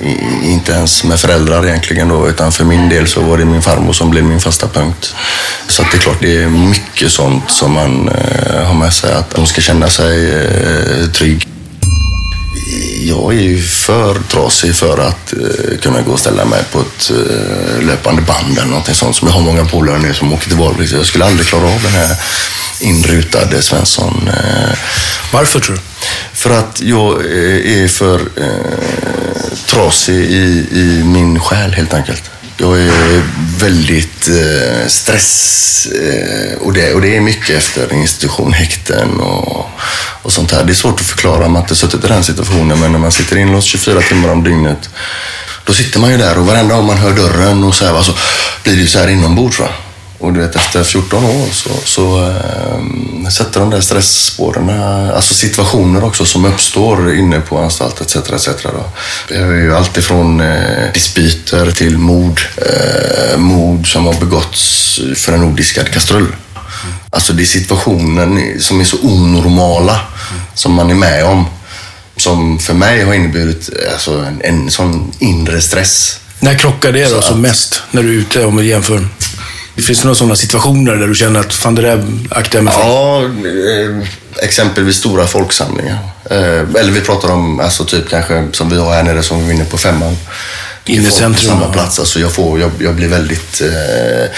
eh, 0.00 0.10
inte 0.44 0.72
ens 0.72 1.04
med 1.04 1.20
föräldrar 1.20 1.66
egentligen 1.66 2.08
då, 2.08 2.28
utan 2.28 2.52
för 2.52 2.64
min 2.64 2.88
del 2.88 3.06
så 3.06 3.20
var 3.20 3.38
det 3.38 3.44
min 3.44 3.62
farmor 3.62 3.92
som 3.92 4.10
blev 4.10 4.24
min 4.24 4.40
fasta 4.40 4.68
punkt. 4.68 5.14
Så 5.68 5.82
att 5.82 5.90
det 5.90 5.96
är 5.96 6.00
klart, 6.00 6.20
det 6.20 6.36
är 6.36 6.48
mycket 6.48 7.12
sånt 7.12 7.50
som 7.50 7.72
man 7.72 8.08
eh, 8.08 8.64
har 8.64 8.74
med 8.74 8.92
sig, 8.92 9.12
att 9.12 9.30
de 9.34 9.46
ska 9.46 9.60
känna 9.60 9.88
sig 9.88 10.32
trygg. 11.12 11.48
Jag 13.08 13.34
är 13.34 13.40
ju 13.40 13.62
för 13.62 14.18
trasig 14.28 14.74
för 14.74 14.98
att 14.98 15.32
eh, 15.32 15.78
kunna 15.82 16.02
gå 16.02 16.12
och 16.12 16.20
ställa 16.20 16.44
mig 16.44 16.64
på 16.72 16.80
ett 16.80 17.10
eh, 17.10 17.86
löpande 17.86 18.22
band 18.22 18.58
eller 18.58 18.68
någonting 18.68 18.94
sånt 18.94 19.16
som 19.16 19.28
jag 19.28 19.34
har 19.34 19.40
många 19.40 19.64
polare 19.64 19.98
nu 19.98 20.14
som 20.14 20.32
åker 20.32 20.48
till 20.48 20.58
Valby. 20.58 20.84
Jag 20.92 21.06
skulle 21.06 21.24
aldrig 21.24 21.46
klara 21.46 21.64
av 21.64 21.82
den 21.82 21.92
här 21.92 22.16
inrutade 22.80 23.62
Svensson. 23.62 24.28
Eh, 24.28 24.78
Varför 25.32 25.60
tror 25.60 25.76
du? 25.76 25.82
för 26.32 26.50
att 26.50 26.80
jag 26.82 27.12
eh, 27.20 27.82
är 27.82 27.88
för 27.88 28.20
eh, 28.36 29.58
trasig 29.66 30.14
i, 30.14 30.66
i 30.72 31.02
min 31.04 31.40
själ 31.40 31.72
helt 31.72 31.94
enkelt. 31.94 32.30
Jag 32.56 32.80
är 32.80 33.22
väldigt 33.56 34.28
eh, 34.28 34.86
stress 34.86 35.86
eh, 35.86 36.58
och, 36.58 36.72
det, 36.72 36.94
och 36.94 37.00
det 37.00 37.16
är 37.16 37.20
mycket 37.20 37.56
efter 37.56 37.94
institution, 37.94 38.52
häkten 38.52 39.20
och, 39.20 39.70
och 40.22 40.32
sånt 40.32 40.52
här. 40.52 40.64
Det 40.64 40.72
är 40.72 40.74
svårt 40.74 41.00
att 41.00 41.06
förklara 41.06 41.46
om 41.46 41.52
man 41.52 41.62
inte 41.62 41.74
suttit 41.74 42.04
i 42.04 42.08
den 42.08 42.24
situationen 42.24 42.80
men 42.80 42.92
när 42.92 42.98
man 42.98 43.12
sitter 43.12 43.36
inlåst 43.36 43.66
24 43.68 44.00
timmar 44.00 44.28
om 44.28 44.44
dygnet 44.44 44.88
då 45.66 45.72
sitter 45.72 46.00
man 46.00 46.10
ju 46.10 46.16
där 46.16 46.38
och 46.38 46.46
varenda 46.46 46.74
gång 46.74 46.86
man 46.86 46.96
hör 46.96 47.12
dörren 47.12 47.64
och 47.64 47.74
så 47.74 47.84
här, 47.84 47.92
va, 47.92 48.02
så 48.02 48.12
blir 48.62 48.74
det 48.74 48.80
ju 48.80 48.86
så 48.86 48.98
här 48.98 49.08
inombords. 49.08 49.60
Va? 49.60 49.68
Och 50.18 50.32
du 50.32 50.40
vet 50.40 50.56
efter 50.56 50.84
14 50.84 51.24
år 51.24 51.48
så, 51.52 51.70
så 51.84 52.28
eh, 52.28 53.28
sätter 53.28 53.60
de 53.60 53.70
där 53.70 53.80
stressspåren, 53.80 54.70
alltså 55.10 55.34
situationer 55.34 56.04
också 56.04 56.24
som 56.24 56.44
uppstår 56.44 57.14
inne 57.14 57.40
på 57.40 57.58
anstalt 57.58 58.00
etc. 58.00 58.16
etc. 58.16 58.48
Då. 58.62 58.84
Det 59.28 59.34
är 59.34 59.52
ju 59.52 59.76
allt 59.76 59.96
ifrån 59.96 60.40
eh, 60.40 60.92
dispyter 60.94 61.70
till 61.70 61.98
mord. 61.98 62.40
Eh, 62.56 63.38
mord 63.38 63.92
som 63.92 64.06
har 64.06 64.14
begåtts 64.14 65.00
för 65.14 65.32
en 65.32 65.42
odiskad 65.42 65.90
kastrull. 65.90 66.36
Alltså 67.10 67.32
det 67.32 67.42
är 67.42 67.46
situationen 67.46 68.60
som 68.60 68.80
är 68.80 68.84
så 68.84 68.96
onormala 69.02 70.00
som 70.54 70.72
man 70.72 70.90
är 70.90 70.94
med 70.94 71.24
om. 71.24 71.44
Som 72.16 72.58
för 72.58 72.74
mig 72.74 73.02
har 73.02 73.14
inneburit 73.14 73.70
alltså, 73.92 74.10
en, 74.12 74.40
en 74.44 74.70
sån 74.70 75.12
inre 75.18 75.60
stress. 75.60 76.20
När 76.38 76.54
krockar 76.54 76.92
det 76.92 77.14
då 77.14 77.22
som 77.22 77.40
mest? 77.40 77.82
När 77.90 78.02
du 78.02 78.08
är 78.08 78.12
ute 78.12 78.44
om 78.44 78.56
du 78.56 78.64
jämför? 78.64 79.08
Finns 79.82 79.98
det 79.98 80.04
några 80.04 80.14
sådana 80.14 80.36
situationer 80.36 80.96
där 80.96 81.06
du 81.06 81.14
känner 81.14 81.40
att 81.40 81.54
fan 81.54 81.74
det 81.74 81.82
där 81.82 82.04
aktar 82.30 82.58
jag 82.58 82.64
mig 82.64 82.74
för? 82.74 82.80
Ja, 82.80 83.24
eh, 83.24 84.08
exempelvis 84.42 84.96
stora 84.96 85.26
folksamlingar. 85.26 85.98
Eh, 86.30 86.80
eller 86.80 86.90
vi 86.90 87.00
pratar 87.00 87.28
om, 87.28 87.60
alltså 87.60 87.84
typ 87.84 88.08
kanske 88.08 88.48
som 88.52 88.70
vi 88.70 88.78
har 88.78 88.94
här 88.94 89.02
nere 89.02 89.22
som 89.22 89.40
vi 89.40 89.52
vinner 89.52 89.64
på 89.64 89.78
femman. 89.78 90.16
Inne 90.84 91.02
i 91.02 91.06
på 91.06 91.12
centrum, 91.16 91.50
Samma 91.50 91.72
plats. 91.72 91.98
Alltså 91.98 92.20
jag, 92.20 92.32
får, 92.32 92.60
jag, 92.60 92.70
jag 92.78 92.94
blir 92.94 93.08
väldigt... 93.08 93.60
Eh, 93.60 94.30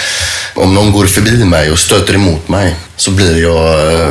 om 0.53 0.73
någon 0.73 0.91
går 0.91 1.05
förbi 1.05 1.45
mig 1.45 1.71
och 1.71 1.79
stöter 1.79 2.13
emot 2.13 2.49
mig 2.49 2.75
så 2.95 3.11
blir 3.11 3.41
jag... 3.41 3.93
Eh, 3.93 4.09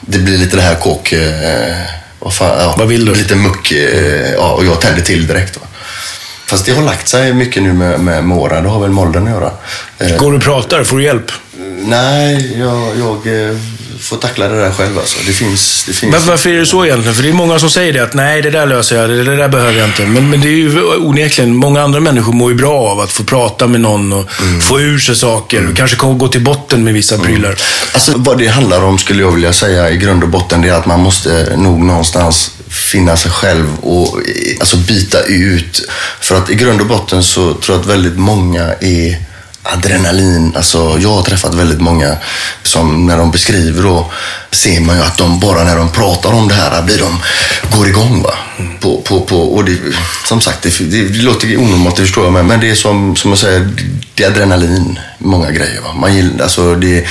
det 0.00 0.18
blir 0.18 0.38
lite 0.38 0.56
det 0.56 0.62
här 0.62 0.74
kåk... 0.74 1.12
Eh, 1.12 1.76
vad, 2.18 2.34
fan, 2.34 2.58
ja, 2.58 2.74
Vad 2.78 2.88
vill 2.88 3.04
du? 3.04 3.14
Lite 3.14 3.34
muck. 3.34 3.72
Eh, 3.72 4.32
ja, 4.32 4.52
och 4.52 4.64
jag 4.64 4.80
tänder 4.80 5.02
till 5.02 5.26
direkt. 5.26 5.56
Va? 5.56 5.67
Fast 6.48 6.66
det 6.66 6.72
har 6.72 6.82
lagt 6.82 7.08
sig 7.08 7.32
mycket 7.32 7.62
nu 7.62 7.72
med, 7.72 8.00
med, 8.00 8.24
med 8.24 8.38
åren. 8.38 8.64
Det 8.64 8.70
har 8.70 8.80
väl 8.80 8.90
med 8.90 9.04
åldern 9.04 9.22
att 9.26 9.30
göra. 9.30 9.50
Eh, 9.98 10.16
Går 10.16 10.30
du 10.30 10.36
och 10.36 10.42
pratar? 10.42 10.84
Får 10.84 10.96
du 10.96 11.04
hjälp? 11.04 11.32
Nej, 11.84 12.58
jag, 12.58 12.98
jag 12.98 13.48
eh, 13.48 13.56
får 14.00 14.16
tackla 14.16 14.48
det 14.48 14.60
där 14.60 14.72
själv 14.72 14.98
alltså. 14.98 15.18
Det 15.26 15.32
finns... 15.32 15.84
Det 15.86 15.92
finns. 15.92 16.12
Varför, 16.12 16.30
varför 16.30 16.50
är 16.50 16.58
det 16.58 16.66
så 16.66 16.84
egentligen? 16.84 17.14
För 17.14 17.22
det 17.22 17.28
är 17.28 17.32
många 17.32 17.58
som 17.58 17.70
säger 17.70 17.92
det 17.92 18.02
att 18.02 18.14
nej, 18.14 18.42
det 18.42 18.50
där 18.50 18.66
löser 18.66 18.96
jag, 18.96 19.10
det, 19.10 19.24
det 19.24 19.36
där 19.36 19.48
behöver 19.48 19.78
jag 19.78 19.88
inte. 19.88 20.06
Men, 20.06 20.30
men 20.30 20.40
det 20.40 20.48
är 20.48 20.50
ju 20.50 20.82
onekligen, 20.96 21.56
många 21.56 21.82
andra 21.82 22.00
människor 22.00 22.32
mår 22.32 22.50
ju 22.50 22.56
bra 22.56 22.78
av 22.78 23.00
att 23.00 23.10
få 23.10 23.24
prata 23.24 23.66
med 23.66 23.80
någon 23.80 24.12
och 24.12 24.30
få 24.60 24.80
ur 24.80 24.98
sig 24.98 25.16
saker. 25.16 25.70
Och 25.70 25.76
kanske 25.76 25.96
gå 25.96 26.28
till 26.28 26.44
botten 26.44 26.84
med 26.84 26.94
vissa 26.94 27.18
prylar. 27.18 27.56
Alltså 27.92 28.12
vad 28.16 28.38
det 28.38 28.46
handlar 28.46 28.84
om 28.84 28.98
skulle 28.98 29.22
jag 29.22 29.32
vilja 29.32 29.52
säga 29.52 29.90
i 29.90 29.96
grund 29.96 30.22
och 30.22 30.28
botten 30.28 30.62
det 30.62 30.68
är 30.68 30.74
att 30.74 30.86
man 30.86 31.00
måste 31.00 31.56
nog 31.56 31.80
någonstans 31.80 32.50
finna 32.70 33.16
sig 33.16 33.30
själv 33.30 33.78
och 33.80 34.20
alltså 34.60 34.76
byta 34.76 35.22
ut. 35.22 35.88
För 36.20 36.34
att 36.34 36.50
i 36.50 36.54
grund 36.54 36.80
och 36.80 36.86
botten 36.86 37.22
så 37.22 37.54
tror 37.54 37.76
jag 37.76 37.80
att 37.80 37.86
väldigt 37.90 38.18
många 38.18 38.74
är 38.80 39.28
adrenalin. 39.62 40.52
Alltså, 40.56 40.98
jag 41.00 41.08
har 41.08 41.22
träffat 41.22 41.54
väldigt 41.54 41.80
många 41.80 42.16
som 42.62 43.06
när 43.06 43.18
de 43.18 43.30
beskriver 43.30 43.82
då 43.82 44.10
ser 44.50 44.80
man 44.80 44.96
ju 44.96 45.02
att 45.02 45.18
de 45.18 45.40
bara 45.40 45.64
när 45.64 45.76
de 45.76 45.90
pratar 45.90 46.32
om 46.32 46.48
det 46.48 46.54
här 46.54 46.82
blir 46.82 46.98
de, 46.98 47.22
går 47.76 47.88
igång. 47.88 48.22
Va? 48.22 48.34
På, 48.80 49.00
på, 49.00 49.20
på, 49.20 49.36
och 49.36 49.64
det, 49.64 49.76
som 50.24 50.40
sagt, 50.40 50.62
det, 50.62 50.78
det, 50.78 51.08
det 51.08 51.22
låter 51.22 51.56
onormalt, 51.56 51.96
det 51.96 52.02
förstår 52.02 52.24
jag 52.24 52.32
med, 52.32 52.44
men 52.44 52.60
det 52.60 52.70
är 52.70 52.74
som, 52.74 53.16
som 53.16 53.30
jag 53.30 53.38
säger, 53.38 53.68
det 54.14 54.24
är 54.24 54.30
adrenalin. 54.30 54.98
Många 55.18 55.50
grejer. 55.50 55.80
Va? 55.80 55.92
Man 55.94 56.16
gillar, 56.16 56.42
alltså, 56.42 56.74
det 56.74 56.98
är 56.98 57.04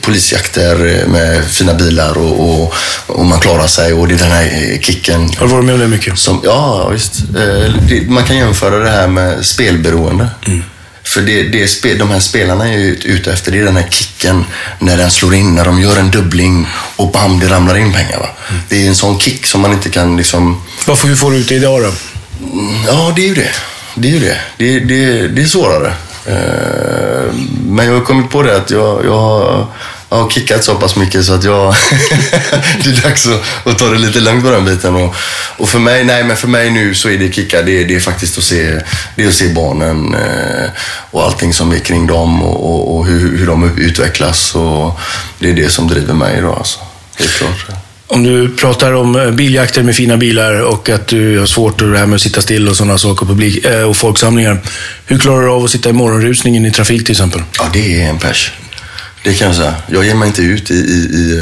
polisjakter 0.00 1.04
med 1.06 1.44
fina 1.44 1.74
bilar 1.74 2.18
och, 2.18 2.40
och, 2.50 2.74
och 3.06 3.24
man 3.24 3.40
klarar 3.40 3.66
sig 3.66 3.92
och 3.92 4.08
det 4.08 4.14
är 4.14 4.18
den 4.18 4.30
här 4.32 4.78
kicken. 4.80 5.30
Har 5.38 5.46
du 5.46 5.52
varit 5.52 5.64
med 5.64 5.74
om 5.74 5.80
det 5.80 5.88
mycket? 5.88 6.18
Som, 6.18 6.40
ja, 6.44 6.88
visst. 6.88 7.14
Eh, 7.36 8.02
man 8.08 8.24
kan 8.24 8.36
jämföra 8.36 8.78
det 8.78 8.90
här 8.90 9.06
med 9.08 9.46
spelberoende. 9.46 10.28
För 11.04 11.20
det, 11.20 11.42
det 11.42 11.94
de 11.94 12.10
här 12.10 12.20
spelarna 12.20 12.68
är 12.68 12.78
ju 12.78 12.94
ute 12.94 13.32
efter, 13.32 13.52
det 13.52 13.58
är 13.58 13.64
den 13.64 13.76
här 13.76 13.88
kicken 13.90 14.44
när 14.78 14.96
den 14.96 15.10
slår 15.10 15.34
in, 15.34 15.54
när 15.54 15.64
de 15.64 15.80
gör 15.80 15.96
en 15.96 16.10
dubbling 16.10 16.66
och 16.96 17.12
bam, 17.12 17.40
det 17.40 17.46
ramlar 17.48 17.76
in 17.76 17.92
pengar. 17.92 18.18
Va? 18.18 18.28
Det 18.68 18.84
är 18.84 18.88
en 18.88 18.94
sån 18.94 19.18
kick 19.18 19.46
som 19.46 19.60
man 19.60 19.72
inte 19.72 19.88
kan 19.88 20.16
liksom... 20.16 20.62
Varför, 20.86 21.14
får 21.14 21.30
du 21.30 21.36
ut 21.36 21.48
det 21.48 21.54
idag 21.54 21.82
då? 21.82 21.92
Mm, 22.52 22.84
Ja, 22.86 23.12
det 23.16 23.22
är 23.22 23.26
ju 23.28 23.34
det. 23.34 23.50
Det 23.94 24.08
är 24.08 24.12
ju 24.12 24.20
det. 24.20 24.38
Det, 24.56 24.80
det, 24.80 25.28
det 25.28 25.42
är 25.42 25.46
svårare. 25.46 25.94
Eh, 26.26 27.34
men 27.66 27.86
jag 27.86 27.94
har 27.94 28.00
kommit 28.00 28.30
på 28.30 28.42
det 28.42 28.56
att 28.56 28.70
jag, 28.70 29.04
jag, 29.04 29.18
har- 29.20 29.66
jag 30.08 30.16
har 30.18 30.30
kickat 30.30 30.64
så 30.64 30.74
pass 30.74 30.96
mycket 30.96 31.24
så 31.24 31.34
att 31.34 31.44
jag... 31.44 31.74
det 32.84 32.90
är 32.90 33.02
dags 33.02 33.26
att, 33.26 33.42
att 33.66 33.78
ta 33.78 33.86
det 33.88 33.98
lite 33.98 34.20
lugnt 34.20 34.44
på 34.44 34.50
den 34.50 34.64
biten. 34.64 34.94
Och, 34.96 35.14
och 35.56 35.68
för 35.68 35.78
mig, 35.78 36.04
nej 36.04 36.24
men 36.24 36.36
för 36.36 36.48
mig 36.48 36.70
nu 36.70 36.94
så 36.94 37.08
är 37.08 37.18
det 37.18 37.32
kicka, 37.34 37.62
det, 37.62 37.80
är- 37.80 37.84
det 37.84 37.94
är 37.96 38.00
faktiskt 38.00 38.38
att 38.38 38.44
se, 38.44 38.80
det 39.16 39.24
är 39.24 39.28
att 39.28 39.34
se 39.34 39.48
barnen 39.48 40.14
eh, 40.14 40.70
och 41.10 41.24
allting 41.24 41.52
som 41.54 41.72
är 41.72 41.78
kring 41.78 42.06
dem 42.06 42.42
och, 42.42 42.70
och, 42.70 42.96
och 42.98 43.06
hur, 43.06 43.38
hur 43.38 43.46
de 43.46 43.78
utvecklas. 43.78 44.54
Och 44.54 44.98
det 45.38 45.48
är 45.50 45.54
det 45.54 45.68
som 45.68 45.88
driver 45.88 46.14
mig 46.14 46.38
idag 46.38 46.54
alltså. 46.58 46.80
Helt 47.18 47.32
klart. 47.32 47.66
Om 48.12 48.22
du 48.22 48.48
pratar 48.56 48.92
om 48.92 49.16
eh, 49.16 49.30
biljakter 49.30 49.82
med 49.82 49.94
fina 49.96 50.16
bilar 50.16 50.60
och 50.60 50.88
att 50.88 51.06
du 51.06 51.38
har 51.38 51.46
svårt 51.46 51.78
det 51.78 51.98
här 51.98 52.06
med 52.06 52.16
att 52.16 52.22
sitta 52.22 52.40
still 52.40 52.68
och 52.68 52.76
sådana 52.76 52.98
saker 52.98 53.26
publik, 53.26 53.64
eh, 53.64 53.82
och 53.82 53.96
folksamlingar. 53.96 54.60
Hur 55.06 55.18
klarar 55.18 55.42
du 55.42 55.48
av 55.48 55.64
att 55.64 55.70
sitta 55.70 55.88
i 55.90 55.92
morgonrusningen 55.92 56.66
i 56.66 56.70
trafik 56.70 57.04
till 57.04 57.12
exempel? 57.12 57.42
Ja, 57.58 57.64
det 57.72 58.02
är 58.02 58.08
en 58.08 58.18
pers. 58.18 58.52
Det 59.24 59.34
kan 59.34 59.46
jag 59.46 59.56
säga. 59.56 59.74
Jag 59.88 60.04
ger 60.04 60.14
mig 60.14 60.28
inte 60.28 60.42
ut 60.42 60.70
i, 60.70 60.74
i, 60.74 61.10
i, 61.14 61.38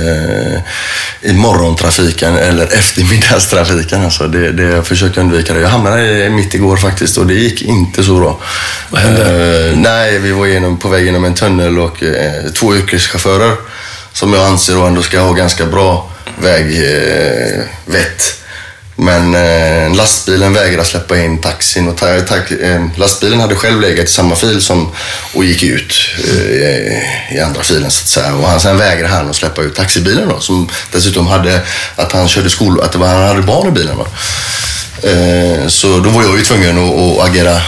eh, 1.22 1.30
i 1.30 1.32
morgontrafiken 1.32 2.36
eller 2.36 2.64
eftermiddagstrafiken. 2.78 4.02
Alltså. 4.04 4.26
Det, 4.28 4.52
det, 4.52 4.62
jag 4.62 4.86
försöker 4.86 5.20
undvika 5.20 5.54
det. 5.54 5.60
Jag 5.60 5.68
hamnade 5.68 6.24
i- 6.26 6.30
mitt 6.30 6.54
igår 6.54 6.76
faktiskt 6.76 7.16
och 7.18 7.26
det 7.26 7.34
gick 7.34 7.62
inte 7.62 8.02
så 8.04 8.18
bra. 8.18 8.38
Vad 8.90 9.00
hände? 9.02 9.70
Eh, 9.70 9.78
nej, 9.78 10.18
vi 10.18 10.32
var 10.32 10.46
igenom, 10.46 10.78
på 10.78 10.88
väg 10.88 11.04
genom 11.06 11.24
en 11.24 11.34
tunnel 11.34 11.78
och 11.78 12.02
eh, 12.02 12.50
två 12.54 12.76
yrkeschaufförer 12.76 13.52
som 14.12 14.32
jag 14.34 14.46
anser 14.46 14.74
då 14.74 14.82
ändå 14.82 15.02
ska 15.02 15.20
ha 15.20 15.32
ganska 15.32 15.66
bra 15.66 16.09
vägvett. 16.41 17.66
Eh. 17.88 18.41
Men 19.01 19.34
eh, 19.34 19.95
lastbilen 19.95 20.53
vägrade 20.53 20.84
släppa 20.84 21.18
in 21.18 21.41
taxin 21.41 21.88
och 21.88 21.97
ta, 21.97 22.20
ta, 22.20 22.36
eh, 22.36 22.84
lastbilen 22.97 23.41
hade 23.41 23.55
själv 23.55 23.80
legat 23.80 24.05
i 24.05 24.09
samma 24.09 24.36
fil 24.36 24.61
som, 24.61 24.93
och 25.34 25.45
gick 25.45 25.62
ut 25.62 25.95
eh, 26.28 27.36
i 27.36 27.41
andra 27.41 27.62
filen 27.62 27.91
så 27.91 28.03
att 28.03 28.09
säga. 28.09 28.34
Och 28.34 28.49
han, 28.49 28.61
sen 28.61 28.78
vägrade 28.78 29.14
han 29.14 29.30
att 29.30 29.36
släppa 29.36 29.62
ut 29.62 29.74
taxibilen 29.74 30.28
då, 30.28 30.41
som 30.41 30.68
dessutom 30.93 31.26
hade 31.26 31.61
att 31.97 32.12
han 32.12 32.28
körde 32.28 32.51
skol, 32.51 32.80
att 32.80 32.93
det 32.93 32.99
var, 32.99 33.07
han 33.07 33.28
hade 33.28 33.43
barn 33.43 33.68
i 33.68 33.70
bilen. 33.70 33.97
Va? 33.97 34.07
Eh, 35.03 35.66
så 35.66 35.99
då 35.99 36.11
var 36.11 36.22
jag 36.22 36.38
ju 36.38 36.45
tvungen 36.45 36.78
att, 36.78 36.95
att 36.95 37.28
agera 37.28 37.61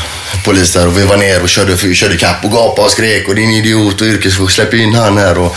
polis 0.44 0.72
där 0.72 0.86
och 0.86 0.98
vi 0.98 1.02
var 1.02 1.16
ner 1.16 1.42
och 1.42 1.48
körde, 1.48 1.94
körde 1.94 2.16
kapp 2.16 2.44
och 2.44 2.52
gapade 2.52 2.86
och 2.86 2.90
skrek 2.90 3.28
och 3.28 3.34
din 3.34 3.50
idiot 3.50 4.00
och 4.00 4.06
yrkesfolk 4.06 4.50
släpper 4.50 4.76
in 4.76 4.94
han 4.94 5.18
här 5.18 5.38
och 5.38 5.56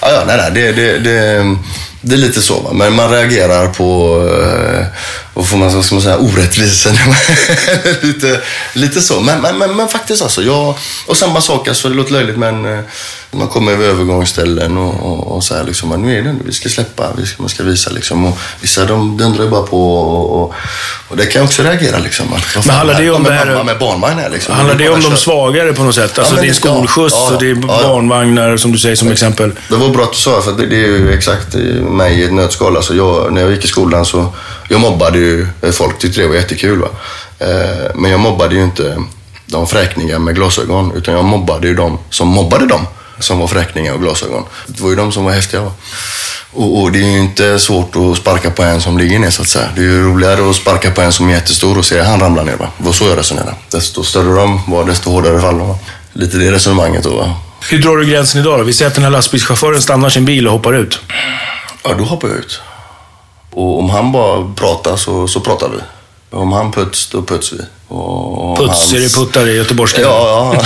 ja, 0.00 0.12
ja 0.12 0.24
nej, 0.26 0.36
nej, 0.36 0.50
det, 0.54 0.72
det, 0.72 0.98
det, 0.98 1.56
det 2.06 2.14
är 2.14 2.18
lite 2.18 2.42
så 2.42 2.60
va. 2.60 2.72
Men 2.72 2.92
man 2.92 3.10
reagerar 3.10 3.68
på, 3.68 4.18
eh, 4.42 4.86
vad 5.34 5.48
får 5.48 5.56
man, 5.56 5.74
vad 5.74 5.84
ska 5.84 5.94
man 5.94 6.02
säga, 6.02 6.18
orättvisor. 6.18 6.92
lite, 8.06 8.40
lite 8.72 9.02
så. 9.02 9.20
Men, 9.20 9.40
men, 9.40 9.58
men, 9.58 9.76
men 9.76 9.88
faktiskt 9.88 10.22
alltså, 10.22 10.42
jag, 10.42 10.74
och 11.06 11.16
samma 11.16 11.40
sak, 11.40 11.68
alltså 11.68 11.88
det 11.88 11.94
låter 11.94 12.12
löjligt 12.12 12.36
men 12.36 12.64
eh, 12.64 12.80
man 13.30 13.48
kommer 13.48 13.72
över 13.72 13.84
övergångsställen 13.84 14.78
och, 14.78 14.94
och, 15.12 15.36
och 15.36 15.44
så 15.44 15.54
här 15.54 15.64
liksom, 15.64 16.02
nu 16.02 16.18
är 16.18 16.22
det 16.22 16.34
vi 16.44 16.52
ska 16.52 16.68
släppa, 16.68 17.12
vi 17.16 17.26
ska, 17.26 17.42
man 17.42 17.48
ska 17.48 17.62
visa 17.62 17.90
liksom. 17.90 18.24
Och 18.24 18.38
vissa 18.60 18.84
de 18.84 19.16
dundrar 19.16 19.46
bara 19.48 19.62
på 19.62 19.94
och, 19.98 20.42
och, 20.42 20.54
och 21.08 21.16
det 21.16 21.26
kan 21.26 21.40
jag 21.40 21.46
också 21.46 21.62
reagera 21.62 21.98
liksom. 21.98 22.26
Att, 22.32 22.66
Men 22.66 22.76
handlar 22.76 23.00
det 23.00 23.10
om 23.10 23.16
kommer 23.16 23.30
det 23.30 23.36
här- 23.36 23.46
mamma 23.46 23.64
med 23.64 23.78
barnvagn 23.78 24.18
här 24.18 24.30
liksom. 24.30 24.54
Handlar 24.54 24.74
Det 24.74 24.88
om 24.88 25.00
de 25.00 25.16
svagare 25.16 25.72
på 25.72 25.82
något 25.82 25.94
sätt? 25.94 26.18
Alltså 26.18 26.34
men 26.34 26.44
det 26.44 26.50
är 26.50 26.54
skolskjuts 26.54 27.14
ja, 27.14 27.26
ja, 27.28 27.34
och 27.34 27.40
det 27.42 27.50
är 27.50 27.54
ja, 27.54 27.78
ja. 27.82 27.88
barnvagnar 27.88 28.56
som 28.56 28.72
du 28.72 28.78
säger 28.78 28.96
som 28.96 29.08
exempel. 29.08 29.52
Det 29.68 29.76
var 29.76 29.88
bra 29.88 30.02
att 30.02 30.12
du 30.12 30.18
sa 30.18 30.42
för 30.42 30.52
det, 30.52 30.66
det 30.66 30.76
är 30.76 30.88
ju 30.88 31.12
exakt 31.14 31.54
mig 31.90 32.20
i 32.20 32.24
ett 32.24 32.32
nötskal. 32.32 32.76
Alltså 32.76 32.94
jag, 32.94 33.32
när 33.32 33.40
jag 33.40 33.50
gick 33.50 33.64
i 33.64 33.68
skolan 33.68 34.06
så 34.06 34.32
jag 34.68 34.80
mobbade 34.80 35.18
ju 35.18 35.46
folk, 35.72 35.98
tyckte 35.98 36.20
det 36.20 36.28
var 36.28 36.34
jättekul. 36.34 36.78
Va? 36.78 36.88
Eh, 37.38 37.90
men 37.94 38.10
jag 38.10 38.20
mobbade 38.20 38.54
ju 38.54 38.62
inte 38.62 39.02
de 39.46 39.66
fräkningar 39.66 40.18
med 40.18 40.34
glasögon 40.34 40.92
utan 40.96 41.14
jag 41.14 41.24
mobbade 41.24 41.68
ju 41.68 41.74
de 41.74 41.98
som 42.10 42.28
mobbade 42.28 42.66
dem 42.66 42.86
som 43.18 43.38
var 43.38 43.46
fräkningar 43.46 43.92
och 43.92 44.00
glasögon. 44.00 44.44
Det 44.66 44.80
var 44.80 44.90
ju 44.90 44.96
de 44.96 45.12
som 45.12 45.24
var 45.24 45.32
häftiga. 45.32 45.60
Va? 45.60 45.72
Och, 46.52 46.82
och 46.82 46.92
det 46.92 46.98
är 46.98 47.10
ju 47.10 47.18
inte 47.18 47.58
svårt 47.58 47.96
att 47.96 48.16
sparka 48.16 48.50
på 48.50 48.62
en 48.62 48.80
som 48.80 48.98
ligger 48.98 49.18
ner 49.18 49.30
så 49.30 49.42
att 49.42 49.48
säga. 49.48 49.68
Det 49.74 49.80
är 49.80 49.84
ju 49.84 50.02
roligare 50.02 50.50
att 50.50 50.56
sparka 50.56 50.90
på 50.90 51.00
en 51.00 51.12
som 51.12 51.28
är 51.28 51.32
jättestor 51.32 51.78
och 51.78 51.84
se 51.84 52.02
han 52.02 52.20
ramla 52.20 52.42
ner. 52.42 52.56
Va? 52.56 52.68
Det 52.78 52.84
var 52.84 52.92
så 52.92 53.04
jag 53.04 53.18
resonerade. 53.18 53.54
Desto 53.70 54.04
större 54.04 54.34
de 54.34 54.60
var, 54.66 54.84
desto 54.84 55.10
hårdare 55.10 55.40
fall 55.40 55.58
de. 55.58 55.76
Lite 56.12 56.36
det 56.36 56.52
resonemanget 56.52 57.04
då. 57.04 57.16
Va? 57.16 57.34
Hur 57.70 57.78
drar 57.78 57.96
du 57.96 58.06
gränsen 58.06 58.40
idag 58.40 58.58
då? 58.58 58.64
Vi 58.64 58.72
säger 58.72 58.88
att 58.88 58.94
den 58.94 59.04
här 59.04 59.10
lastbilschauffören 59.10 59.82
stannar 59.82 60.08
sin 60.08 60.24
bil 60.24 60.46
och 60.46 60.52
hoppar 60.52 60.72
ut. 60.72 60.98
Ja, 61.84 61.94
då 61.98 62.04
hoppar 62.04 62.28
jag 62.28 62.36
ut. 62.36 62.60
Och 63.50 63.78
om 63.78 63.90
han 63.90 64.12
bara 64.12 64.54
pratar 64.54 64.96
så, 64.96 65.28
så 65.28 65.40
pratar 65.40 65.68
vi. 65.68 65.78
Om 66.30 66.52
han 66.52 66.72
puts, 66.72 67.10
då 67.10 67.22
puts 67.22 67.52
vi. 67.52 67.58
Och 67.88 68.58
Puts, 68.58 68.92
är 68.92 69.00
det 69.00 69.14
puttar 69.14 69.48
i 69.48 69.56
göteborgska? 69.56 70.00
Ja, 70.00 70.54
ja. 70.54 70.62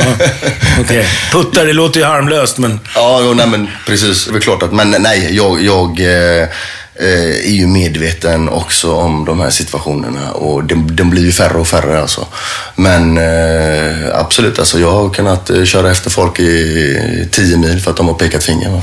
Okej. 0.80 1.06
Puttar, 1.32 1.66
det 1.66 1.72
låter 1.72 2.00
ju 2.00 2.06
harmlöst 2.06 2.58
men... 2.58 2.80
Ja, 2.94 3.20
jo, 3.22 3.34
nej, 3.34 3.46
men 3.46 3.68
precis. 3.86 4.26
Det 4.26 4.36
är 4.36 4.40
klart 4.40 4.62
att, 4.62 4.72
men 4.72 4.90
nej, 4.90 5.36
jag, 5.36 5.62
jag 5.62 6.00
eh, 6.00 6.48
eh, 6.98 7.48
är 7.48 7.52
ju 7.52 7.66
medveten 7.66 8.48
också 8.48 8.92
om 8.92 9.24
de 9.24 9.40
här 9.40 9.50
situationerna 9.50 10.32
och 10.32 10.64
de, 10.64 10.96
de 10.96 11.10
blir 11.10 11.22
ju 11.22 11.32
färre 11.32 11.58
och 11.58 11.68
färre 11.68 12.00
alltså. 12.00 12.26
Men 12.74 13.18
eh, 13.18 14.18
absolut, 14.20 14.58
alltså, 14.58 14.80
jag 14.80 14.90
har 14.90 15.10
kunnat 15.10 15.50
eh, 15.50 15.64
köra 15.64 15.90
efter 15.90 16.10
folk 16.10 16.40
i 16.40 17.28
10 17.30 17.56
mil 17.56 17.80
för 17.80 17.90
att 17.90 17.96
de 17.96 18.08
har 18.08 18.14
pekat 18.14 18.44
finger. 18.44 18.70
Va? 18.70 18.82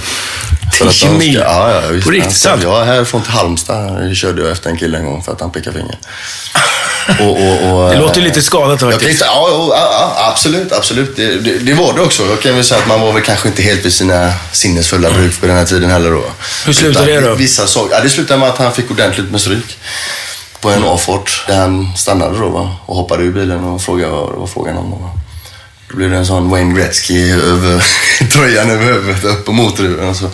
För 0.77 0.85
att 0.85 0.93
10 0.93 1.09
de 1.09 1.17
mil? 1.17 1.41
Ja, 1.45 1.71
ja, 1.71 1.87
visst. 1.89 2.05
På 2.05 2.11
riktigt 2.11 2.37
sant? 2.37 2.63
Ja, 2.63 2.83
härifrån 2.83 3.21
till 3.21 3.31
Halmstad 3.31 4.15
körde 4.15 4.41
jag 4.41 4.51
efter 4.51 4.69
en 4.69 4.77
kille 4.77 4.97
en 4.97 5.05
gång 5.05 5.23
för 5.23 5.31
att 5.31 5.41
han 5.41 5.51
pekade 5.51 5.79
finger. 5.79 5.97
Och, 7.19 7.29
och, 7.29 7.83
och, 7.83 7.89
Det 7.89 7.97
låter 7.97 8.21
eh, 8.21 8.23
lite 8.23 8.41
skadat 8.41 8.81
jag 8.81 8.91
kan 8.91 8.91
faktiskt. 8.91 9.11
inte, 9.11 9.25
ja, 9.25 9.49
ja, 9.71 10.31
absolut, 10.31 10.71
absolut. 10.71 11.15
Det, 11.15 11.39
det, 11.39 11.57
det 11.57 11.73
var 11.73 11.93
det 11.93 12.01
också. 12.01 12.25
Jag 12.25 12.41
kan 12.41 12.55
väl 12.55 12.63
säga 12.63 12.81
att 12.81 12.87
man 12.87 13.01
var 13.01 13.13
väl 13.13 13.21
kanske 13.21 13.47
inte 13.47 13.61
helt 13.61 13.85
vid 13.85 13.93
sina 13.93 14.33
sinnesfulla 14.51 15.11
bruk 15.11 15.41
på 15.41 15.47
den 15.47 15.55
här 15.55 15.65
tiden 15.65 15.89
heller 15.89 16.11
då. 16.11 16.23
Hur 16.65 16.73
slutade 16.73 17.11
Utan 17.11 17.23
det 17.23 17.29
då? 17.29 17.35
Vissa 17.35 17.67
saker, 17.67 17.95
ja, 17.95 18.01
det 18.01 18.09
slutade 18.09 18.39
med 18.39 18.49
att 18.49 18.57
han 18.57 18.73
fick 18.73 18.91
ordentligt 18.91 19.31
med 19.31 19.41
stryk. 19.41 19.77
På 20.59 20.69
en 20.69 20.83
avfart 20.83 21.43
där 21.47 21.57
han 21.57 21.97
stannade 21.97 22.39
då 22.39 22.49
va? 22.49 22.75
och 22.85 22.95
hoppade 22.95 23.23
ur 23.23 23.31
bilen 23.31 23.63
och 23.63 23.81
frågade 23.81 24.11
vad 24.11 24.33
det 24.33 24.37
var 24.37 24.47
frågan 24.47 24.77
om. 24.77 24.91
Då, 24.91 24.97
va? 24.97 25.09
Då 25.89 25.97
blev 25.97 26.09
det 26.09 26.17
en 26.17 26.25
sån 26.25 26.49
Wayne 26.49 26.75
Gretzky 26.75 27.31
över 27.31 27.83
tröjan 28.31 28.69
över 28.69 28.85
huvudet 28.85 29.23
upp 29.23 29.45
på 29.45 29.51
motorhuven 29.51 30.09
och 30.09 30.15
så 30.15 30.29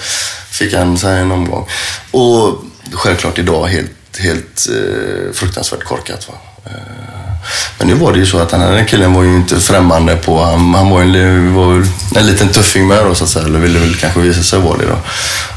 fick 0.52 0.74
han 0.74 0.98
sig 0.98 1.20
en 1.20 1.32
omgång. 1.32 1.68
Och 2.12 2.64
självklart 2.94 3.40
idag 3.40 3.68
helt, 3.68 4.18
helt 4.20 4.68
eh, 4.70 5.34
fruktansvärt 5.34 5.84
korkat. 5.84 6.28
Va? 6.28 6.34
Eh, 6.66 6.72
men 7.78 7.88
nu 7.88 7.94
var 7.94 8.14
det 8.14 8.20
ju 8.20 8.26
så 8.26 8.40
att 8.40 8.50
den 8.50 8.62
här 8.62 8.86
killen 8.86 9.14
var 9.14 9.24
ju 9.24 9.36
inte 9.36 9.60
främmande 9.60 10.16
på, 10.16 10.44
han, 10.44 10.74
han 10.74 10.90
var, 10.90 11.02
en, 11.02 11.54
var 11.54 11.74
ju 11.74 11.86
en 12.16 12.28
liten 12.28 12.50
tuffing 12.50 12.88
med 12.88 13.06
då 13.06 13.16
så 13.16 13.24
att 13.24 13.30
säga, 13.30 13.46
eller 13.46 13.60
ville 13.60 13.80
väl 13.80 13.96
kanske 13.96 14.20
visa 14.20 14.44
sig 14.44 14.60
vara 14.60 14.78
det 14.78 14.86
då. 14.86 14.98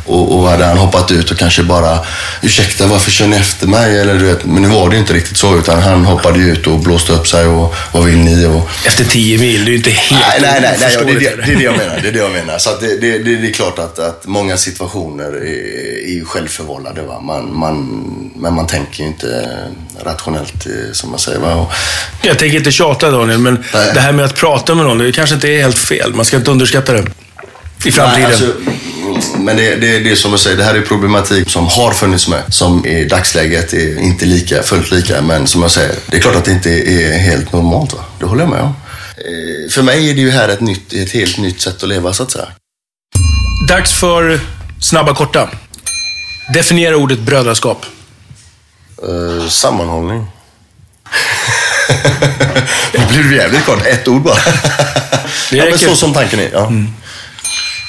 Och, 0.06 0.38
och 0.38 0.48
hade 0.48 0.64
han 0.64 0.78
hoppat 0.78 1.10
ut 1.10 1.30
och 1.30 1.38
kanske 1.38 1.62
bara, 1.62 1.98
ursäkta 2.42 2.86
varför 2.86 3.10
kör 3.10 3.26
ni 3.26 3.36
efter 3.36 3.66
mig? 3.66 3.98
Eller 3.98 4.14
du 4.14 4.24
vet, 4.24 4.44
men 4.44 4.62
nu 4.62 4.68
var 4.68 4.88
det 4.88 4.94
ju 4.94 5.00
inte 5.00 5.12
riktigt 5.14 5.36
så 5.36 5.58
utan 5.58 5.82
han 5.82 6.04
hoppade 6.04 6.38
ju 6.38 6.52
ut 6.52 6.66
och 6.66 6.78
blåste 6.78 7.12
upp 7.12 7.28
sig 7.28 7.46
och 7.46 7.74
vad 7.92 8.04
vill 8.04 8.18
ni? 8.18 8.46
Och, 8.46 8.68
Efter 8.86 9.04
10 9.04 9.38
mil, 9.38 9.64
det 9.64 9.68
är 9.68 9.72
ju 9.72 9.76
inte 9.76 9.90
helt 9.90 10.22
Nej, 10.22 10.38
nej, 10.40 10.60
nej, 10.60 10.76
nej 10.80 10.94
ja, 10.94 11.04
det, 11.04 11.12
det, 11.12 11.18
det 11.46 11.52
är 11.52 11.56
det 11.56 11.62
jag 11.62 11.76
menar. 11.76 12.00
Det 12.02 12.08
är 12.08 12.12
det 12.12 12.18
jag 12.18 12.32
menar. 12.32 12.58
Så 12.58 12.70
det, 12.80 12.96
det, 12.96 13.18
det, 13.18 13.48
är 13.48 13.52
klart 13.52 13.78
att, 13.78 13.98
att 13.98 14.26
många 14.26 14.56
situationer 14.56 15.24
är, 15.24 16.08
är 16.08 16.14
ju 16.14 16.24
självförvållade. 16.24 17.02
Va? 17.02 17.20
Man, 17.20 17.58
man, 17.58 17.74
men 18.36 18.54
man 18.54 18.66
tänker 18.66 19.00
ju 19.02 19.06
inte 19.06 19.48
rationellt, 20.02 20.66
eh, 20.66 20.92
som 20.92 21.10
man 21.10 21.18
säger. 21.18 21.38
Va? 21.38 21.54
Och, 21.54 21.72
Jag 22.22 22.38
tänker 22.38 22.58
inte 22.58 22.70
tjata 22.70 23.10
Daniel, 23.10 23.38
men 23.38 23.64
det 23.72 24.00
här 24.00 24.12
med 24.12 24.24
att 24.24 24.34
prata 24.34 24.74
med 24.74 24.84
någon, 24.84 24.98
det 24.98 25.12
kanske 25.12 25.34
inte 25.34 25.48
är 25.48 25.62
helt 25.62 25.78
fel. 25.78 26.14
Man 26.14 26.24
ska 26.24 26.36
inte 26.36 26.50
underskatta 26.50 26.92
det. 26.92 27.04
I 27.84 27.92
framtiden. 27.92 28.30
Nej, 28.30 28.32
alltså, 28.32 29.38
Men 29.38 29.56
det, 29.56 29.76
det, 29.76 29.98
det 29.98 30.10
är 30.10 30.14
som 30.14 30.32
du 30.32 30.38
säger, 30.38 30.56
det 30.56 30.64
här 30.64 30.74
är 30.74 30.80
problematik 30.80 31.50
som 31.50 31.66
har 31.66 31.92
funnits 31.92 32.28
med. 32.28 32.42
Som 32.48 32.86
i 32.86 33.04
dagsläget 33.04 33.72
är 33.72 33.98
inte 34.00 34.24
lika, 34.24 34.62
fullt 34.62 34.90
lika. 34.90 35.22
Men 35.22 35.46
som 35.46 35.62
jag 35.62 35.70
säger, 35.70 35.94
det 36.06 36.16
är 36.16 36.20
klart 36.20 36.36
att 36.36 36.44
det 36.44 36.52
inte 36.52 36.70
är 36.70 37.18
helt 37.18 37.52
normalt. 37.52 37.92
Va? 37.92 37.98
Det 38.18 38.26
håller 38.26 38.42
jag 38.42 38.50
med 38.50 38.60
om. 38.60 38.74
Eh, 39.16 39.70
För 39.70 39.82
mig 39.82 40.10
är 40.10 40.14
det 40.14 40.20
ju 40.20 40.30
här 40.30 40.48
ett, 40.48 40.60
nytt, 40.60 40.92
ett 40.92 41.10
helt 41.10 41.38
nytt 41.38 41.60
sätt 41.60 41.82
att 41.82 41.88
leva 41.88 42.12
så 42.12 42.22
att 42.22 42.30
säga. 42.30 42.46
Dags 43.68 43.92
för 43.92 44.40
snabba 44.80 45.14
korta. 45.14 45.48
Definiera 46.54 46.96
ordet 46.96 47.18
brödraskap. 47.18 47.86
Eh, 49.02 49.48
sammanhållning. 49.48 50.26
det 52.92 53.08
blir 53.08 53.36
jävligt 53.36 53.64
kort. 53.64 53.86
Ett 53.86 54.08
ord 54.08 54.22
bara. 54.22 54.34
Det 55.50 55.56
ja, 55.56 55.64
men 55.70 55.78
så 55.78 55.96
som 55.96 56.12
tanken 56.12 56.40
är. 56.40 56.50
Ja. 56.52 56.72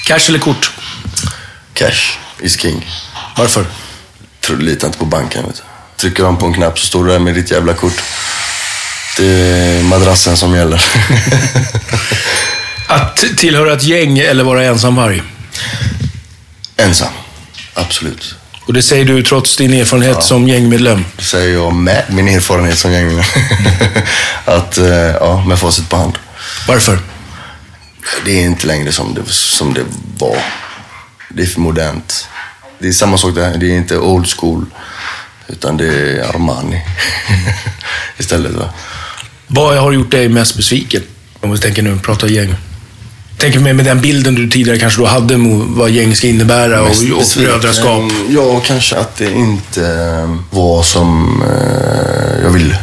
Cash 0.06 0.30
eller 0.30 0.39
kort? 0.39 0.72
Cash 1.74 2.18
is 2.39 2.60
king. 2.60 2.89
Varför? 3.38 3.66
Tror 4.41 4.58
litar 4.58 4.88
inte 4.88 4.99
på 4.99 5.06
banken. 5.06 5.45
Vet 5.45 5.56
du. 5.56 5.62
Trycker 6.01 6.24
de 6.24 6.38
på 6.38 6.45
en 6.45 6.53
knapp 6.53 6.80
så 6.80 6.86
står 6.86 7.06
du 7.06 7.12
där 7.12 7.20
med 7.20 7.36
ditt 7.36 7.51
jävla 7.51 7.74
kort. 7.74 8.01
Det 9.18 9.26
är 9.26 9.84
madrassen 9.84 10.38
som 10.38 10.56
gäller. 10.56 10.86
Att 12.88 13.24
tillhöra 13.38 13.74
ett 13.74 13.84
gäng 13.84 14.20
eller 14.20 14.43
vara 14.43 14.64
ensamvarg? 14.64 15.22
Ensam. 16.78 17.14
Absolut. 17.74 18.36
Och 18.66 18.74
det 18.74 18.82
säger 18.82 19.06
du 19.06 19.24
trots 19.24 19.58
din 19.58 19.74
erfarenhet 19.74 20.24
som 20.24 20.47
gängmedlem? 20.47 21.06
Det 21.18 21.24
säger 21.24 21.53
jag 21.53 21.74
med 21.74 22.03
min 22.10 22.28
erfarenhet 22.28 22.78
som 22.78 22.91
gängmedlem. 22.91 23.26
att, 24.45 24.78
eh, 24.78 24.88
ja, 24.95 25.43
med 25.47 25.60
facit 25.60 25.89
på 25.89 25.97
hand. 25.97 26.18
Varför? 26.68 26.99
Det 28.26 28.32
är 28.32 28.45
inte 28.45 28.68
längre 28.68 28.91
som 28.91 29.14
det, 29.14 29.22
som 29.26 29.74
det 29.74 29.86
var. 30.18 30.38
Det 31.30 31.43
är 31.43 31.47
för 31.47 31.62
modernt. 31.62 32.28
Det 32.80 32.88
är 32.88 32.91
samma 32.91 33.18
sak 33.18 33.36
där. 33.36 33.58
Det 33.58 33.66
är 33.66 33.78
inte 33.78 33.97
old 33.97 34.28
school. 34.28 34.66
Utan 35.47 35.78
det 35.78 35.86
är 35.86 36.30
Armani. 36.30 36.82
Istället. 38.18 38.51
Va? 38.51 38.70
Vad 39.47 39.78
har 39.78 39.91
gjort 39.91 40.12
dig 40.12 40.30
mest 40.30 40.56
besviken? 40.56 41.03
Om 41.41 41.51
vi 41.51 41.58
tänker 41.58 41.82
nu, 41.82 41.99
prata 41.99 42.28
gäng. 42.28 42.56
Tänker 43.38 43.60
med, 43.60 43.76
med 43.76 43.86
den 43.86 44.01
bilden 44.01 44.36
du 44.36 44.49
tidigare 44.49 44.80
kanske 44.80 45.01
då 45.01 45.08
hade 45.08 45.38
mot 45.38 45.68
vad 45.70 45.89
gäng 45.89 46.16
ska 46.16 46.28
innebära 46.28 46.82
och, 46.82 46.89
och 46.89 47.24
brödraskap. 47.38 48.12
Ja, 48.30 48.60
kanske 48.60 48.95
att 48.95 49.16
det 49.16 49.32
inte 49.32 49.88
eh, 49.88 50.36
var 50.49 50.84
som 50.84 51.41
eh, 51.41 52.43
jag 52.43 52.49
ville. 52.49 52.78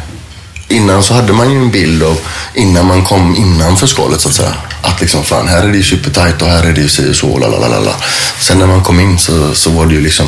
Innan 0.67 1.03
så 1.03 1.13
hade 1.13 1.33
man 1.33 1.51
ju 1.51 1.57
en 1.57 1.71
bild 1.71 2.03
av, 2.03 2.17
innan 2.53 2.85
man 2.85 3.05
kom 3.05 3.35
innanför 3.35 3.87
skalet 3.87 4.21
så 4.21 4.29
att 4.29 4.35
säga. 4.35 4.53
Att 4.81 5.01
liksom, 5.01 5.23
fan 5.23 5.47
här 5.47 5.63
är 5.63 5.67
det 5.67 5.77
ju 5.77 5.83
supertajt 5.83 6.41
och 6.41 6.47
här 6.47 6.63
är 6.63 6.73
det 6.73 6.81
ju 6.81 6.89
si 6.89 7.11
och 7.11 7.15
så, 7.15 7.37
lalalala. 7.37 7.95
Sen 8.39 8.59
när 8.59 8.67
man 8.67 8.83
kom 8.83 8.99
in 8.99 9.19
så, 9.19 9.55
så 9.55 9.69
var 9.69 9.85
det 9.85 9.93
ju 9.93 10.01
liksom 10.01 10.27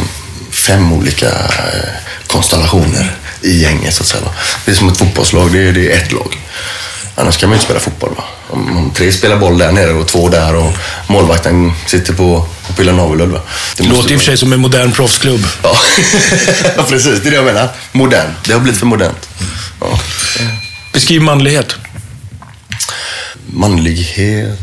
fem 0.51 0.93
olika 0.93 1.27
eh, 1.29 1.89
konstellationer 2.27 3.15
i 3.41 3.61
gänget 3.61 3.93
så 3.93 4.03
att 4.03 4.07
säga. 4.07 4.23
va. 4.23 4.31
Det 4.65 4.71
är 4.71 4.75
som 4.75 4.87
ett 4.89 4.97
fotbollslag, 4.97 5.51
det 5.51 5.59
är, 5.67 5.71
det 5.73 5.91
är 5.91 5.97
ett 5.97 6.11
lag. 6.11 6.37
Annars 7.15 7.37
kan 7.37 7.49
man 7.49 7.55
ju 7.55 7.57
inte 7.57 7.65
spela 7.65 7.79
fotboll. 7.79 8.09
Va? 8.17 8.23
Om, 8.49 8.77
om 8.77 8.91
tre 8.91 9.11
spelar 9.11 9.37
boll 9.37 9.57
där 9.57 9.71
nere 9.71 9.93
och 9.93 10.07
två 10.07 10.29
där 10.29 10.55
och 10.55 10.73
målvakten 11.07 11.73
sitter 11.85 12.13
på, 12.13 12.47
på 12.67 12.73
pillar 12.73 12.93
navelludd. 12.93 13.29
va. 13.29 13.39
Det 13.77 13.83
Det 13.83 13.89
låter 13.89 14.11
i 14.11 14.15
och 14.15 14.19
för 14.19 14.25
sig 14.25 14.37
som 14.37 14.53
en 14.53 14.59
modern 14.59 14.91
proffsklubb. 14.91 15.47
Ja, 15.63 15.77
Ja, 16.77 16.83
precis. 16.89 17.21
Det 17.21 17.29
är 17.29 17.31
det 17.31 17.35
jag 17.35 17.45
menar. 17.45 17.69
Modern. 17.91 18.31
Det 18.45 18.53
har 18.53 18.59
blivit 18.59 18.79
för 18.79 18.85
modernt. 18.85 19.29
Ja. 19.37 19.45
Beskriv 20.93 21.21
manlighet. 21.21 21.75
Manlighet 23.47 24.59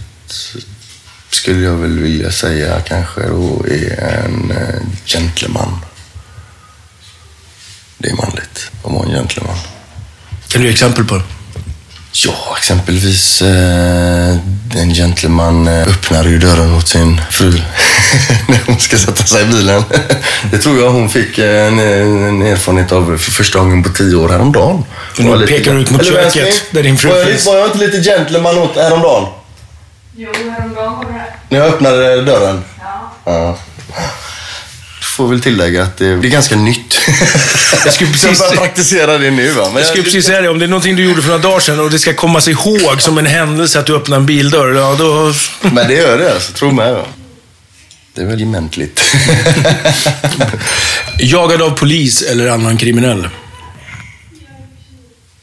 skulle 1.30 1.64
jag 1.64 1.76
väl 1.76 1.98
vilja 1.98 2.32
säga 2.32 2.80
kanske 2.80 3.20
då 3.20 3.66
är 3.70 4.24
en 4.24 4.50
eh, 4.50 4.82
gentleman. 5.06 5.78
Det 7.98 8.08
är 8.08 8.16
manligt 8.16 8.70
att 8.84 8.92
vara 8.92 9.04
en 9.04 9.10
gentleman. 9.10 9.56
Kan 10.48 10.60
du 10.60 10.66
ge 10.66 10.72
exempel 10.72 11.04
på 11.04 11.14
det? 11.14 11.24
Ja, 12.12 12.56
exempelvis 12.58 13.42
eh, 13.42 14.36
en 14.74 14.94
gentleman 14.94 15.68
eh, 15.68 15.88
öppnar 15.88 16.24
ju 16.24 16.38
dörren 16.38 16.74
åt 16.74 16.88
sin 16.88 17.20
fru 17.30 17.50
när 18.48 18.66
hon 18.66 18.78
ska 18.78 18.98
sätta 18.98 19.24
sig 19.24 19.42
i 19.42 19.46
bilen. 19.46 19.84
Det 20.50 20.58
tror 20.58 20.80
jag 20.80 20.90
hon 20.90 21.08
fick 21.08 21.38
eh, 21.38 21.66
en, 21.66 21.78
en 21.78 22.42
erfarenhet 22.42 22.92
av 22.92 23.18
för 23.18 23.30
första 23.30 23.58
gången 23.58 23.82
på 23.82 23.88
tio 23.88 24.16
år 24.16 24.28
häromdagen. 24.28 24.84
Och 25.18 25.24
nu 25.24 25.46
pekar 25.46 25.74
du 25.74 25.80
ut 25.80 25.90
mot 25.90 26.00
Eller 26.00 26.12
köket, 26.12 26.36
älskling, 26.36 26.68
där 26.70 26.82
din 26.82 26.98
fru 26.98 27.08
var 27.08 27.16
jag, 27.16 27.26
finns. 27.26 27.46
Var 27.46 27.56
jag 27.56 27.66
inte 27.66 27.78
lite 27.78 28.10
gentleman 28.10 28.58
åt 28.58 28.76
häromdagen? 28.76 29.26
Jo, 30.16 30.30
häromdagen 30.58 30.96
var 30.96 31.04
det. 31.04 31.24
När 31.48 31.58
jag 31.58 31.68
öppnade 31.68 32.22
dörren? 32.22 32.64
Ja. 33.24 33.56
Du 33.96 34.21
får 35.22 35.28
väl 35.28 35.40
tillägga 35.40 35.82
att 35.82 35.96
det, 35.96 36.06
är 36.06 36.16
ganska 36.16 36.56
nytt. 36.56 36.98
Jag 37.84 37.94
skulle 37.94 38.10
precis- 38.10 38.40
jag 38.40 38.54
praktisera 38.54 39.18
det 39.18 39.30
nu 39.30 39.50
va. 39.50 39.64
Men 39.68 39.76
Jag 39.76 39.86
skulle 39.86 40.02
precis 40.02 40.26
säga 40.26 40.40
det, 40.40 40.48
om 40.48 40.58
det 40.58 40.64
är 40.64 40.68
någonting 40.68 40.96
du 40.96 41.04
gjorde 41.04 41.22
för 41.22 41.28
några 41.28 41.42
dagar 41.42 41.60
sedan 41.60 41.80
och 41.80 41.90
det 41.90 41.98
ska 41.98 42.14
komma 42.14 42.40
sig 42.40 42.52
ihåg 42.52 43.00
som 43.00 43.18
en 43.18 43.26
händelse 43.26 43.80
att 43.80 43.86
du 43.86 43.96
öppnar 43.96 44.16
en 44.16 44.26
bildörr, 44.26 44.74
ja 44.74 44.94
då... 44.98 45.34
Men 45.70 45.88
det 45.88 45.94
gör 45.94 46.18
det 46.18 46.34
alltså, 46.34 46.52
tro 46.52 46.70
mig. 46.70 46.92
Va? 46.92 47.04
Det 48.14 48.22
är 48.22 48.26
väl 48.26 48.40
gementligt. 48.40 49.00
Jagad 51.18 51.62
av 51.62 51.70
polis 51.70 52.22
eller 52.22 52.48
annan 52.48 52.76
kriminell? 52.76 53.28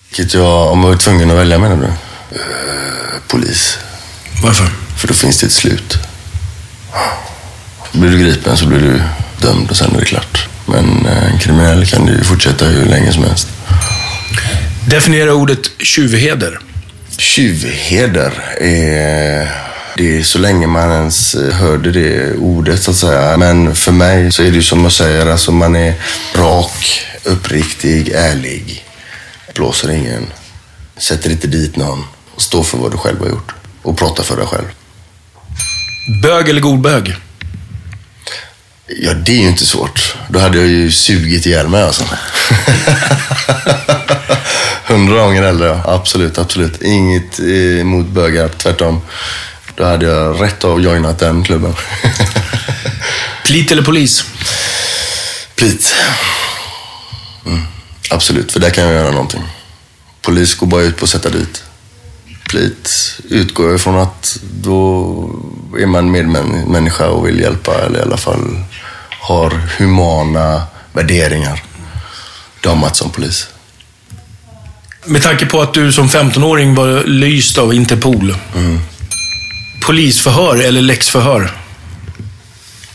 Vilket 0.09 0.33
jag, 0.33 0.71
om 0.71 0.81
jag 0.81 0.89
var 0.89 0.97
tvungen 0.97 1.31
att 1.31 1.37
välja 1.37 1.59
menar 1.59 1.75
du? 1.75 1.85
Eh, 2.37 2.41
polis. 3.27 3.77
Varför? 4.43 4.67
För 4.97 5.07
då 5.07 5.13
finns 5.13 5.39
det 5.39 5.45
ett 5.45 5.53
slut. 5.53 5.97
Blir 7.91 8.09
du 8.11 8.19
gripen 8.19 8.57
så 8.57 8.65
blir 8.65 8.79
du 8.79 9.01
dömd 9.41 9.69
och 9.69 9.77
sen 9.77 9.95
är 9.95 9.99
det 9.99 10.05
klart. 10.05 10.47
Men 10.65 11.05
eh, 11.05 11.31
en 11.33 11.39
kriminell 11.39 11.85
kan 11.85 12.05
du 12.05 12.13
ju 12.13 12.23
fortsätta 12.23 12.65
hur 12.65 12.85
länge 12.85 13.13
som 13.13 13.23
helst. 13.23 13.47
Definiera 14.87 15.33
ordet 15.33 15.71
tjuvheder. 15.79 16.59
Tjuvheder 17.17 18.33
är... 18.61 19.69
Det 19.97 20.17
är 20.17 20.23
så 20.23 20.39
länge 20.39 20.67
man 20.67 20.91
ens 20.91 21.35
eh, 21.35 21.53
hörde 21.53 21.91
det 21.91 22.35
ordet 22.35 22.83
så 22.83 22.91
att 22.91 22.97
säga. 22.97 23.37
Men 23.37 23.75
för 23.75 23.91
mig 23.91 24.31
så 24.31 24.43
är 24.43 24.49
det 24.49 24.55
ju 24.55 24.63
som 24.63 24.83
jag 24.83 24.91
säger, 24.91 25.25
alltså 25.25 25.51
man 25.51 25.75
är 25.75 25.93
rak, 26.35 27.01
uppriktig, 27.23 28.09
ärlig. 28.09 28.85
Blåser 29.55 29.91
ingen. 29.91 30.25
Sätter 30.97 31.29
inte 31.29 31.47
dit 31.47 31.75
någon. 31.75 32.03
Och 32.35 32.41
står 32.41 32.63
för 32.63 32.77
vad 32.77 32.91
du 32.91 32.97
själv 32.97 33.19
har 33.19 33.29
gjort. 33.29 33.53
Och 33.81 33.97
pratar 33.97 34.23
för 34.23 34.37
dig 34.37 34.45
själv. 34.45 34.65
Bög 36.23 36.49
eller 36.49 36.61
god 36.61 36.81
bög? 36.81 37.15
Ja, 38.97 39.13
det 39.13 39.31
är 39.31 39.41
ju 39.41 39.47
inte 39.47 39.65
svårt. 39.65 40.15
Då 40.29 40.39
hade 40.39 40.57
jag 40.57 40.67
ju 40.67 40.91
sugit 40.91 41.45
ihjäl 41.45 41.67
mig 41.67 41.83
alltså. 41.83 42.03
Hundra 44.85 45.21
gånger 45.21 45.43
äldre, 45.43 45.67
ja. 45.67 45.81
Absolut, 45.85 46.37
absolut. 46.37 46.81
Inget 46.81 47.39
emot 47.79 48.07
bögar, 48.07 48.49
tvärtom. 48.57 49.01
Då 49.75 49.85
hade 49.85 50.05
jag 50.05 50.41
rätt 50.41 50.63
av 50.63 50.81
joinat 50.81 51.19
den 51.19 51.43
klubben. 51.43 51.73
Plit 53.45 53.71
eller 53.71 53.83
polis? 53.83 54.25
Plit. 55.55 55.95
Mm, 57.45 57.61
absolut, 58.09 58.51
för 58.51 58.59
där 58.59 58.69
kan 58.69 58.83
jag 58.83 58.93
göra 58.93 59.11
någonting. 59.11 59.43
Polis 60.21 60.55
går 60.55 60.67
bara 60.67 60.81
ut 60.81 60.97
på 60.97 61.03
att 61.03 61.09
sätta 61.09 61.29
dit. 61.29 61.63
Plit 62.49 63.17
utgår 63.29 63.65
jag 63.65 63.75
ifrån 63.75 63.99
att 63.99 64.39
då 64.61 65.29
är 65.79 65.85
man 65.85 66.11
medmänniska 66.11 67.09
och 67.09 67.27
vill 67.27 67.39
hjälpa 67.39 67.81
eller 67.85 67.99
i 67.99 68.01
alla 68.01 68.17
fall 68.17 68.63
har 69.19 69.49
humana 69.77 70.63
värderingar. 70.93 71.63
Damat 72.61 72.95
som 72.95 73.09
polis. 73.09 73.47
Med 75.05 75.23
tanke 75.23 75.45
på 75.45 75.61
att 75.61 75.73
du 75.73 75.91
som 75.91 76.07
15-åring 76.07 76.75
var 76.75 77.03
lyst 77.03 77.57
av 77.57 77.73
Interpol. 77.73 78.35
Polisförhör 79.85 80.55
eller 80.55 80.81
läxförhör? 80.81 81.51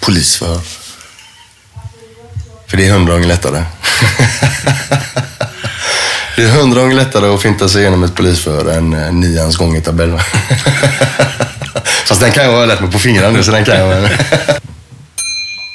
Polisförhör. 0.00 0.60
För 2.66 2.76
det 2.76 2.86
är 2.86 2.92
hundra 2.92 3.12
gånger 3.12 3.26
lättare. 3.26 3.64
det 6.36 6.42
är 6.42 6.48
hundra 6.48 6.80
gånger 6.80 6.96
lättare 6.96 7.34
att 7.34 7.42
finta 7.42 7.68
sig 7.68 7.80
igenom 7.80 8.04
ett 8.04 8.14
polisförhör 8.14 8.72
än 8.72 8.94
eh, 8.94 9.12
nians 9.12 9.56
gångertabell. 9.56 10.18
Fast 12.06 12.20
den 12.20 12.32
kan 12.32 12.44
jag 12.44 12.52
ha 12.52 12.64
lärt 12.64 12.80
mig 12.80 12.90
på 12.90 12.98
fingrarna 12.98 13.30
nu, 13.30 13.42
så 13.42 13.50
den 13.50 13.64
kan 13.64 13.76
jag. 13.76 14.10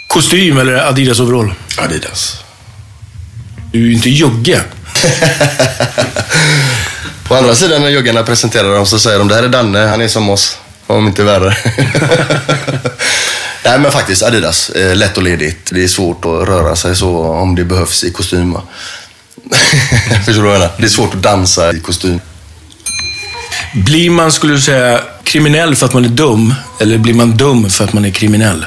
Kostym 0.10 0.57
eller 0.57 0.76
Adidas 0.76 1.20
overall? 1.20 1.53
Adidas. 1.78 2.38
Du 3.72 3.80
är 3.80 3.88
ju 3.88 3.93
inte 3.93 4.10
jugge. 4.10 4.62
På 7.24 7.36
andra 7.36 7.55
sidan 7.55 7.82
när 7.82 7.89
joggarna 7.89 8.24
presenterar 8.24 8.76
dem 8.76 8.86
så 8.86 8.99
säger 8.99 9.20
de 9.20 9.28
det 9.28 9.36
här 9.36 9.43
är 9.43 9.47
Danne, 9.47 9.80
han 9.80 10.01
är 10.01 10.07
som 10.07 10.30
oss. 10.30 10.57
Om 10.88 11.07
inte 11.07 11.24
värre. 11.24 11.57
Nej 13.66 13.80
men 13.80 13.91
faktiskt 13.91 14.24
Adidas. 14.24 14.70
Eh, 14.70 14.95
lätt 14.95 15.18
och 15.18 15.24
ledigt. 15.24 15.70
Det 15.72 15.84
är 15.84 15.88
svårt 15.88 16.26
att 16.26 16.47
röra 16.47 16.76
sig 16.76 16.95
så 16.95 17.20
om 17.20 17.55
det 17.55 17.64
behövs 17.64 18.03
i 18.03 18.12
kostym. 18.12 18.57
Förstår 20.26 20.34
du 20.34 20.41
vad 20.41 20.53
jag 20.55 20.60
menar? 20.60 20.72
Det 20.78 20.86
är 20.86 20.89
svårt 20.89 21.16
att 21.16 21.22
dansa 21.22 21.74
i 21.74 21.80
kostym. 21.80 22.20
Blir 23.74 24.10
man, 24.10 24.32
skulle 24.32 24.53
du 24.53 24.62
säga, 24.62 25.01
kriminell 25.24 25.76
för 25.76 25.86
att 25.86 25.93
man 25.93 26.05
är 26.05 26.10
dum? 26.10 26.53
Eller 26.80 26.97
blir 26.97 27.14
man 27.14 27.38
dum 27.38 27.70
för 27.70 27.84
att 27.84 27.93
man 27.93 28.05
är 28.05 28.12
kriminell? 28.12 28.66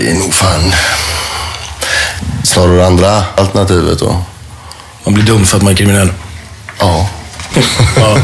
Det 0.00 0.10
är 0.10 0.14
nog 0.14 0.34
fan 0.34 0.72
snarare 2.44 2.86
andra 2.86 3.24
alternativet 3.36 3.98
då. 3.98 4.24
Man 5.04 5.14
blir 5.14 5.24
dum 5.24 5.44
för 5.44 5.56
att 5.56 5.62
man 5.62 5.72
är 5.72 5.76
kriminell. 5.76 6.12
Ja. 6.78 7.10
ja. 7.96 8.18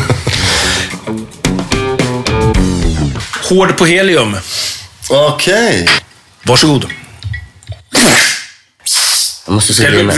Hård 3.49 3.77
på 3.77 3.87
helium. 3.87 4.37
Okej. 5.09 5.83
Okay. 5.83 5.89
Varsågod. 6.43 6.87
Jag 9.47 9.55
måste 9.55 9.75
se 9.75 9.91
det 9.91 10.05
med. 10.05 10.17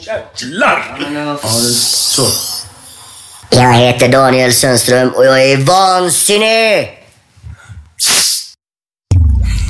Jävlar! 0.00 0.98
Det, 0.98 1.74
så. 1.74 2.26
Jag 3.50 3.74
heter 3.74 4.08
Daniel 4.08 4.54
Sundström 4.54 5.10
och 5.10 5.26
jag 5.26 5.44
är 5.44 5.56
vansinnig! 5.56 6.97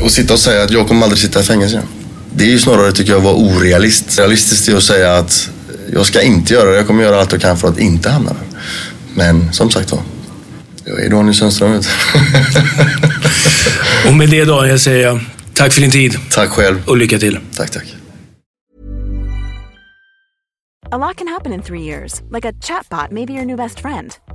Och 0.03 0.11
sitta 0.11 0.33
och 0.33 0.41
säga 0.41 0.63
att 0.63 0.71
jag 0.71 0.89
kommer 0.89 1.03
aldrig 1.03 1.19
sitta 1.19 1.41
i 1.41 1.43
fängelse. 1.43 1.83
Det 2.35 2.45
är 2.45 2.49
ju 2.49 2.59
snarare, 2.59 2.93
tycker 2.93 3.13
jag, 3.13 3.21
vara 3.21 3.35
orealistiskt. 3.35 4.19
Realistiskt 4.19 4.69
är 4.69 4.77
att 4.77 4.83
säga 4.83 5.17
att 5.17 5.51
jag 5.93 6.07
ska 6.07 6.23
inte 6.23 6.55
göra 6.55 6.71
det. 6.71 6.77
Jag 6.77 6.87
kommer 6.87 7.03
göra 7.03 7.21
allt 7.21 7.33
jag 7.33 7.41
kan 7.41 7.57
för 7.57 7.69
att 7.69 7.79
inte 7.79 8.11
hamna 8.11 8.31
där. 8.31 8.43
Men 9.15 9.53
som 9.53 9.71
sagt 9.71 9.93
var, 9.93 10.01
jag 10.85 11.05
är 11.05 11.11
Daniel 11.11 11.35
Sundström. 11.35 11.73
och 14.09 14.15
med 14.15 14.31
det 14.31 14.45
Daniel 14.45 14.81
säger 14.81 15.07
jag 15.07 15.21
tack 15.55 15.73
för 15.73 15.81
din 15.81 15.91
tid. 15.91 16.17
Tack 16.31 16.51
själv. 16.51 16.83
Och 16.87 16.97
lycka 16.97 17.19
till. 17.19 17.39
Tack, 17.57 17.71
tack. 17.71 17.95
A 20.91 20.97
lot 20.97 21.17
can 21.17 21.29
happen 21.29 21.53
in 21.53 21.63
three 21.63 21.83
years, 21.83 22.23
like 22.31 22.49
a 22.49 22.53
chatbot 22.63 23.11
may 23.11 23.27
be 23.27 23.33
your 23.33 23.45
new 23.45 23.57
best 23.57 23.81
friend. 23.81 24.17